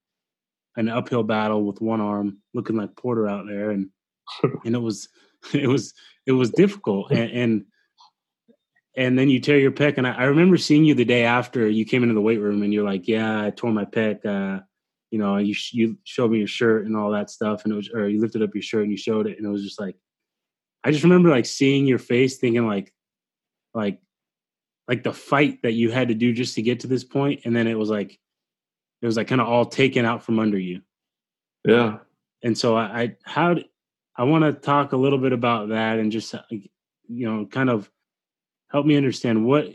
an 0.77 0.87
uphill 0.89 1.23
battle 1.23 1.63
with 1.63 1.81
one 1.81 2.01
arm 2.01 2.37
looking 2.53 2.75
like 2.75 2.95
porter 2.95 3.27
out 3.27 3.45
there 3.47 3.71
and 3.71 3.89
and 4.65 4.75
it 4.75 4.81
was 4.81 5.09
it 5.53 5.67
was 5.67 5.93
it 6.25 6.31
was 6.31 6.51
difficult 6.51 7.11
and, 7.11 7.31
and 7.31 7.65
and 8.97 9.19
then 9.19 9.29
you 9.29 9.39
tear 9.39 9.59
your 9.59 9.71
pec. 9.71 9.97
And 9.97 10.07
I, 10.07 10.13
I, 10.13 10.23
remember 10.25 10.57
seeing 10.57 10.85
you 10.85 10.93
the 10.93 11.05
day 11.05 11.23
after 11.23 11.67
you 11.67 11.85
came 11.85 12.03
into 12.03 12.15
the 12.15 12.21
weight 12.21 12.39
room, 12.39 12.63
and 12.63 12.73
you're 12.73 12.85
like, 12.85 13.07
"Yeah, 13.07 13.43
I 13.43 13.49
tore 13.49 13.71
my 13.71 13.85
pec." 13.85 14.25
Uh, 14.25 14.61
you 15.11 15.19
know, 15.19 15.37
you 15.37 15.55
you 15.71 15.97
showed 16.03 16.31
me 16.31 16.39
your 16.39 16.47
shirt 16.47 16.85
and 16.85 16.95
all 16.95 17.11
that 17.11 17.29
stuff, 17.29 17.63
and 17.63 17.73
it 17.73 17.75
was, 17.75 17.89
or 17.93 18.07
you 18.07 18.21
lifted 18.21 18.41
up 18.41 18.53
your 18.53 18.61
shirt 18.61 18.83
and 18.83 18.91
you 18.91 18.97
showed 18.97 19.27
it, 19.27 19.37
and 19.37 19.45
it 19.45 19.49
was 19.49 19.63
just 19.63 19.79
like, 19.79 19.95
I 20.83 20.91
just 20.91 21.03
remember 21.03 21.29
like 21.29 21.45
seeing 21.45 21.85
your 21.85 21.99
face, 21.99 22.37
thinking 22.37 22.67
like, 22.67 22.93
like, 23.73 23.99
like 24.87 25.03
the 25.03 25.13
fight 25.13 25.61
that 25.63 25.73
you 25.73 25.91
had 25.91 26.09
to 26.09 26.13
do 26.13 26.33
just 26.33 26.55
to 26.55 26.61
get 26.61 26.81
to 26.81 26.87
this 26.87 27.03
point, 27.03 27.41
and 27.45 27.55
then 27.55 27.67
it 27.67 27.77
was 27.77 27.89
like, 27.89 28.19
it 29.01 29.05
was 29.05 29.17
like 29.17 29.27
kind 29.27 29.41
of 29.41 29.47
all 29.47 29.65
taken 29.65 30.05
out 30.05 30.23
from 30.23 30.39
under 30.39 30.59
you. 30.59 30.81
Yeah. 31.63 31.97
And 32.43 32.57
so 32.57 32.75
I, 32.75 32.83
I 33.01 33.15
how 33.23 33.55
I 34.15 34.23
want 34.23 34.43
to 34.43 34.53
talk 34.53 34.93
a 34.93 34.97
little 34.97 35.17
bit 35.17 35.33
about 35.33 35.69
that 35.69 35.99
and 35.99 36.11
just 36.11 36.35
you 36.49 36.69
know 37.07 37.45
kind 37.45 37.69
of 37.69 37.89
help 38.69 38.85
me 38.85 38.97
understand 38.97 39.45
what 39.45 39.69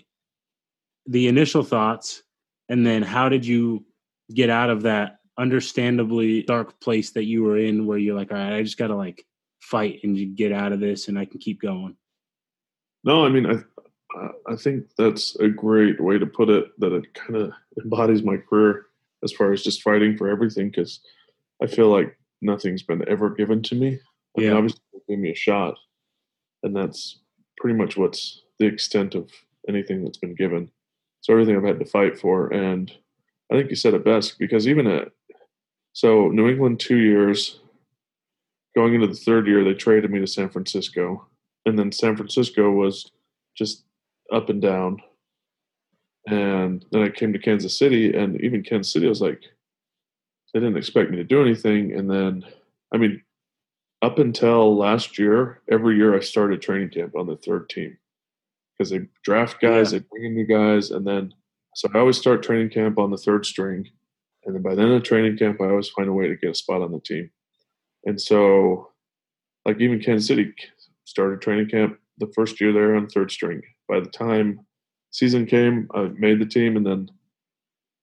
the 1.07 1.29
initial 1.29 1.63
thoughts 1.63 2.23
and 2.69 2.87
then 2.87 3.03
how 3.03 3.29
did 3.29 3.45
you 3.45 3.85
get 4.33 4.51
out 4.51 4.71
of 4.71 4.83
that 4.83 5.19
understandably 5.39 6.43
dark 6.43 6.81
place 6.81 7.11
that 7.11 7.25
you 7.25 7.43
were 7.43 7.57
in 7.57 7.87
where 7.87 7.99
you're 7.99 8.17
like 8.17 8.31
all 8.31 8.39
right 8.39 8.53
i 8.53 8.63
just 8.63 8.77
gotta 8.77 8.95
like 8.95 9.25
fight 9.61 10.01
and 10.03 10.37
get 10.37 10.53
out 10.53 10.73
of 10.73 10.81
this 10.81 11.09
and 11.09 11.19
i 11.19 11.25
can 11.25 11.41
keep 11.41 11.61
going 11.61 11.97
no 13.05 13.25
i 13.25 13.29
mean 13.29 13.47
i 13.47 13.55
i 14.49 14.57
think 14.57 14.85
that's 14.97 15.37
a 15.37 15.49
great 15.49 16.01
way 16.01 16.19
to 16.19 16.27
put 16.27 16.49
it 16.49 16.69
that 16.79 16.93
it 16.93 17.13
kind 17.15 17.37
of 17.37 17.53
embodies 17.83 18.23
my 18.23 18.37
career 18.37 18.87
as 19.23 19.33
far 19.33 19.53
as 19.53 19.63
just 19.63 19.83
fighting 19.83 20.17
for 20.17 20.29
everything 20.29 20.69
because 20.69 21.01
i 21.63 21.67
feel 21.67 21.89
like 21.89 22.17
nothing's 22.43 22.83
been 22.83 23.07
ever 23.09 23.31
given 23.31 23.63
to 23.63 23.75
me 23.75 23.99
I 24.37 24.41
yeah. 24.41 24.49
mean 24.49 24.57
obviously 24.57 24.81
give 25.09 25.19
me 25.19 25.31
a 25.31 25.35
shot 25.37 25.75
and 26.63 26.75
that's 26.75 27.19
pretty 27.59 27.77
much 27.77 27.97
what's 27.97 28.43
the 28.59 28.67
extent 28.67 29.15
of 29.15 29.31
anything 29.69 30.03
that's 30.03 30.19
been 30.19 30.35
given. 30.35 30.71
So 31.21 31.33
everything 31.33 31.57
I've 31.57 31.65
had 31.65 31.79
to 31.81 31.87
fight 31.87 32.19
for, 32.19 32.53
and 32.53 32.91
I 33.53 33.57
think 33.57 33.71
you 33.71 33.77
said 33.77 33.95
it 33.95 34.05
best 34.05 34.39
because 34.39 34.67
even 34.67 34.87
at 34.87 35.09
so 35.93 36.29
New 36.29 36.49
England 36.49 36.81
two 36.81 36.99
years, 36.99 37.61
going 38.75 38.95
into 38.95 39.07
the 39.07 39.15
third 39.15 39.47
year, 39.47 39.65
they 39.65 39.75
traded 39.75 40.11
me 40.11 40.21
to 40.21 40.27
San 40.27 40.49
Francisco, 40.49 41.27
and 41.67 41.79
then 41.79 41.93
San 41.93 42.17
Francisco 42.17 42.71
was 42.71 43.11
just 43.57 43.85
up 44.33 44.49
and 44.49 44.61
down. 44.61 44.99
And 46.27 46.85
then 46.93 47.03
I 47.03 47.09
came 47.09 47.33
to 47.33 47.39
Kansas 47.39 47.79
City, 47.79 48.15
and 48.15 48.41
even 48.41 48.63
Kansas 48.63 48.93
City, 48.93 49.07
I 49.07 49.09
was 49.09 49.23
like, 49.23 49.43
they 50.53 50.61
didn't 50.61 50.77
expect 50.77 51.11
me 51.11 51.17
to 51.17 51.25
do 51.25 51.41
anything. 51.41 51.93
And 51.93 52.11
then, 52.11 52.45
I 52.93 52.99
mean, 52.99 53.23
up 54.03 54.19
until 54.19 54.77
last 54.77 55.19
year, 55.19 55.61
every 55.71 55.97
year 55.97 56.17
I 56.17 56.21
started 56.21 56.61
training 56.61 56.91
camp 56.91 57.17
on 57.17 57.27
the 57.27 57.37
third 57.37 57.69
team 57.69 57.97
because 58.77 58.91
they 58.91 59.01
draft 59.25 59.61
guys, 59.61 59.93
yeah. 59.93 59.99
they 59.99 60.05
bring 60.11 60.25
in 60.25 60.35
new 60.35 60.47
guys, 60.47 60.91
and 60.91 61.07
then 61.07 61.35
so 61.75 61.89
I 61.95 61.99
always 61.99 62.19
start 62.19 62.43
training 62.43 62.71
camp 62.71 62.99
on 62.99 63.11
the 63.11 63.17
third 63.17 63.47
string, 63.47 63.89
and 64.45 64.55
then 64.55 64.63
by 64.63 64.75
the 64.75 64.83
end 64.83 64.93
of 64.93 65.03
training 65.03 65.37
camp, 65.39 65.61
I 65.61 65.69
always 65.69 65.89
find 65.89 66.09
a 66.09 66.13
way 66.13 66.29
to 66.29 66.37
get 66.37 66.51
a 66.51 66.55
spot 66.55 66.83
on 66.83 66.93
the 66.93 67.01
team. 67.01 67.31
And 68.05 68.21
so, 68.21 68.89
like 69.65 69.81
even 69.81 70.01
Kansas 70.01 70.27
City 70.27 70.53
started 71.05 71.41
training 71.41 71.69
camp 71.69 71.99
the 72.19 72.33
first 72.35 72.61
year 72.61 72.73
there 72.73 72.97
on 72.97 73.07
third 73.07 73.31
string. 73.31 73.63
By 73.91 73.99
the 73.99 74.09
time 74.09 74.61
season 75.11 75.47
came, 75.47 75.89
I 75.93 76.11
made 76.17 76.39
the 76.39 76.47
team, 76.47 76.77
and 76.77 76.87
then 76.87 77.11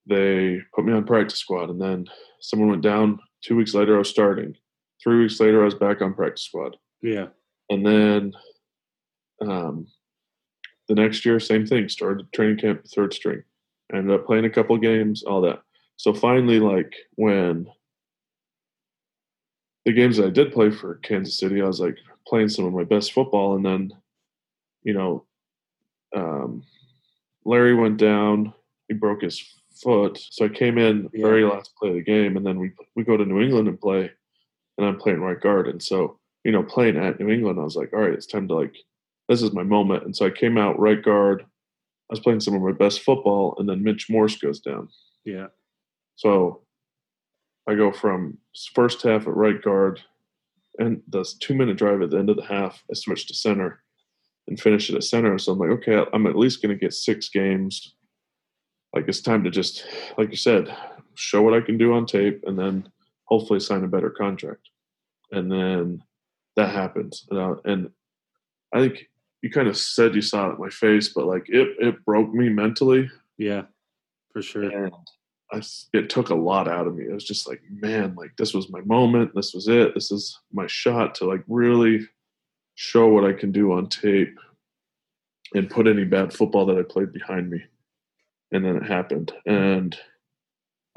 they 0.06 0.60
put 0.74 0.84
me 0.84 0.92
on 0.92 1.06
practice 1.06 1.38
squad, 1.38 1.70
and 1.70 1.80
then 1.80 2.04
someone 2.40 2.68
went 2.68 2.82
down. 2.82 3.18
Two 3.42 3.56
weeks 3.56 3.72
later, 3.72 3.94
I 3.94 3.98
was 4.00 4.10
starting. 4.10 4.54
Three 5.02 5.18
weeks 5.18 5.40
later, 5.40 5.62
I 5.62 5.64
was 5.64 5.74
back 5.74 6.02
on 6.02 6.12
practice 6.12 6.42
squad. 6.42 6.76
Yeah, 7.00 7.28
and 7.70 7.86
then 7.86 8.32
um, 9.40 9.86
the 10.88 10.94
next 10.94 11.24
year, 11.24 11.40
same 11.40 11.66
thing. 11.66 11.88
Started 11.88 12.30
training 12.34 12.58
camp 12.58 12.84
third 12.86 13.14
string. 13.14 13.42
Ended 13.90 14.14
up 14.14 14.26
playing 14.26 14.44
a 14.44 14.50
couple 14.50 14.76
games, 14.76 15.22
all 15.22 15.40
that. 15.40 15.62
So 15.96 16.12
finally, 16.12 16.60
like 16.60 16.92
when 17.14 17.66
the 19.86 19.92
games 19.94 20.18
that 20.18 20.26
I 20.26 20.30
did 20.30 20.52
play 20.52 20.70
for 20.70 20.96
Kansas 20.96 21.38
City, 21.38 21.62
I 21.62 21.66
was 21.66 21.80
like 21.80 21.96
playing 22.26 22.50
some 22.50 22.66
of 22.66 22.74
my 22.74 22.84
best 22.84 23.14
football, 23.14 23.56
and 23.56 23.64
then, 23.64 23.92
you 24.82 24.92
know, 24.92 25.24
um, 26.18 26.62
Larry 27.44 27.74
went 27.74 27.98
down. 27.98 28.52
He 28.88 28.94
broke 28.94 29.22
his 29.22 29.42
foot, 29.82 30.18
so 30.18 30.46
I 30.46 30.48
came 30.48 30.78
in 30.78 31.08
yeah. 31.12 31.26
very 31.26 31.44
last 31.44 31.74
play 31.76 31.90
of 31.90 31.94
the 31.94 32.02
game, 32.02 32.36
and 32.36 32.44
then 32.44 32.58
we 32.58 32.72
we 32.96 33.04
go 33.04 33.16
to 33.16 33.24
New 33.24 33.40
England 33.40 33.68
and 33.68 33.80
play, 33.80 34.10
and 34.76 34.86
I'm 34.86 34.98
playing 34.98 35.20
right 35.20 35.40
guard, 35.40 35.68
and 35.68 35.82
so 35.82 36.18
you 36.44 36.52
know, 36.52 36.62
playing 36.62 36.96
at 36.96 37.20
New 37.20 37.30
England, 37.30 37.58
I 37.58 37.64
was 37.64 37.76
like, 37.76 37.92
all 37.92 38.00
right, 38.00 38.12
it's 38.12 38.26
time 38.26 38.48
to 38.48 38.54
like 38.54 38.74
this 39.28 39.42
is 39.42 39.52
my 39.52 39.62
moment. 39.62 40.04
And 40.04 40.16
so 40.16 40.24
I 40.26 40.30
came 40.30 40.56
out 40.56 40.78
right 40.78 41.02
guard. 41.02 41.42
I 41.42 41.46
was 42.10 42.20
playing 42.20 42.40
some 42.40 42.54
of 42.54 42.62
my 42.62 42.72
best 42.72 43.02
football, 43.02 43.54
and 43.58 43.68
then 43.68 43.82
Mitch 43.82 44.08
Morse 44.08 44.36
goes 44.36 44.60
down. 44.60 44.88
Yeah. 45.24 45.48
So 46.16 46.62
I 47.66 47.74
go 47.74 47.92
from 47.92 48.38
first 48.74 49.02
half 49.02 49.22
at 49.22 49.36
right 49.36 49.60
guard, 49.60 50.00
and 50.78 51.02
the 51.08 51.26
two 51.40 51.54
minute 51.54 51.76
drive 51.76 52.00
at 52.00 52.10
the 52.10 52.18
end 52.18 52.30
of 52.30 52.36
the 52.36 52.46
half, 52.46 52.82
I 52.90 52.94
switch 52.94 53.26
to 53.26 53.34
center 53.34 53.82
and 54.48 54.58
finish 54.58 54.90
it 54.90 54.96
at 54.96 55.04
center. 55.04 55.38
So 55.38 55.52
I'm 55.52 55.58
like, 55.58 55.70
okay, 55.70 56.04
I'm 56.12 56.26
at 56.26 56.36
least 56.36 56.62
going 56.62 56.76
to 56.76 56.80
get 56.80 56.94
six 56.94 57.28
games. 57.28 57.94
Like 58.94 59.06
it's 59.06 59.20
time 59.20 59.44
to 59.44 59.50
just, 59.50 59.86
like 60.16 60.30
you 60.30 60.36
said, 60.36 60.74
show 61.14 61.42
what 61.42 61.54
I 61.54 61.60
can 61.60 61.78
do 61.78 61.92
on 61.92 62.06
tape, 62.06 62.42
and 62.46 62.58
then 62.58 62.88
hopefully 63.24 63.60
sign 63.60 63.84
a 63.84 63.88
better 63.88 64.10
contract. 64.10 64.70
And 65.30 65.52
then 65.52 66.02
that 66.56 66.70
happens, 66.70 67.26
and, 67.30 67.38
I, 67.38 67.52
and 67.64 67.90
I 68.72 68.80
think 68.80 69.08
you 69.42 69.50
kind 69.50 69.68
of 69.68 69.76
said 69.76 70.14
you 70.14 70.22
saw 70.22 70.48
it 70.48 70.54
in 70.54 70.60
my 70.60 70.70
face, 70.70 71.10
but 71.14 71.26
like 71.26 71.48
it 71.48 71.68
it 71.78 72.04
broke 72.04 72.32
me 72.32 72.48
mentally. 72.48 73.10
Yeah, 73.36 73.62
for 74.32 74.42
sure. 74.42 74.64
And 74.64 74.92
I, 75.52 75.62
it 75.92 76.10
took 76.10 76.30
a 76.30 76.34
lot 76.34 76.66
out 76.66 76.86
of 76.86 76.96
me. 76.96 77.04
It 77.04 77.12
was 77.12 77.24
just 77.24 77.48
like, 77.48 77.60
man, 77.70 78.14
like 78.16 78.32
this 78.36 78.54
was 78.54 78.70
my 78.70 78.80
moment. 78.80 79.32
This 79.34 79.54
was 79.54 79.68
it. 79.68 79.94
This 79.94 80.10
is 80.10 80.38
my 80.52 80.66
shot 80.66 81.14
to 81.16 81.26
like 81.26 81.44
really 81.46 82.08
show 82.78 83.08
what 83.08 83.24
I 83.24 83.32
can 83.32 83.50
do 83.50 83.72
on 83.72 83.88
tape 83.88 84.38
and 85.52 85.68
put 85.68 85.88
any 85.88 86.04
bad 86.04 86.32
football 86.32 86.64
that 86.66 86.78
I 86.78 86.82
played 86.82 87.12
behind 87.12 87.50
me. 87.50 87.64
And 88.52 88.64
then 88.64 88.76
it 88.76 88.84
happened. 88.84 89.32
And 89.46 89.98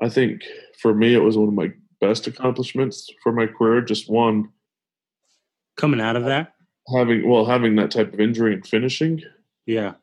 I 0.02 0.10
think 0.10 0.44
for 0.80 0.94
me, 0.94 1.15
it 1.15 1.24
was 1.24 1.38
one 1.38 1.48
of 1.48 1.54
my 1.54 1.72
best 2.00 2.28
accomplishments 2.28 3.10
for 3.24 3.32
my 3.32 3.48
career. 3.48 3.82
Just 3.82 4.10
one 4.10 4.50
coming 5.76 6.00
out 6.00 6.15
of 6.15 6.26
that 6.26 6.54
having 6.96 7.28
well 7.28 7.46
having 7.46 7.76
that 7.76 7.91
type 7.91 8.13
of 8.13 8.20
injury 8.20 8.54
and 8.54 8.67
finishing. 8.67 9.22
Yeah. 9.65 9.94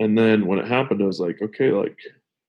And 0.00 0.16
then 0.16 0.46
when 0.46 0.58
it 0.58 0.68
happened, 0.68 1.02
I 1.02 1.06
was 1.06 1.20
like, 1.20 1.40
okay, 1.42 1.70
like 1.70 1.96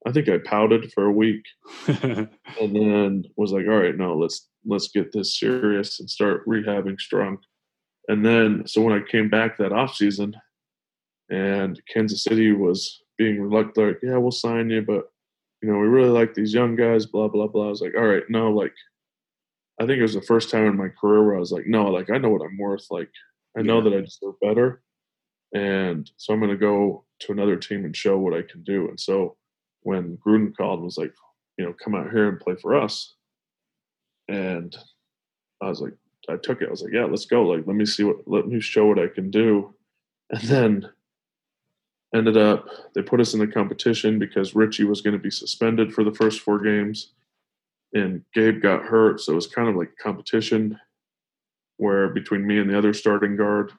I 0.08 0.12
think 0.12 0.30
I 0.30 0.38
pouted 0.38 0.92
for 0.94 1.06
a 1.06 1.12
week, 1.12 1.44
and 1.88 2.30
then 2.60 3.26
was 3.36 3.52
like, 3.52 3.66
all 3.68 3.78
right, 3.78 3.98
no, 3.98 4.18
let's 4.18 4.48
let's 4.66 4.90
get 4.90 5.12
this 5.12 5.40
serious 5.40 6.00
and 6.00 6.10
start 6.10 6.46
rehabbing 6.48 7.00
strong. 7.00 7.38
And 8.10 8.26
then 8.26 8.64
so 8.66 8.82
when 8.82 8.94
I 8.94 9.06
came 9.10 9.30
back 9.30 9.58
that 9.58 9.72
off 9.72 9.96
season, 9.96 10.36
and 11.30 11.80
Kansas 11.88 12.24
City 12.24 12.52
was 12.52 13.04
being 13.18 13.40
reluctant, 13.40 13.88
like, 13.88 14.00
yeah, 14.02 14.18
we'll 14.18 14.32
sign 14.32 14.70
you, 14.70 14.82
but 14.82 15.06
you 15.62 15.72
know, 15.72 15.78
we 15.78 15.88
really 15.88 16.10
like 16.10 16.34
these 16.34 16.54
young 16.54 16.76
guys, 16.76 17.06
blah 17.06 17.28
blah 17.30 17.48
blah. 17.48 17.68
I 17.68 17.70
was 17.70 17.82
like, 17.82 17.96
all 17.96 18.08
right, 18.08 18.24
no, 18.30 18.52
like 18.52 18.74
I 19.80 19.86
think 19.86 20.00
it 20.00 20.04
was 20.04 20.16
the 20.16 20.22
first 20.24 20.50
time 20.50 20.66
in 20.66 20.78
my 20.78 20.90
career 20.90 21.24
where 21.24 21.36
I 21.36 21.40
was 21.40 21.52
like, 21.52 21.68
no, 21.68 21.86
like 21.86 22.10
I 22.10 22.18
know 22.18 22.30
what 22.30 22.42
I'm 22.42 22.58
worth. 22.58 22.88
Like 22.90 23.12
I 23.58 23.62
know 23.62 23.82
that 23.82 23.94
I 23.94 24.02
deserve 24.02 24.40
better. 24.42 24.82
And 25.54 26.10
so 26.18 26.34
I'm 26.34 26.40
going 26.40 26.52
to 26.52 26.58
go 26.58 27.06
to 27.22 27.32
another 27.32 27.56
team 27.56 27.86
and 27.86 27.96
show 27.96 28.18
what 28.18 28.34
I 28.34 28.42
can 28.44 28.62
do. 28.64 28.88
And 28.90 29.00
so 29.00 29.36
when 29.82 30.18
Gruden 30.18 30.56
called 30.56 30.80
and 30.80 30.86
was 30.86 30.98
like, 30.98 31.14
you 31.58 31.66
know, 31.66 31.74
come 31.84 31.96
out 31.96 32.12
here 32.12 32.30
and 32.30 32.40
play 32.40 32.56
for 32.62 32.76
us. 32.76 33.16
And 34.28 34.76
I 35.62 35.70
was 35.70 35.82
like, 35.82 35.94
I 36.30 36.38
took 36.38 36.62
it. 36.62 36.68
I 36.68 36.72
was 36.72 36.82
like, 36.82 36.94
yeah, 36.94 37.06
let's 37.06 37.26
go. 37.26 37.44
Like, 37.44 37.66
let 37.66 37.76
me 37.76 37.86
see 37.86 38.04
what, 38.04 38.18
let 38.28 38.48
me 38.48 38.60
show 38.60 38.88
what 38.88 39.00
I 39.00 39.08
can 39.08 39.32
do. 39.32 39.74
And 40.32 40.44
then 40.44 40.90
ended 42.14 42.38
up, 42.38 42.68
they 42.94 43.02
put 43.02 43.20
us 43.20 43.34
in 43.34 43.40
the 43.40 43.48
competition 43.48 44.20
because 44.20 44.56
Richie 44.56 44.84
was 44.84 45.02
going 45.02 45.14
to 45.14 45.22
be 45.22 45.32
suspended 45.32 45.94
for 45.94 46.04
the 46.04 46.14
first 46.14 46.42
four 46.42 46.60
games 46.60 47.12
and 47.94 48.24
Gabe 48.34 48.62
got 48.62 48.84
hurt. 48.84 49.22
So 49.22 49.32
it 49.34 49.36
was 49.36 49.48
kind 49.48 49.68
of 49.68 49.76
like 49.76 49.92
a 50.00 50.04
competition 50.04 50.80
where 51.78 52.10
between 52.10 52.46
me 52.46 52.60
and 52.60 52.70
the 52.70 52.78
other 52.78 52.94
starting 52.94 53.36
guard, 53.36 53.72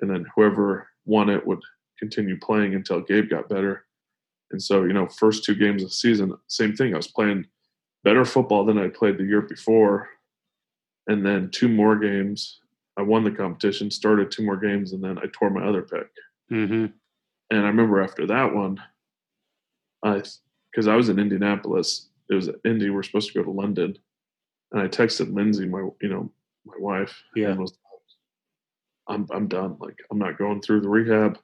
and 0.00 0.10
then 0.10 0.24
whoever 0.34 0.88
won 1.04 1.28
it 1.28 1.46
would 1.46 1.60
continue 1.98 2.38
playing 2.38 2.74
until 2.74 3.00
Gabe 3.00 3.28
got 3.28 3.48
better. 3.48 3.84
And 4.50 4.62
so, 4.62 4.84
you 4.84 4.92
know, 4.92 5.08
first 5.08 5.44
two 5.44 5.54
games 5.54 5.82
of 5.82 5.88
the 5.88 5.94
season, 5.94 6.36
same 6.46 6.76
thing. 6.76 6.94
I 6.94 6.96
was 6.96 7.08
playing 7.08 7.46
better 8.04 8.24
football 8.24 8.64
than 8.64 8.78
I 8.78 8.88
played 8.88 9.18
the 9.18 9.24
year 9.24 9.42
before. 9.42 10.08
And 11.06 11.24
then 11.24 11.50
two 11.50 11.68
more 11.68 11.96
games, 11.96 12.60
I 12.96 13.02
won 13.02 13.24
the 13.24 13.30
competition, 13.30 13.90
started 13.90 14.30
two 14.30 14.44
more 14.44 14.56
games, 14.56 14.92
and 14.92 15.02
then 15.02 15.18
I 15.18 15.24
tore 15.32 15.50
my 15.50 15.64
other 15.64 15.82
pec. 15.82 16.06
Mm-hmm. 16.50 16.86
And 17.50 17.60
I 17.60 17.68
remember 17.68 18.00
after 18.02 18.26
that 18.26 18.54
one, 18.54 18.82
I 20.04 20.22
because 20.70 20.88
I 20.88 20.96
was 20.96 21.08
in 21.08 21.18
Indianapolis, 21.18 22.08
it 22.30 22.34
was 22.34 22.50
Indy. 22.64 22.90
We're 22.90 23.02
supposed 23.02 23.32
to 23.32 23.38
go 23.38 23.44
to 23.44 23.50
London, 23.50 23.96
and 24.72 24.82
I 24.82 24.88
texted 24.88 25.32
Lindsay, 25.32 25.66
my 25.66 25.88
you 26.00 26.08
know 26.08 26.32
my 26.64 26.74
wife. 26.78 27.22
Yeah. 27.36 27.54
was, 27.54 27.76
I'm 29.08 29.26
I'm 29.30 29.48
done. 29.48 29.76
Like 29.78 29.98
I'm 30.10 30.18
not 30.18 30.38
going 30.38 30.62
through 30.62 30.80
the 30.80 30.88
rehab. 30.88 31.38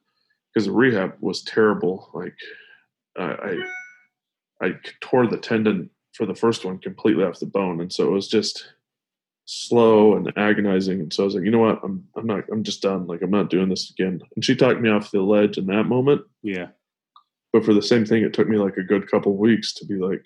because 0.52 0.66
the 0.66 0.72
rehab 0.72 1.14
was 1.20 1.42
terrible. 1.42 2.10
Like 2.14 2.34
I, 3.18 3.58
I 4.60 4.66
I 4.66 4.74
tore 5.00 5.26
the 5.26 5.36
tendon 5.36 5.90
for 6.14 6.26
the 6.26 6.34
first 6.34 6.64
one 6.64 6.78
completely 6.78 7.24
off 7.24 7.40
the 7.40 7.46
bone, 7.46 7.80
and 7.80 7.92
so 7.92 8.06
it 8.06 8.12
was 8.12 8.28
just 8.28 8.72
slow 9.52 10.14
and 10.16 10.32
agonizing. 10.36 11.00
And 11.00 11.12
so 11.12 11.24
I 11.24 11.26
was 11.26 11.34
like, 11.34 11.44
you 11.44 11.50
know 11.50 11.58
what, 11.58 11.80
I'm 11.82 12.06
I'm 12.16 12.26
not 12.26 12.44
I'm 12.52 12.62
just 12.62 12.82
done. 12.82 13.08
Like 13.08 13.20
I'm 13.20 13.30
not 13.30 13.50
doing 13.50 13.68
this 13.68 13.90
again. 13.90 14.20
And 14.36 14.44
she 14.44 14.54
talked 14.54 14.80
me 14.80 14.88
off 14.88 15.10
the 15.10 15.22
ledge 15.22 15.58
in 15.58 15.66
that 15.66 15.84
moment. 15.84 16.22
Yeah. 16.42 16.68
But 17.52 17.64
for 17.64 17.74
the 17.74 17.82
same 17.82 18.06
thing, 18.06 18.22
it 18.22 18.32
took 18.32 18.48
me 18.48 18.58
like 18.58 18.76
a 18.76 18.84
good 18.84 19.10
couple 19.10 19.36
weeks 19.36 19.72
to 19.74 19.84
be 19.84 19.96
like, 19.96 20.24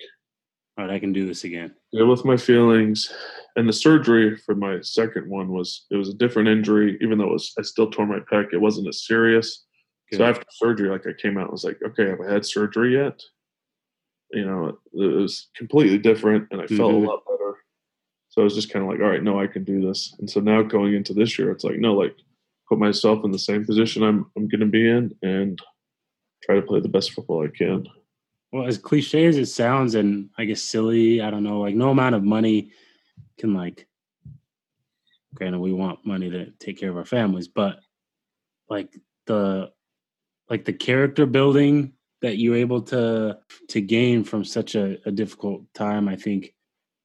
all 0.76 0.84
right, 0.84 0.94
I 0.94 0.98
can 0.98 1.14
do 1.14 1.26
this 1.26 1.44
again. 1.44 1.74
Deal 1.92 2.06
with 2.06 2.26
my 2.26 2.36
feelings. 2.36 3.10
And 3.56 3.66
the 3.66 3.72
surgery 3.72 4.36
for 4.36 4.54
my 4.54 4.80
second 4.82 5.30
one 5.30 5.48
was 5.48 5.86
it 5.90 5.96
was 5.96 6.10
a 6.10 6.14
different 6.14 6.48
injury, 6.48 6.98
even 7.00 7.16
though 7.16 7.28
it 7.28 7.32
was 7.32 7.54
I 7.58 7.62
still 7.62 7.90
tore 7.90 8.06
my 8.06 8.18
pec. 8.18 8.52
It 8.52 8.60
wasn't 8.60 8.88
as 8.88 9.06
serious. 9.06 9.64
Good. 10.10 10.18
So 10.18 10.24
after 10.24 10.44
surgery, 10.50 10.90
like 10.90 11.06
I 11.06 11.12
came 11.14 11.38
out 11.38 11.44
and 11.44 11.52
was 11.52 11.64
like, 11.64 11.78
okay, 11.82 12.10
have 12.10 12.20
I 12.20 12.30
had 12.30 12.44
surgery 12.44 12.94
yet? 12.94 13.22
You 14.32 14.44
know, 14.44 14.68
it, 14.68 14.78
was 14.92 15.48
completely 15.56 15.96
different 15.96 16.48
and 16.50 16.60
I 16.60 16.66
felt 16.66 16.92
mm-hmm. 16.92 17.06
a 17.06 17.08
lot 17.08 17.24
better. 17.24 17.33
So 18.34 18.40
I 18.40 18.44
was 18.44 18.54
just 18.54 18.72
kind 18.72 18.84
of 18.84 18.90
like, 18.90 19.00
all 19.00 19.08
right, 19.08 19.22
no, 19.22 19.40
I 19.40 19.46
can 19.46 19.62
do 19.62 19.80
this. 19.80 20.12
And 20.18 20.28
so 20.28 20.40
now 20.40 20.62
going 20.62 20.94
into 20.94 21.14
this 21.14 21.38
year, 21.38 21.52
it's 21.52 21.62
like, 21.62 21.78
no, 21.78 21.94
like 21.94 22.16
put 22.68 22.80
myself 22.80 23.24
in 23.24 23.30
the 23.30 23.38
same 23.38 23.64
position 23.64 24.02
I'm 24.02 24.26
I'm 24.36 24.48
gonna 24.48 24.66
be 24.66 24.88
in 24.88 25.14
and 25.22 25.58
try 26.42 26.56
to 26.56 26.62
play 26.62 26.80
the 26.80 26.88
best 26.88 27.12
football 27.12 27.44
I 27.44 27.56
can 27.56 27.86
well, 28.54 28.68
as 28.68 28.78
cliche 28.78 29.26
as 29.26 29.36
it 29.36 29.46
sounds, 29.46 29.96
and 29.96 30.30
I 30.38 30.44
guess 30.44 30.62
silly, 30.62 31.20
I 31.20 31.28
don't 31.28 31.42
know, 31.42 31.58
like 31.58 31.74
no 31.74 31.90
amount 31.90 32.14
of 32.14 32.22
money 32.22 32.70
can 33.36 33.52
like. 33.52 33.88
Granted, 35.34 35.58
we 35.58 35.72
want 35.72 36.06
money 36.06 36.30
to 36.30 36.52
take 36.60 36.78
care 36.78 36.88
of 36.88 36.96
our 36.96 37.04
families, 37.04 37.48
but 37.48 37.80
like 38.70 38.96
the 39.26 39.72
like 40.48 40.64
the 40.64 40.72
character 40.72 41.26
building 41.26 41.94
that 42.22 42.38
you're 42.38 42.54
able 42.54 42.80
to 42.82 43.38
to 43.70 43.80
gain 43.80 44.22
from 44.22 44.44
such 44.44 44.76
a, 44.76 44.98
a 45.04 45.10
difficult 45.10 45.64
time, 45.74 46.08
I 46.08 46.14
think. 46.14 46.54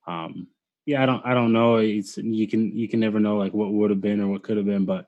Um, 0.05 0.49
yeah, 0.89 1.03
I 1.03 1.05
don't 1.05 1.23
I 1.23 1.35
don't 1.35 1.53
know. 1.53 1.75
It's 1.75 2.17
you 2.17 2.47
can 2.47 2.75
you 2.75 2.87
can 2.89 2.99
never 2.99 3.19
know 3.19 3.37
like 3.37 3.53
what 3.53 3.71
would 3.71 3.91
have 3.91 4.01
been 4.01 4.19
or 4.21 4.27
what 4.27 4.41
could 4.41 4.57
have 4.57 4.65
been, 4.65 4.85
but 4.85 5.05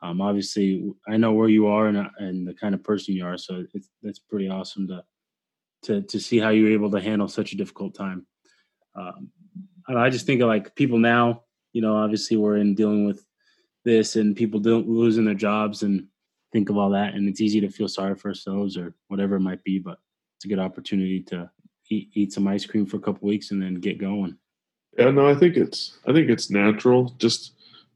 um, 0.00 0.22
obviously 0.22 0.90
I 1.06 1.18
know 1.18 1.34
where 1.34 1.50
you 1.50 1.66
are 1.66 1.88
and 1.88 2.08
and 2.16 2.48
the 2.48 2.54
kind 2.54 2.74
of 2.74 2.82
person 2.82 3.14
you 3.14 3.26
are, 3.26 3.36
so 3.36 3.62
it's 3.74 3.90
that's 4.02 4.20
pretty 4.20 4.48
awesome 4.48 4.88
to 4.88 5.04
to 5.82 6.00
to 6.00 6.18
see 6.18 6.38
how 6.38 6.48
you're 6.48 6.72
able 6.72 6.90
to 6.92 7.00
handle 7.00 7.28
such 7.28 7.52
a 7.52 7.58
difficult 7.58 7.94
time. 7.94 8.26
Um, 8.94 9.28
I 9.86 10.08
just 10.08 10.24
think 10.24 10.40
of 10.40 10.48
like 10.48 10.74
people 10.74 10.98
now. 10.98 11.42
You 11.74 11.82
know, 11.82 11.94
obviously 11.94 12.38
we're 12.38 12.56
in 12.56 12.74
dealing 12.74 13.04
with 13.04 13.22
this, 13.84 14.16
and 14.16 14.34
people 14.34 14.60
don't 14.60 14.88
losing 14.88 15.26
their 15.26 15.34
jobs, 15.34 15.82
and 15.82 16.06
think 16.54 16.70
of 16.70 16.78
all 16.78 16.88
that, 16.90 17.12
and 17.12 17.28
it's 17.28 17.42
easy 17.42 17.60
to 17.60 17.68
feel 17.68 17.88
sorry 17.88 18.14
for 18.14 18.28
ourselves 18.28 18.78
or 18.78 18.94
whatever 19.08 19.36
it 19.36 19.40
might 19.40 19.62
be. 19.62 19.78
But 19.78 19.98
it's 20.36 20.46
a 20.46 20.48
good 20.48 20.58
opportunity 20.58 21.20
to 21.24 21.50
eat, 21.90 22.08
eat 22.14 22.32
some 22.32 22.48
ice 22.48 22.64
cream 22.64 22.86
for 22.86 22.96
a 22.96 23.00
couple 23.00 23.28
weeks 23.28 23.50
and 23.50 23.60
then 23.60 23.74
get 23.74 23.98
going. 23.98 24.38
Yeah, 24.98 25.10
no, 25.10 25.28
I 25.28 25.34
think 25.34 25.56
it's 25.56 25.98
I 26.06 26.12
think 26.12 26.28
it's 26.28 26.50
natural. 26.50 27.14
Just 27.18 27.52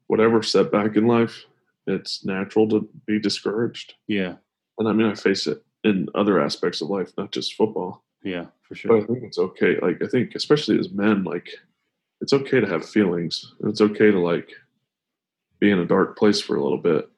whatever 0.07 0.43
setback 0.43 0.97
in 0.97 1.07
life, 1.07 1.45
it's 1.87 2.25
natural 2.25 2.69
to 2.69 2.89
be 3.07 3.19
discouraged. 3.19 3.95
Yeah, 4.07 4.37
and 4.79 4.89
I 4.89 4.93
mean 4.93 5.09
I 5.09 5.15
face 5.15 5.47
it 5.47 5.63
in 5.85 6.09
other 6.15 6.41
aspects 6.41 6.81
of 6.81 6.91
life, 6.91 7.13
not 7.19 7.33
just 7.33 7.55
football. 7.55 8.05
Yeah, 8.23 8.47
for 8.63 8.77
sure. 8.77 9.01
But 9.01 9.03
I 9.03 9.07
think 9.07 9.25
it's 9.25 9.39
okay. 9.39 9.79
Like 9.81 10.03
I 10.03 10.07
think, 10.07 10.35
especially 10.37 10.79
as 10.79 10.91
men, 10.91 11.25
like 11.25 11.49
it's 12.21 12.33
okay 12.33 12.61
to 12.61 12.69
have 12.69 12.89
feelings. 12.89 13.53
It's 13.65 13.81
okay 13.81 14.13
to 14.13 14.21
like 14.21 14.51
be 15.59 15.73
in 15.73 15.81
a 15.81 15.87
dark 15.87 16.17
place 16.17 16.41
for 16.41 16.55
a 16.55 16.63
little 16.63 16.79
bit, 16.79 17.09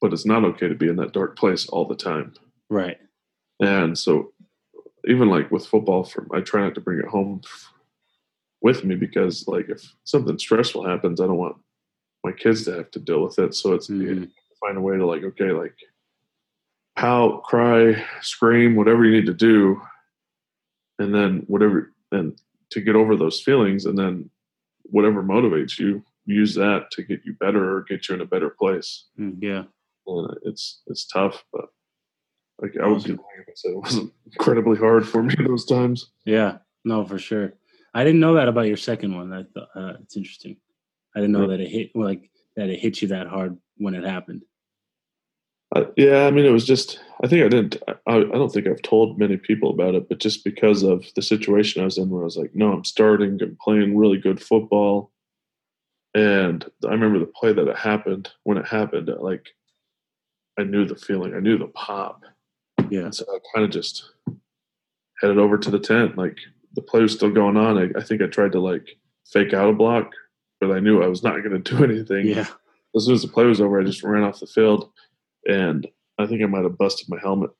but 0.00 0.12
it's 0.12 0.26
not 0.26 0.44
okay 0.44 0.68
to 0.68 0.74
be 0.74 0.88
in 0.88 0.96
that 0.96 1.12
dark 1.12 1.38
place 1.38 1.68
all 1.68 1.84
the 1.84 1.94
time. 1.94 2.34
Right. 2.68 2.98
And 3.60 3.96
so, 3.96 4.32
even 5.06 5.28
like 5.28 5.52
with 5.52 5.66
football, 5.66 6.02
from 6.02 6.28
I 6.34 6.40
try 6.40 6.62
not 6.62 6.74
to 6.74 6.80
bring 6.80 6.98
it 6.98 7.06
home 7.06 7.42
with 8.62 8.84
me 8.84 8.94
because 8.94 9.46
like 9.48 9.68
if 9.68 9.82
something 10.04 10.38
stressful 10.38 10.86
happens, 10.86 11.20
I 11.20 11.26
don't 11.26 11.36
want 11.36 11.56
my 12.24 12.32
kids 12.32 12.64
to 12.64 12.72
have 12.72 12.90
to 12.92 12.98
deal 12.98 13.22
with 13.22 13.38
it. 13.38 13.54
So 13.54 13.72
it's 13.72 13.88
mm-hmm. 13.88 14.24
find 14.60 14.76
a 14.76 14.80
way 14.80 14.96
to 14.96 15.06
like 15.06 15.22
okay, 15.22 15.52
like 15.52 15.74
pout, 16.96 17.42
cry, 17.44 18.04
scream, 18.20 18.76
whatever 18.76 19.04
you 19.04 19.12
need 19.12 19.26
to 19.26 19.34
do, 19.34 19.80
and 20.98 21.14
then 21.14 21.44
whatever, 21.46 21.92
and 22.12 22.38
to 22.70 22.80
get 22.80 22.96
over 22.96 23.16
those 23.16 23.40
feelings, 23.40 23.86
and 23.86 23.98
then 23.98 24.30
whatever 24.84 25.22
motivates 25.22 25.78
you, 25.78 26.04
use 26.26 26.54
that 26.54 26.90
to 26.92 27.02
get 27.02 27.24
you 27.24 27.34
better 27.34 27.76
or 27.76 27.82
get 27.82 28.08
you 28.08 28.14
in 28.14 28.20
a 28.20 28.26
better 28.26 28.50
place. 28.50 29.06
Mm, 29.18 29.38
yeah, 29.40 29.64
and 30.06 30.36
it's 30.42 30.82
it's 30.86 31.06
tough, 31.06 31.44
but 31.52 31.66
like 32.60 32.76
I 32.82 32.86
would 32.86 33.02
be 33.02 33.10
lying 33.10 33.20
if 33.40 33.48
I 33.48 33.52
said 33.54 33.72
it 33.72 33.78
wasn't 33.78 34.12
incredibly 34.26 34.78
hard 34.78 35.08
for 35.08 35.22
me 35.22 35.34
those 35.46 35.64
times. 35.64 36.10
Yeah, 36.24 36.58
no, 36.84 37.04
for 37.04 37.18
sure. 37.18 37.54
I 37.94 38.04
didn't 38.04 38.20
know 38.20 38.34
that 38.34 38.48
about 38.48 38.66
your 38.66 38.76
second 38.76 39.14
one. 39.14 39.30
That 39.30 39.46
uh, 39.74 39.94
it's 40.02 40.16
interesting. 40.16 40.56
I 41.14 41.20
didn't 41.20 41.32
know 41.32 41.48
that 41.48 41.60
it 41.60 41.68
hit 41.68 41.90
like 41.94 42.30
that 42.56 42.68
it 42.68 42.78
hit 42.78 43.02
you 43.02 43.08
that 43.08 43.26
hard 43.26 43.56
when 43.76 43.94
it 43.94 44.04
happened. 44.04 44.42
Uh, 45.74 45.84
yeah, 45.96 46.26
I 46.26 46.30
mean, 46.30 46.44
it 46.44 46.50
was 46.50 46.66
just. 46.66 47.00
I 47.22 47.26
think 47.26 47.44
I 47.44 47.48
didn't. 47.48 47.76
I, 47.88 48.16
I 48.16 48.20
don't 48.20 48.52
think 48.52 48.66
I've 48.66 48.82
told 48.82 49.18
many 49.18 49.36
people 49.36 49.70
about 49.70 49.94
it, 49.94 50.08
but 50.08 50.18
just 50.18 50.44
because 50.44 50.82
of 50.82 51.04
the 51.14 51.22
situation 51.22 51.82
I 51.82 51.84
was 51.84 51.98
in, 51.98 52.10
where 52.10 52.22
I 52.22 52.24
was 52.24 52.36
like, 52.36 52.54
"No, 52.54 52.72
I'm 52.72 52.84
starting. 52.84 53.38
I'm 53.42 53.56
playing 53.60 53.96
really 53.96 54.18
good 54.18 54.42
football," 54.42 55.12
and 56.14 56.64
I 56.84 56.90
remember 56.90 57.18
the 57.18 57.26
play 57.26 57.52
that 57.52 57.68
it 57.68 57.76
happened. 57.76 58.30
When 58.44 58.58
it 58.58 58.66
happened, 58.66 59.10
uh, 59.10 59.16
like 59.20 59.46
I 60.58 60.64
knew 60.64 60.84
the 60.84 60.96
feeling. 60.96 61.34
I 61.34 61.40
knew 61.40 61.58
the 61.58 61.68
pop. 61.68 62.22
Yeah. 62.90 63.02
And 63.02 63.14
so 63.14 63.24
I 63.32 63.38
kind 63.54 63.64
of 63.64 63.70
just 63.70 64.10
headed 65.20 65.38
over 65.38 65.56
to 65.56 65.70
the 65.70 65.78
tent. 65.78 66.18
Like 66.18 66.38
the 66.74 66.82
play 66.82 67.02
was 67.02 67.12
still 67.12 67.30
going 67.30 67.56
on. 67.56 67.78
I, 67.78 67.98
I 67.98 68.02
think 68.02 68.22
I 68.22 68.26
tried 68.26 68.52
to 68.52 68.60
like 68.60 68.88
fake 69.32 69.54
out 69.54 69.70
a 69.70 69.72
block, 69.72 70.12
but 70.60 70.70
I 70.70 70.80
knew 70.80 71.02
I 71.02 71.08
was 71.08 71.22
not 71.22 71.42
going 71.42 71.62
to 71.62 71.76
do 71.76 71.84
anything. 71.90 72.26
Yeah. 72.26 72.46
As 72.94 73.04
soon 73.04 73.14
as 73.14 73.22
the 73.22 73.28
play 73.28 73.44
was 73.44 73.60
over, 73.60 73.80
I 73.80 73.84
just 73.84 74.02
ran 74.02 74.24
off 74.24 74.40
the 74.40 74.46
field 74.46 74.90
and 75.46 75.86
I 76.18 76.26
think 76.26 76.42
I 76.42 76.46
might 76.46 76.64
have 76.64 76.78
busted 76.78 77.08
my 77.08 77.18
helmet 77.20 77.50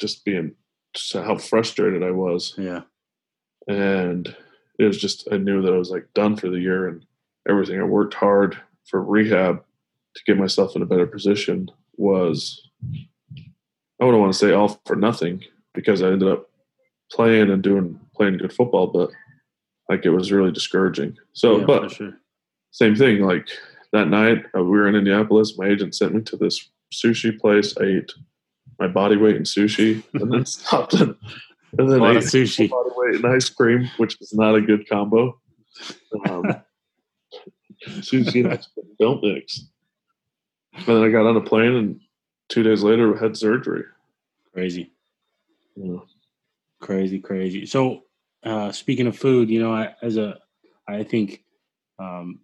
just 0.00 0.24
being 0.24 0.54
just 0.94 1.12
how 1.12 1.36
frustrated 1.36 2.02
I 2.02 2.10
was. 2.10 2.54
Yeah. 2.56 2.82
And 3.68 4.34
it 4.78 4.84
was 4.84 4.98
just 4.98 5.28
I 5.32 5.38
knew 5.38 5.62
that 5.62 5.72
I 5.72 5.78
was 5.78 5.90
like 5.90 6.06
done 6.14 6.36
for 6.36 6.48
the 6.48 6.60
year 6.60 6.88
and 6.88 7.04
everything 7.48 7.80
I 7.80 7.84
worked 7.84 8.14
hard 8.14 8.58
for 8.88 9.02
rehab 9.02 9.62
to 10.14 10.22
get 10.26 10.38
myself 10.38 10.76
in 10.76 10.82
a 10.82 10.86
better 10.86 11.06
position 11.06 11.70
was 11.96 12.62
I 14.00 14.04
wouldn't 14.04 14.20
want 14.20 14.32
to 14.32 14.38
say 14.38 14.52
all 14.52 14.80
for 14.86 14.96
nothing 14.96 15.42
because 15.74 16.02
I 16.02 16.08
ended 16.08 16.28
up 16.28 16.48
playing 17.12 17.50
and 17.50 17.62
doing 17.62 17.98
playing 18.14 18.38
good 18.38 18.52
football, 18.52 18.88
but 18.88 19.10
like 19.88 20.04
it 20.04 20.10
was 20.10 20.32
really 20.32 20.52
discouraging. 20.52 21.16
So, 21.32 21.58
yeah, 21.58 21.64
but 21.64 21.92
sure. 21.92 22.14
same 22.70 22.96
thing. 22.96 23.22
Like 23.22 23.48
that 23.92 24.08
night, 24.08 24.44
uh, 24.56 24.62
we 24.62 24.70
were 24.70 24.88
in 24.88 24.94
Indianapolis. 24.94 25.56
My 25.56 25.66
agent 25.68 25.94
sent 25.94 26.14
me 26.14 26.22
to 26.22 26.36
this 26.36 26.68
sushi 26.92 27.38
place. 27.38 27.76
I 27.78 27.84
ate 27.84 28.12
my 28.78 28.88
body 28.88 29.16
weight 29.16 29.36
in 29.36 29.42
sushi 29.42 30.02
and 30.14 30.32
then 30.32 30.44
stopped 30.46 30.94
and, 30.94 31.16
and 31.78 31.90
then 31.90 32.02
ate 32.02 32.18
sushi. 32.18 32.68
body 32.68 32.90
weight 32.96 33.14
in 33.16 33.24
ice 33.24 33.48
cream, 33.48 33.88
which 33.96 34.20
is 34.20 34.32
not 34.34 34.54
a 34.54 34.60
good 34.60 34.88
combo. 34.88 35.38
Um, 36.28 36.44
sushi 37.86 38.44
and 38.44 38.52
ice 38.54 38.68
cream 38.74 38.94
don't 38.98 39.22
mix. 39.22 39.66
And 40.74 40.86
then 40.86 41.04
I 41.04 41.08
got 41.08 41.26
on 41.26 41.36
a 41.36 41.40
plane 41.40 41.74
and 41.74 42.00
two 42.48 42.62
days 42.62 42.82
later 42.82 43.16
had 43.16 43.36
surgery. 43.36 43.84
Crazy. 44.52 44.92
Yeah. 45.74 45.98
Crazy, 46.80 47.18
crazy. 47.18 47.66
So 47.66 48.02
uh, 48.44 48.72
speaking 48.72 49.06
of 49.06 49.18
food, 49.18 49.50
you 49.50 49.60
know, 49.60 49.72
I, 49.72 49.94
as 50.02 50.16
a, 50.16 50.38
I 50.88 51.02
think 51.02 51.42
um, 51.98 52.40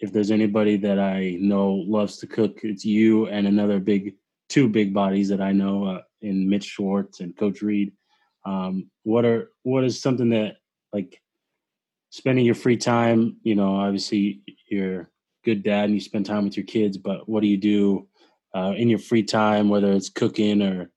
if 0.00 0.12
there's 0.12 0.30
anybody 0.30 0.76
that 0.78 0.98
I 0.98 1.36
know 1.40 1.72
loves 1.72 2.18
to 2.18 2.26
cook, 2.26 2.60
it's 2.62 2.84
you 2.84 3.26
and 3.26 3.46
another 3.46 3.80
big, 3.80 4.14
two 4.48 4.68
big 4.68 4.92
bodies 4.92 5.28
that 5.30 5.40
I 5.40 5.52
know 5.52 5.84
uh, 5.84 6.02
in 6.20 6.48
Mitch 6.48 6.64
Schwartz 6.64 7.20
and 7.20 7.36
Coach 7.36 7.62
Reid. 7.62 7.92
Um, 8.44 8.90
what 9.04 9.24
are 9.24 9.50
what 9.62 9.84
is 9.84 10.02
something 10.02 10.28
that 10.30 10.56
like 10.92 11.20
spending 12.10 12.44
your 12.44 12.54
free 12.54 12.76
time? 12.76 13.38
You 13.42 13.54
know, 13.54 13.76
obviously 13.76 14.42
you're 14.68 15.10
good 15.44 15.62
dad 15.62 15.86
and 15.86 15.94
you 15.94 16.00
spend 16.00 16.26
time 16.26 16.44
with 16.44 16.56
your 16.56 16.66
kids, 16.66 16.98
but 16.98 17.28
what 17.28 17.40
do 17.40 17.46
you 17.46 17.56
do 17.56 18.08
uh, 18.54 18.74
in 18.76 18.88
your 18.88 18.98
free 18.98 19.22
time, 19.22 19.68
whether 19.68 19.92
it's 19.92 20.08
cooking 20.08 20.62
or 20.62 20.90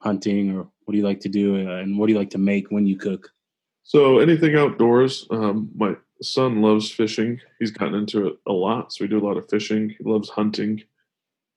hunting, 0.00 0.56
or 0.56 0.68
what 0.86 0.92
do 0.92 0.98
you 0.98 1.04
like 1.04 1.20
to 1.20 1.28
do, 1.28 1.56
uh, 1.56 1.76
and 1.76 1.98
what 1.98 2.06
do 2.06 2.12
you 2.12 2.18
like 2.18 2.30
to 2.30 2.38
make 2.38 2.70
when 2.70 2.86
you 2.86 2.96
cook? 2.96 3.30
So 3.82 4.18
anything 4.18 4.56
outdoors. 4.56 5.26
Um, 5.30 5.70
my 5.76 5.96
son 6.22 6.62
loves 6.62 6.90
fishing. 6.90 7.40
He's 7.58 7.70
gotten 7.70 7.94
into 7.94 8.28
it 8.28 8.36
a 8.46 8.52
lot, 8.52 8.92
so 8.92 9.04
we 9.04 9.08
do 9.08 9.18
a 9.18 9.26
lot 9.26 9.36
of 9.36 9.48
fishing. 9.50 9.90
He 9.90 10.04
loves 10.04 10.28
hunting. 10.28 10.82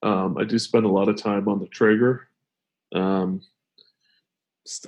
Um, 0.04 0.38
I 0.38 0.44
do 0.44 0.60
spend 0.60 0.86
a 0.86 0.90
lot 0.90 1.10
of 1.10 1.16
time 1.16 1.48
on 1.48 1.60
the 1.60 1.68
Traeger. 1.68 2.28
Um, 2.94 3.42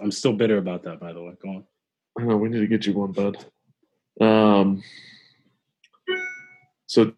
I'm 0.01 0.11
still 0.11 0.33
bitter 0.33 0.57
about 0.57 0.83
that, 0.83 0.99
by 0.99 1.13
the 1.13 1.21
way. 1.21 1.33
Go 1.41 1.49
on. 1.49 1.63
I 2.19 2.23
know 2.23 2.37
we 2.37 2.49
need 2.49 2.59
to 2.59 2.67
get 2.67 2.85
you 2.85 2.93
one, 2.93 3.11
bud. 3.11 3.45
Um, 4.19 4.83
so 6.87 7.13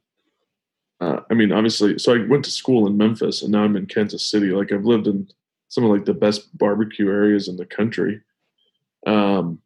uh, 1.03 1.21
I 1.29 1.33
mean, 1.33 1.51
obviously, 1.51 1.97
so 1.99 2.13
I 2.13 2.25
went 2.27 2.45
to 2.45 2.51
school 2.51 2.87
in 2.87 2.95
Memphis, 2.95 3.41
and 3.41 3.51
now 3.51 3.63
I'm 3.63 3.75
in 3.75 3.87
Kansas 3.87 4.29
City. 4.29 4.47
Like 4.47 4.71
I've 4.71 4.85
lived 4.85 5.07
in 5.07 5.27
some 5.73 5.85
of 5.85 5.89
like 5.89 6.05
the 6.05 6.13
best 6.13 6.55
barbecue 6.55 7.09
areas 7.09 7.47
in 7.47 7.57
the 7.57 7.65
country. 7.65 8.21
Um, 9.07 9.57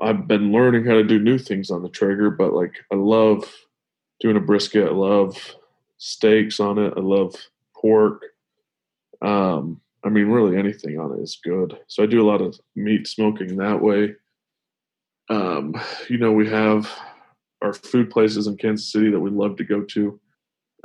I've 0.00 0.28
been 0.28 0.52
learning 0.52 0.84
how 0.84 0.92
to 0.92 1.02
do 1.02 1.18
new 1.18 1.36
things 1.36 1.68
on 1.68 1.82
the 1.82 1.88
Traeger, 1.88 2.30
but 2.30 2.52
like 2.52 2.76
I 2.92 2.94
love 2.94 3.52
doing 4.20 4.36
a 4.36 4.40
brisket. 4.40 4.86
I 4.86 4.92
love 4.92 5.56
steaks 5.98 6.60
on 6.60 6.78
it. 6.78 6.94
I 6.96 7.00
love 7.00 7.34
pork. 7.74 8.22
Um, 9.20 9.80
I 10.04 10.10
mean, 10.10 10.28
really 10.28 10.56
anything 10.56 11.00
on 11.00 11.18
it 11.18 11.20
is 11.20 11.40
good. 11.42 11.76
So 11.88 12.04
I 12.04 12.06
do 12.06 12.22
a 12.22 12.30
lot 12.30 12.40
of 12.40 12.60
meat 12.76 13.08
smoking 13.08 13.56
that 13.56 13.82
way. 13.82 14.14
Um, 15.28 15.74
you 16.08 16.18
know, 16.18 16.30
we 16.30 16.48
have 16.50 16.88
our 17.62 17.72
food 17.72 18.10
places 18.10 18.46
in 18.46 18.56
Kansas 18.58 18.92
City 18.92 19.10
that 19.10 19.20
we 19.20 19.30
love 19.30 19.56
to 19.56 19.64
go 19.64 19.82
to. 19.82 20.20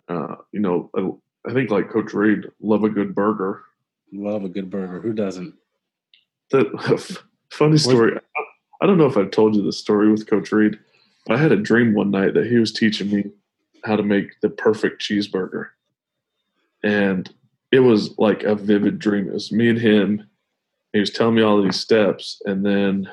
Uh, 0.10 0.36
you 0.52 0.62
know, 0.62 0.90
I, 0.96 1.50
I, 1.50 1.54
think 1.54 1.70
like 1.70 1.92
Coach 1.92 2.14
Reid, 2.14 2.46
love 2.60 2.84
a 2.84 2.90
good 2.90 3.14
burger. 3.14 3.64
Love 4.14 4.44
a 4.44 4.50
good 4.50 4.70
burger. 4.70 5.02
Who 5.02 5.14
doesn't? 5.14 5.54
The 6.52 7.20
funny 7.52 7.78
story. 7.78 8.20
I 8.82 8.86
don't 8.86 8.98
know 8.98 9.08
if 9.08 9.18
I've 9.18 9.32
told 9.32 9.56
you 9.56 9.64
the 9.64 9.74
story 9.74 10.10
with 10.12 10.28
Coach 10.30 10.52
Reid. 10.52 10.78
but 11.26 11.36
I 11.36 11.40
had 11.40 11.52
a 11.52 11.58
dream 11.58 11.94
one 11.94 12.12
night 12.12 12.34
that 12.36 12.48
he 12.48 12.58
was 12.58 12.72
teaching 12.72 13.10
me 13.12 13.26
how 13.84 13.96
to 13.96 14.04
make 14.04 14.40
the 14.42 14.50
perfect 14.50 15.02
cheeseburger. 15.02 15.68
And 16.84 17.34
it 17.72 17.80
was 17.80 18.18
like 18.18 18.44
a 18.44 18.56
vivid 18.56 19.00
dream. 19.00 19.28
It 19.28 19.34
was 19.34 19.52
me 19.52 19.70
and 19.70 19.80
him. 19.80 20.28
He 20.94 21.00
was 21.00 21.10
telling 21.10 21.36
me 21.36 21.42
all 21.42 21.62
these 21.62 21.80
steps, 21.80 22.42
and 22.46 22.66
then 22.66 23.10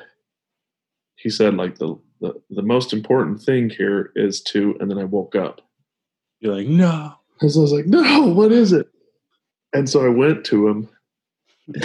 he 1.17 1.29
said, 1.29 1.55
like 1.55 1.77
the, 1.77 1.99
the 2.21 2.41
the 2.49 2.61
most 2.61 2.93
important 2.93 3.41
thing 3.41 3.69
here 3.69 4.11
is 4.15 4.41
to, 4.43 4.77
and 4.79 4.89
then 4.89 4.97
I 4.97 5.03
woke 5.03 5.35
up. 5.35 5.61
You're 6.39 6.55
like, 6.55 6.67
no. 6.67 7.13
And 7.41 7.51
so 7.51 7.59
I 7.59 7.61
was 7.63 7.73
like, 7.73 7.85
no, 7.85 8.27
what 8.27 8.51
is 8.51 8.71
it? 8.71 8.87
And 9.75 9.89
so 9.89 10.05
I 10.05 10.09
went 10.09 10.45
to 10.45 10.69
him. 10.69 10.89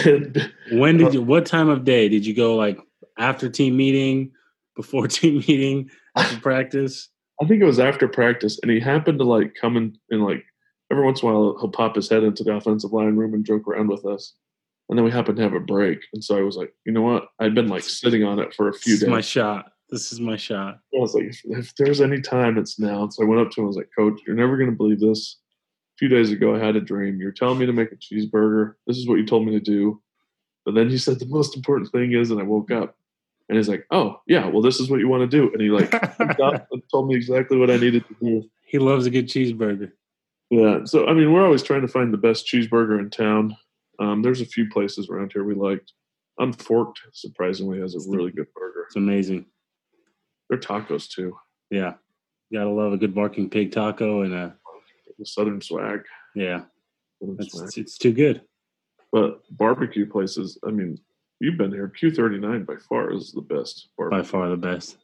And 0.05 0.51
when 0.71 0.97
did 0.97 1.07
uh, 1.07 1.11
you? 1.11 1.21
What 1.21 1.45
time 1.45 1.67
of 1.67 1.83
day 1.83 2.07
did 2.07 2.25
you 2.25 2.33
go? 2.33 2.55
Like 2.55 2.79
after 3.17 3.49
team 3.49 3.75
meeting, 3.75 4.31
before 4.75 5.07
team 5.09 5.43
meeting, 5.47 5.89
after 6.15 6.39
practice? 6.41 7.09
I 7.41 7.47
think 7.47 7.61
it 7.61 7.65
was 7.65 7.79
after 7.79 8.07
practice, 8.07 8.59
and 8.61 8.71
he 8.71 8.79
happened 8.79 9.19
to 9.19 9.25
like 9.25 9.55
come 9.59 9.75
in 9.75 9.97
and 10.09 10.23
like 10.23 10.43
every 10.91 11.03
once 11.03 11.21
in 11.21 11.27
a 11.27 11.31
while 11.31 11.57
he'll 11.59 11.69
pop 11.69 11.95
his 11.95 12.09
head 12.09 12.23
into 12.23 12.43
the 12.43 12.53
offensive 12.53 12.93
line 12.93 13.15
room 13.17 13.33
and 13.33 13.45
joke 13.45 13.67
around 13.67 13.87
with 13.87 14.05
us. 14.05 14.35
And 14.87 14.97
then 14.97 15.05
we 15.05 15.11
happened 15.11 15.37
to 15.37 15.43
have 15.43 15.53
a 15.53 15.59
break, 15.59 15.99
and 16.13 16.23
so 16.23 16.37
I 16.37 16.41
was 16.41 16.55
like, 16.55 16.73
you 16.85 16.93
know 16.93 17.01
what? 17.01 17.27
I'd 17.39 17.55
been 17.55 17.67
like 17.67 17.83
sitting 17.83 18.23
on 18.23 18.39
it 18.39 18.53
for 18.53 18.69
a 18.69 18.73
few 18.73 18.93
this 18.93 19.01
days. 19.01 19.09
my 19.09 19.21
shot. 19.21 19.71
This 19.89 20.13
is 20.13 20.21
my 20.21 20.37
shot. 20.37 20.79
I 20.95 20.99
was 20.99 21.13
like, 21.13 21.25
if, 21.25 21.41
if 21.45 21.75
there's 21.75 21.99
any 21.99 22.21
time, 22.21 22.57
it's 22.57 22.79
now. 22.79 23.09
So 23.09 23.23
I 23.23 23.27
went 23.27 23.41
up 23.41 23.51
to 23.51 23.59
him. 23.59 23.65
I 23.65 23.67
was 23.67 23.75
like, 23.75 23.89
Coach, 23.97 24.21
you're 24.25 24.37
never 24.37 24.55
going 24.55 24.69
to 24.69 24.75
believe 24.75 25.01
this. 25.01 25.40
Few 26.01 26.09
days 26.09 26.31
ago, 26.31 26.55
I 26.55 26.57
had 26.57 26.75
a 26.75 26.81
dream. 26.81 27.21
You're 27.21 27.31
telling 27.31 27.59
me 27.59 27.67
to 27.67 27.73
make 27.73 27.91
a 27.91 27.95
cheeseburger. 27.95 28.73
This 28.87 28.97
is 28.97 29.07
what 29.07 29.19
you 29.19 29.25
told 29.25 29.45
me 29.45 29.51
to 29.51 29.59
do. 29.59 30.01
But 30.65 30.73
then 30.73 30.89
you 30.89 30.97
said 30.97 31.19
the 31.19 31.27
most 31.27 31.55
important 31.55 31.91
thing 31.91 32.13
is, 32.13 32.31
and 32.31 32.39
I 32.39 32.43
woke 32.43 32.71
up 32.71 32.95
and 33.47 33.55
he's 33.55 33.69
like, 33.69 33.85
"Oh 33.91 34.19
yeah, 34.25 34.47
well 34.47 34.63
this 34.63 34.79
is 34.79 34.89
what 34.89 34.99
you 34.99 35.07
want 35.07 35.29
to 35.29 35.37
do." 35.37 35.51
And 35.53 35.61
he 35.61 35.69
like 35.69 35.91
told 36.91 37.07
me 37.07 37.15
exactly 37.15 37.55
what 37.55 37.69
I 37.69 37.77
needed 37.77 38.03
to 38.07 38.15
do. 38.19 38.49
He 38.65 38.79
loves 38.79 39.05
a 39.05 39.11
good 39.11 39.27
cheeseburger. 39.27 39.91
Yeah, 40.49 40.85
so 40.85 41.05
I 41.05 41.13
mean, 41.13 41.31
we're 41.31 41.45
always 41.45 41.61
trying 41.61 41.81
to 41.81 41.87
find 41.87 42.11
the 42.11 42.17
best 42.17 42.47
cheeseburger 42.47 42.99
in 42.99 43.11
town. 43.11 43.55
Um, 43.99 44.23
there's 44.23 44.41
a 44.41 44.45
few 44.45 44.67
places 44.71 45.07
around 45.07 45.33
here 45.33 45.43
we 45.43 45.53
liked. 45.53 45.93
Unforked, 46.39 46.99
surprisingly, 47.13 47.79
has 47.79 47.93
a 47.93 48.09
really 48.09 48.31
good 48.31 48.47
burger. 48.55 48.85
It's 48.87 48.95
amazing. 48.95 49.45
They're 50.49 50.57
tacos 50.57 51.07
too. 51.07 51.37
Yeah, 51.69 51.93
you 52.49 52.57
gotta 52.57 52.71
love 52.71 52.91
a 52.91 52.97
good 52.97 53.13
barking 53.13 53.51
pig 53.51 53.71
taco 53.71 54.23
and 54.23 54.33
a 54.33 54.55
the 55.21 55.25
southern 55.25 55.61
swag. 55.61 56.01
Yeah, 56.35 56.63
it's, 57.21 57.77
it's 57.77 57.97
too 57.97 58.11
good. 58.11 58.41
But 59.13 59.41
barbecue 59.51 60.05
places, 60.05 60.57
I 60.65 60.71
mean, 60.71 60.99
You've 61.41 61.57
been 61.57 61.71
here. 61.71 61.91
Q39 61.99 62.67
by 62.67 62.75
far 62.87 63.11
is 63.11 63.31
the 63.31 63.41
best. 63.41 63.87
By 63.97 64.21
far 64.21 64.47
the 64.47 64.55
best. 64.55 64.97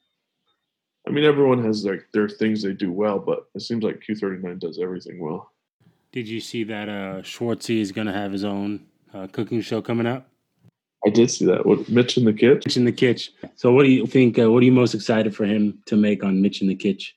I 1.07 1.09
mean, 1.09 1.23
everyone 1.23 1.63
has 1.63 1.83
like 1.83 2.05
their 2.13 2.29
things 2.29 2.61
they 2.61 2.73
do 2.73 2.91
well, 2.91 3.17
but 3.17 3.47
it 3.55 3.61
seems 3.63 3.83
like 3.83 4.03
Q39 4.07 4.59
does 4.59 4.77
everything 4.77 5.19
well. 5.19 5.51
Did 6.11 6.27
you 6.27 6.39
see 6.39 6.63
that 6.65 6.89
uh, 6.89 7.21
Schwartzy 7.23 7.81
is 7.81 7.91
going 7.91 8.05
to 8.05 8.13
have 8.13 8.31
his 8.31 8.43
own 8.43 8.85
uh, 9.15 9.25
cooking 9.31 9.61
show 9.61 9.81
coming 9.81 10.05
up? 10.05 10.29
I 11.03 11.09
did 11.09 11.31
see 11.31 11.45
that. 11.45 11.65
What 11.65 11.89
Mitch 11.89 12.17
in 12.17 12.25
the 12.25 12.33
Kitch? 12.33 12.67
Mitch 12.67 12.77
in 12.77 12.85
the 12.85 12.91
Kitch. 12.91 13.31
So, 13.55 13.71
what 13.71 13.83
do 13.83 13.89
you 13.89 14.05
think? 14.05 14.37
Uh, 14.37 14.51
what 14.51 14.61
are 14.61 14.65
you 14.65 14.71
most 14.71 14.93
excited 14.93 15.35
for 15.35 15.45
him 15.45 15.81
to 15.87 15.95
make 15.95 16.23
on 16.23 16.39
Mitch 16.39 16.61
in 16.61 16.67
the 16.67 16.75
Kitch? 16.75 17.15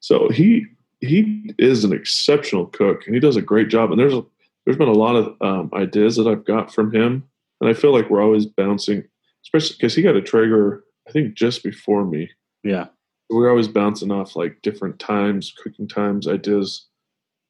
So 0.00 0.28
he 0.28 0.66
he 1.00 1.54
is 1.58 1.84
an 1.84 1.92
exceptional 1.92 2.66
cook, 2.66 3.06
and 3.06 3.14
he 3.14 3.20
does 3.20 3.36
a 3.36 3.42
great 3.42 3.68
job. 3.68 3.90
And 3.90 3.98
there's 3.98 4.14
a, 4.14 4.22
there's 4.64 4.76
been 4.76 4.88
a 4.88 4.92
lot 4.92 5.16
of 5.16 5.36
um, 5.40 5.70
ideas 5.72 6.16
that 6.16 6.26
I've 6.26 6.44
got 6.44 6.72
from 6.72 6.94
him 6.94 7.30
and 7.60 7.68
I 7.68 7.74
feel 7.74 7.92
like 7.92 8.08
we're 8.08 8.22
always 8.22 8.46
bouncing, 8.46 9.04
especially 9.44 9.76
because 9.76 9.94
he 9.94 10.02
got 10.02 10.16
a 10.16 10.22
Traeger, 10.22 10.84
I 11.06 11.12
think, 11.12 11.34
just 11.34 11.62
before 11.62 12.04
me. 12.04 12.30
Yeah. 12.64 12.86
We're 13.28 13.50
always 13.50 13.68
bouncing 13.68 14.10
off 14.10 14.34
like 14.34 14.62
different 14.62 14.98
times, 14.98 15.52
cooking 15.62 15.86
times, 15.86 16.26
ideas 16.26 16.86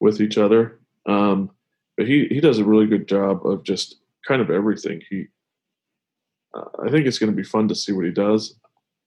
with 0.01 0.21
each 0.21 0.37
other. 0.37 0.81
Um, 1.07 1.51
but 1.97 2.07
he, 2.07 2.27
he 2.27 2.41
does 2.41 2.59
a 2.59 2.65
really 2.65 2.87
good 2.87 3.07
job 3.07 3.47
of 3.47 3.63
just 3.63 3.97
kind 4.27 4.43
of 4.43 4.51
everything. 4.51 5.03
He, 5.09 5.27
uh, 6.55 6.65
I 6.85 6.91
think 6.91 7.07
it's 7.07 7.19
going 7.19 7.31
to 7.31 7.37
be 7.37 7.45
fun 7.45 7.69
to 7.69 7.75
see 7.75 7.93
what 7.93 8.05
he 8.05 8.11
does. 8.11 8.59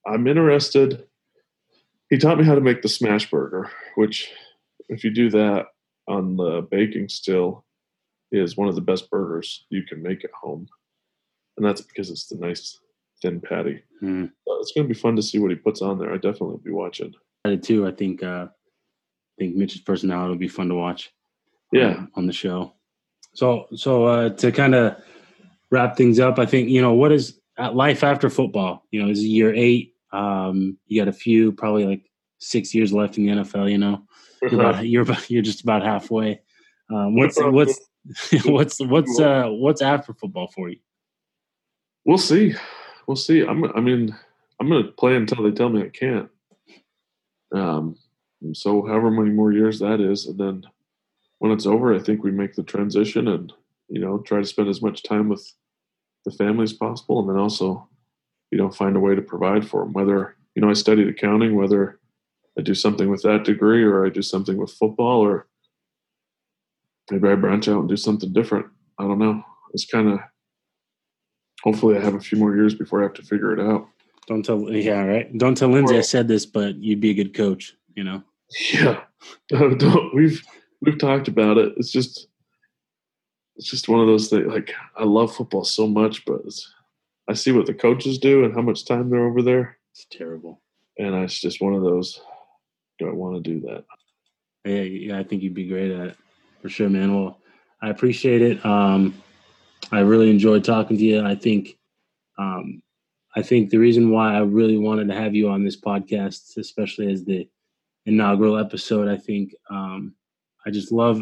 I'm 0.06 0.26
interested. 0.26 1.06
He 2.10 2.18
taught 2.18 2.38
me 2.38 2.44
how 2.44 2.54
to 2.54 2.60
make 2.60 2.82
the 2.82 2.88
smash 2.88 3.30
burger, 3.30 3.70
which, 3.96 4.30
if 4.88 5.04
you 5.04 5.10
do 5.10 5.30
that 5.30 5.66
on 6.06 6.36
the 6.36 6.66
baking 6.70 7.08
still, 7.08 7.64
is 8.30 8.56
one 8.56 8.68
of 8.68 8.74
the 8.74 8.80
best 8.80 9.10
burgers 9.10 9.64
you 9.70 9.82
can 9.82 10.02
make 10.02 10.24
at 10.24 10.30
home 10.32 10.68
and 11.56 11.64
that's 11.64 11.80
because 11.80 12.10
it's 12.10 12.26
the 12.26 12.36
nice 12.36 12.78
thin 13.22 13.40
patty. 13.40 13.82
Mm. 14.02 14.30
it's 14.46 14.72
going 14.72 14.86
to 14.86 14.94
be 14.94 14.98
fun 14.98 15.16
to 15.16 15.22
see 15.22 15.38
what 15.38 15.50
he 15.50 15.56
puts 15.56 15.82
on 15.82 15.98
there. 15.98 16.12
I 16.12 16.16
definitely 16.16 16.48
will 16.48 16.58
be 16.58 16.70
watching. 16.70 17.14
I 17.44 17.50
did 17.50 17.62
too. 17.62 17.86
I 17.86 17.92
think 17.92 18.22
uh, 18.22 18.46
I 18.48 19.34
think 19.38 19.56
Mitch's 19.56 19.80
personality 19.80 20.30
will 20.30 20.38
be 20.38 20.48
fun 20.48 20.68
to 20.68 20.74
watch. 20.74 21.12
Yeah, 21.72 21.96
um, 21.96 22.10
on 22.14 22.26
the 22.26 22.32
show. 22.32 22.74
So 23.34 23.66
so 23.74 24.04
uh, 24.04 24.28
to 24.30 24.52
kind 24.52 24.74
of 24.74 24.96
wrap 25.70 25.96
things 25.96 26.20
up, 26.20 26.38
I 26.38 26.46
think 26.46 26.68
you 26.68 26.80
know 26.80 26.94
what 26.94 27.12
is 27.12 27.40
life 27.72 28.04
after 28.04 28.30
football. 28.30 28.86
You 28.90 29.02
know, 29.02 29.10
is 29.10 29.24
year 29.24 29.54
eight. 29.54 29.93
Um, 30.14 30.78
you 30.86 31.00
got 31.00 31.08
a 31.08 31.12
few, 31.12 31.52
probably 31.52 31.86
like 31.86 32.10
six 32.38 32.74
years 32.74 32.92
left 32.92 33.18
in 33.18 33.26
the 33.26 33.32
NFL. 33.32 33.70
You 33.70 33.78
know, 33.78 34.02
you're 34.42 34.60
about, 34.60 34.86
you're 34.86 35.02
about, 35.02 35.30
you're 35.30 35.42
just 35.42 35.62
about 35.62 35.82
halfway. 35.82 36.40
Um, 36.90 37.16
what's 37.16 37.38
what's 37.40 37.80
what's 38.44 38.80
what's 38.80 39.18
uh 39.18 39.48
what's 39.48 39.82
after 39.82 40.12
football 40.12 40.48
for 40.48 40.68
you? 40.68 40.78
We'll 42.04 42.18
see. 42.18 42.54
We'll 43.06 43.16
see. 43.16 43.42
I'm. 43.42 43.64
I 43.76 43.80
mean, 43.80 44.14
I'm 44.60 44.68
going 44.68 44.84
to 44.84 44.92
play 44.92 45.16
until 45.16 45.42
they 45.42 45.50
tell 45.50 45.68
me 45.68 45.82
I 45.82 45.88
can't. 45.88 46.28
Um. 47.54 47.96
So, 48.52 48.86
however 48.86 49.10
many 49.10 49.30
more 49.30 49.52
years 49.52 49.78
that 49.78 50.00
is, 50.00 50.26
and 50.26 50.38
then 50.38 50.64
when 51.38 51.50
it's 51.50 51.66
over, 51.66 51.94
I 51.94 51.98
think 51.98 52.22
we 52.22 52.30
make 52.30 52.54
the 52.54 52.62
transition 52.62 53.28
and 53.28 53.52
you 53.88 54.00
know 54.00 54.18
try 54.18 54.40
to 54.40 54.46
spend 54.46 54.68
as 54.68 54.82
much 54.82 55.02
time 55.02 55.28
with 55.28 55.50
the 56.24 56.30
family 56.30 56.64
as 56.64 56.72
possible, 56.72 57.20
and 57.20 57.28
then 57.28 57.38
also 57.38 57.88
you 58.54 58.60
know 58.60 58.70
find 58.70 58.94
a 58.94 59.00
way 59.00 59.16
to 59.16 59.20
provide 59.20 59.68
for 59.68 59.80
them. 59.80 59.92
Whether 59.92 60.36
you 60.54 60.62
know 60.62 60.70
I 60.70 60.74
studied 60.74 61.08
accounting, 61.08 61.56
whether 61.56 61.98
I 62.56 62.62
do 62.62 62.72
something 62.72 63.10
with 63.10 63.22
that 63.22 63.42
degree, 63.42 63.82
or 63.82 64.06
I 64.06 64.10
do 64.10 64.22
something 64.22 64.56
with 64.56 64.70
football, 64.70 65.26
or 65.26 65.48
maybe 67.10 67.28
I 67.28 67.34
branch 67.34 67.66
out 67.66 67.80
and 67.80 67.88
do 67.88 67.96
something 67.96 68.32
different. 68.32 68.66
I 69.00 69.02
don't 69.02 69.18
know. 69.18 69.42
It's 69.72 69.86
kind 69.86 70.08
of 70.08 70.20
hopefully 71.64 71.98
I 71.98 72.00
have 72.00 72.14
a 72.14 72.20
few 72.20 72.38
more 72.38 72.54
years 72.54 72.76
before 72.76 73.00
I 73.00 73.02
have 73.02 73.14
to 73.14 73.22
figure 73.22 73.52
it 73.52 73.58
out. 73.58 73.88
Don't 74.28 74.44
tell, 74.44 74.70
yeah, 74.70 75.02
right. 75.02 75.36
Don't 75.36 75.56
tell 75.56 75.68
Lindsay 75.68 75.98
I 75.98 76.02
said 76.02 76.28
this, 76.28 76.46
but 76.46 76.76
you'd 76.76 77.00
be 77.00 77.10
a 77.10 77.14
good 77.14 77.34
coach. 77.34 77.74
You 77.96 78.04
know. 78.04 78.22
Yeah, 78.72 79.00
we've 80.14 80.44
we've 80.80 80.98
talked 80.98 81.26
about 81.26 81.58
it. 81.58 81.72
It's 81.76 81.90
just 81.90 82.28
it's 83.56 83.68
just 83.68 83.88
one 83.88 83.98
of 83.98 84.06
those 84.06 84.28
things. 84.28 84.46
Like 84.46 84.72
I 84.96 85.02
love 85.02 85.34
football 85.34 85.64
so 85.64 85.88
much, 85.88 86.24
but 86.24 86.42
I 87.28 87.34
see 87.34 87.52
what 87.52 87.66
the 87.66 87.74
coaches 87.74 88.18
do 88.18 88.44
and 88.44 88.54
how 88.54 88.62
much 88.62 88.84
time 88.84 89.08
they're 89.08 89.26
over 89.26 89.42
there. 89.42 89.78
It's 89.92 90.06
terrible. 90.10 90.60
And 90.98 91.14
it's 91.16 91.40
just 91.40 91.60
one 91.60 91.74
of 91.74 91.82
those. 91.82 92.20
Do 92.98 93.08
I 93.08 93.12
want 93.12 93.42
to 93.42 93.50
do 93.50 93.60
that? 93.66 93.84
Yeah, 94.64 94.82
yeah, 94.82 95.18
I 95.18 95.24
think 95.24 95.42
you'd 95.42 95.54
be 95.54 95.68
great 95.68 95.90
at 95.90 96.08
it 96.08 96.16
for 96.64 96.70
sure, 96.70 96.88
man. 96.88 97.14
Well, 97.14 97.40
I 97.82 97.90
appreciate 97.90 98.40
it. 98.40 98.64
Um, 98.64 99.22
I 99.92 100.00
really 100.00 100.30
enjoyed 100.30 100.64
talking 100.64 100.96
to 100.96 101.04
you. 101.04 101.22
I 101.22 101.34
think, 101.34 101.76
um, 102.38 102.82
I 103.36 103.42
think 103.42 103.68
the 103.68 103.76
reason 103.76 104.10
why 104.10 104.34
I 104.34 104.40
really 104.40 104.78
wanted 104.78 105.08
to 105.08 105.14
have 105.14 105.34
you 105.34 105.50
on 105.50 105.62
this 105.62 105.78
podcast, 105.78 106.56
especially 106.56 107.12
as 107.12 107.22
the 107.22 107.46
inaugural 108.06 108.56
episode, 108.56 109.08
I 109.08 109.18
think 109.18 109.54
um, 109.68 110.14
I 110.64 110.70
just 110.70 110.90
love 110.90 111.20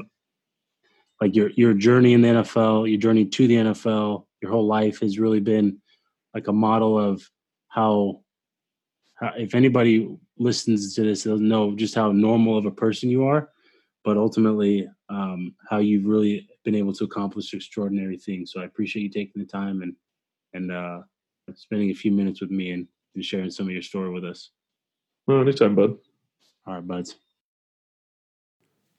like 1.21 1.35
your 1.35 1.51
your 1.51 1.75
journey 1.75 2.13
in 2.13 2.23
the 2.23 2.29
NFL, 2.29 2.89
your 2.89 3.01
journey 3.01 3.25
to 3.25 3.49
the 3.49 3.57
NFL, 3.57 4.27
your 4.41 4.53
whole 4.53 4.67
life 4.67 5.01
has 5.01 5.19
really 5.19 5.41
been 5.41 5.82
like 6.35 6.49
a 6.49 6.53
model 6.53 6.99
of 6.99 7.29
how, 7.69 8.21
how 9.15 9.33
if 9.37 9.55
anybody 9.55 10.09
listens 10.39 10.95
to 10.95 11.03
this, 11.03 11.23
they'll 11.23 11.39
know 11.39 11.75
just 11.75 11.95
how 11.95 12.13
normal 12.13 12.57
of 12.59 12.67
a 12.67 12.71
person 12.71 13.11
you 13.11 13.25
are. 13.25 13.51
but 14.05 14.17
ultimately 14.17 14.89
um, 15.09 15.55
how 15.69 15.79
you've 15.79 16.07
really 16.07 16.49
been 16.65 16.75
able 16.75 16.93
to 16.95 17.05
accomplish 17.05 17.53
extraordinary 17.55 18.19
things. 18.19 18.53
So 18.53 18.61
I 18.61 18.65
appreciate 18.65 19.03
you 19.03 19.11
taking 19.11 19.41
the 19.41 19.47
time 19.47 19.83
and 19.83 19.95
and 20.55 20.71
uh, 20.71 21.01
spending 21.55 21.91
a 21.91 21.95
few 21.95 22.13
minutes 22.13 22.43
with 22.43 22.51
me 22.51 22.73
and, 22.73 22.87
and 23.15 23.25
sharing 23.25 23.51
some 23.51 23.67
of 23.67 23.73
your 23.73 23.81
story 23.81 24.11
with 24.11 24.25
us. 24.25 24.51
Oh, 25.27 25.41
anytime, 25.41 25.75
bud. 25.75 25.97
All 26.67 26.75
right, 26.75 26.87
buds. 26.87 27.17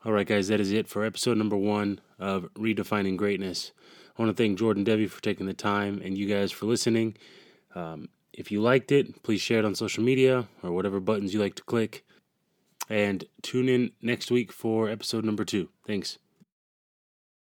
All 0.04 0.12
right, 0.12 0.26
guys, 0.26 0.48
that 0.48 0.60
is 0.60 0.72
it 0.72 0.88
for 0.88 1.06
episode 1.06 1.38
number 1.38 1.56
one 1.56 2.00
of 2.18 2.52
Redefining 2.56 3.18
Greatness. 3.18 3.72
I 4.18 4.22
want 4.22 4.36
to 4.36 4.42
thank 4.42 4.60
Jordan 4.60 4.86
Devey 4.86 5.10
for 5.10 5.22
taking 5.22 5.48
the 5.48 5.54
time 5.54 6.02
and 6.04 6.18
you 6.18 6.28
guys 6.28 6.52
for 6.52 6.66
listening. 6.66 7.18
Um, 7.74 8.10
if 8.32 8.52
you 8.52 8.62
liked 8.62 8.92
it, 8.92 9.24
please 9.24 9.42
share 9.42 9.60
it 9.60 9.66
on 9.66 9.76
social 9.76 10.04
media 10.04 10.48
or 10.62 10.72
whatever 10.72 11.00
buttons 11.00 11.34
you 11.34 11.40
like 11.40 11.56
to 11.56 11.64
click. 11.64 12.06
And 12.90 13.26
tune 13.42 13.70
in 13.70 13.92
next 14.02 14.30
week 14.30 14.52
for 14.52 14.90
episode 14.90 15.26
number 15.26 15.46
two. 15.46 15.70
Thanks. 15.88 16.18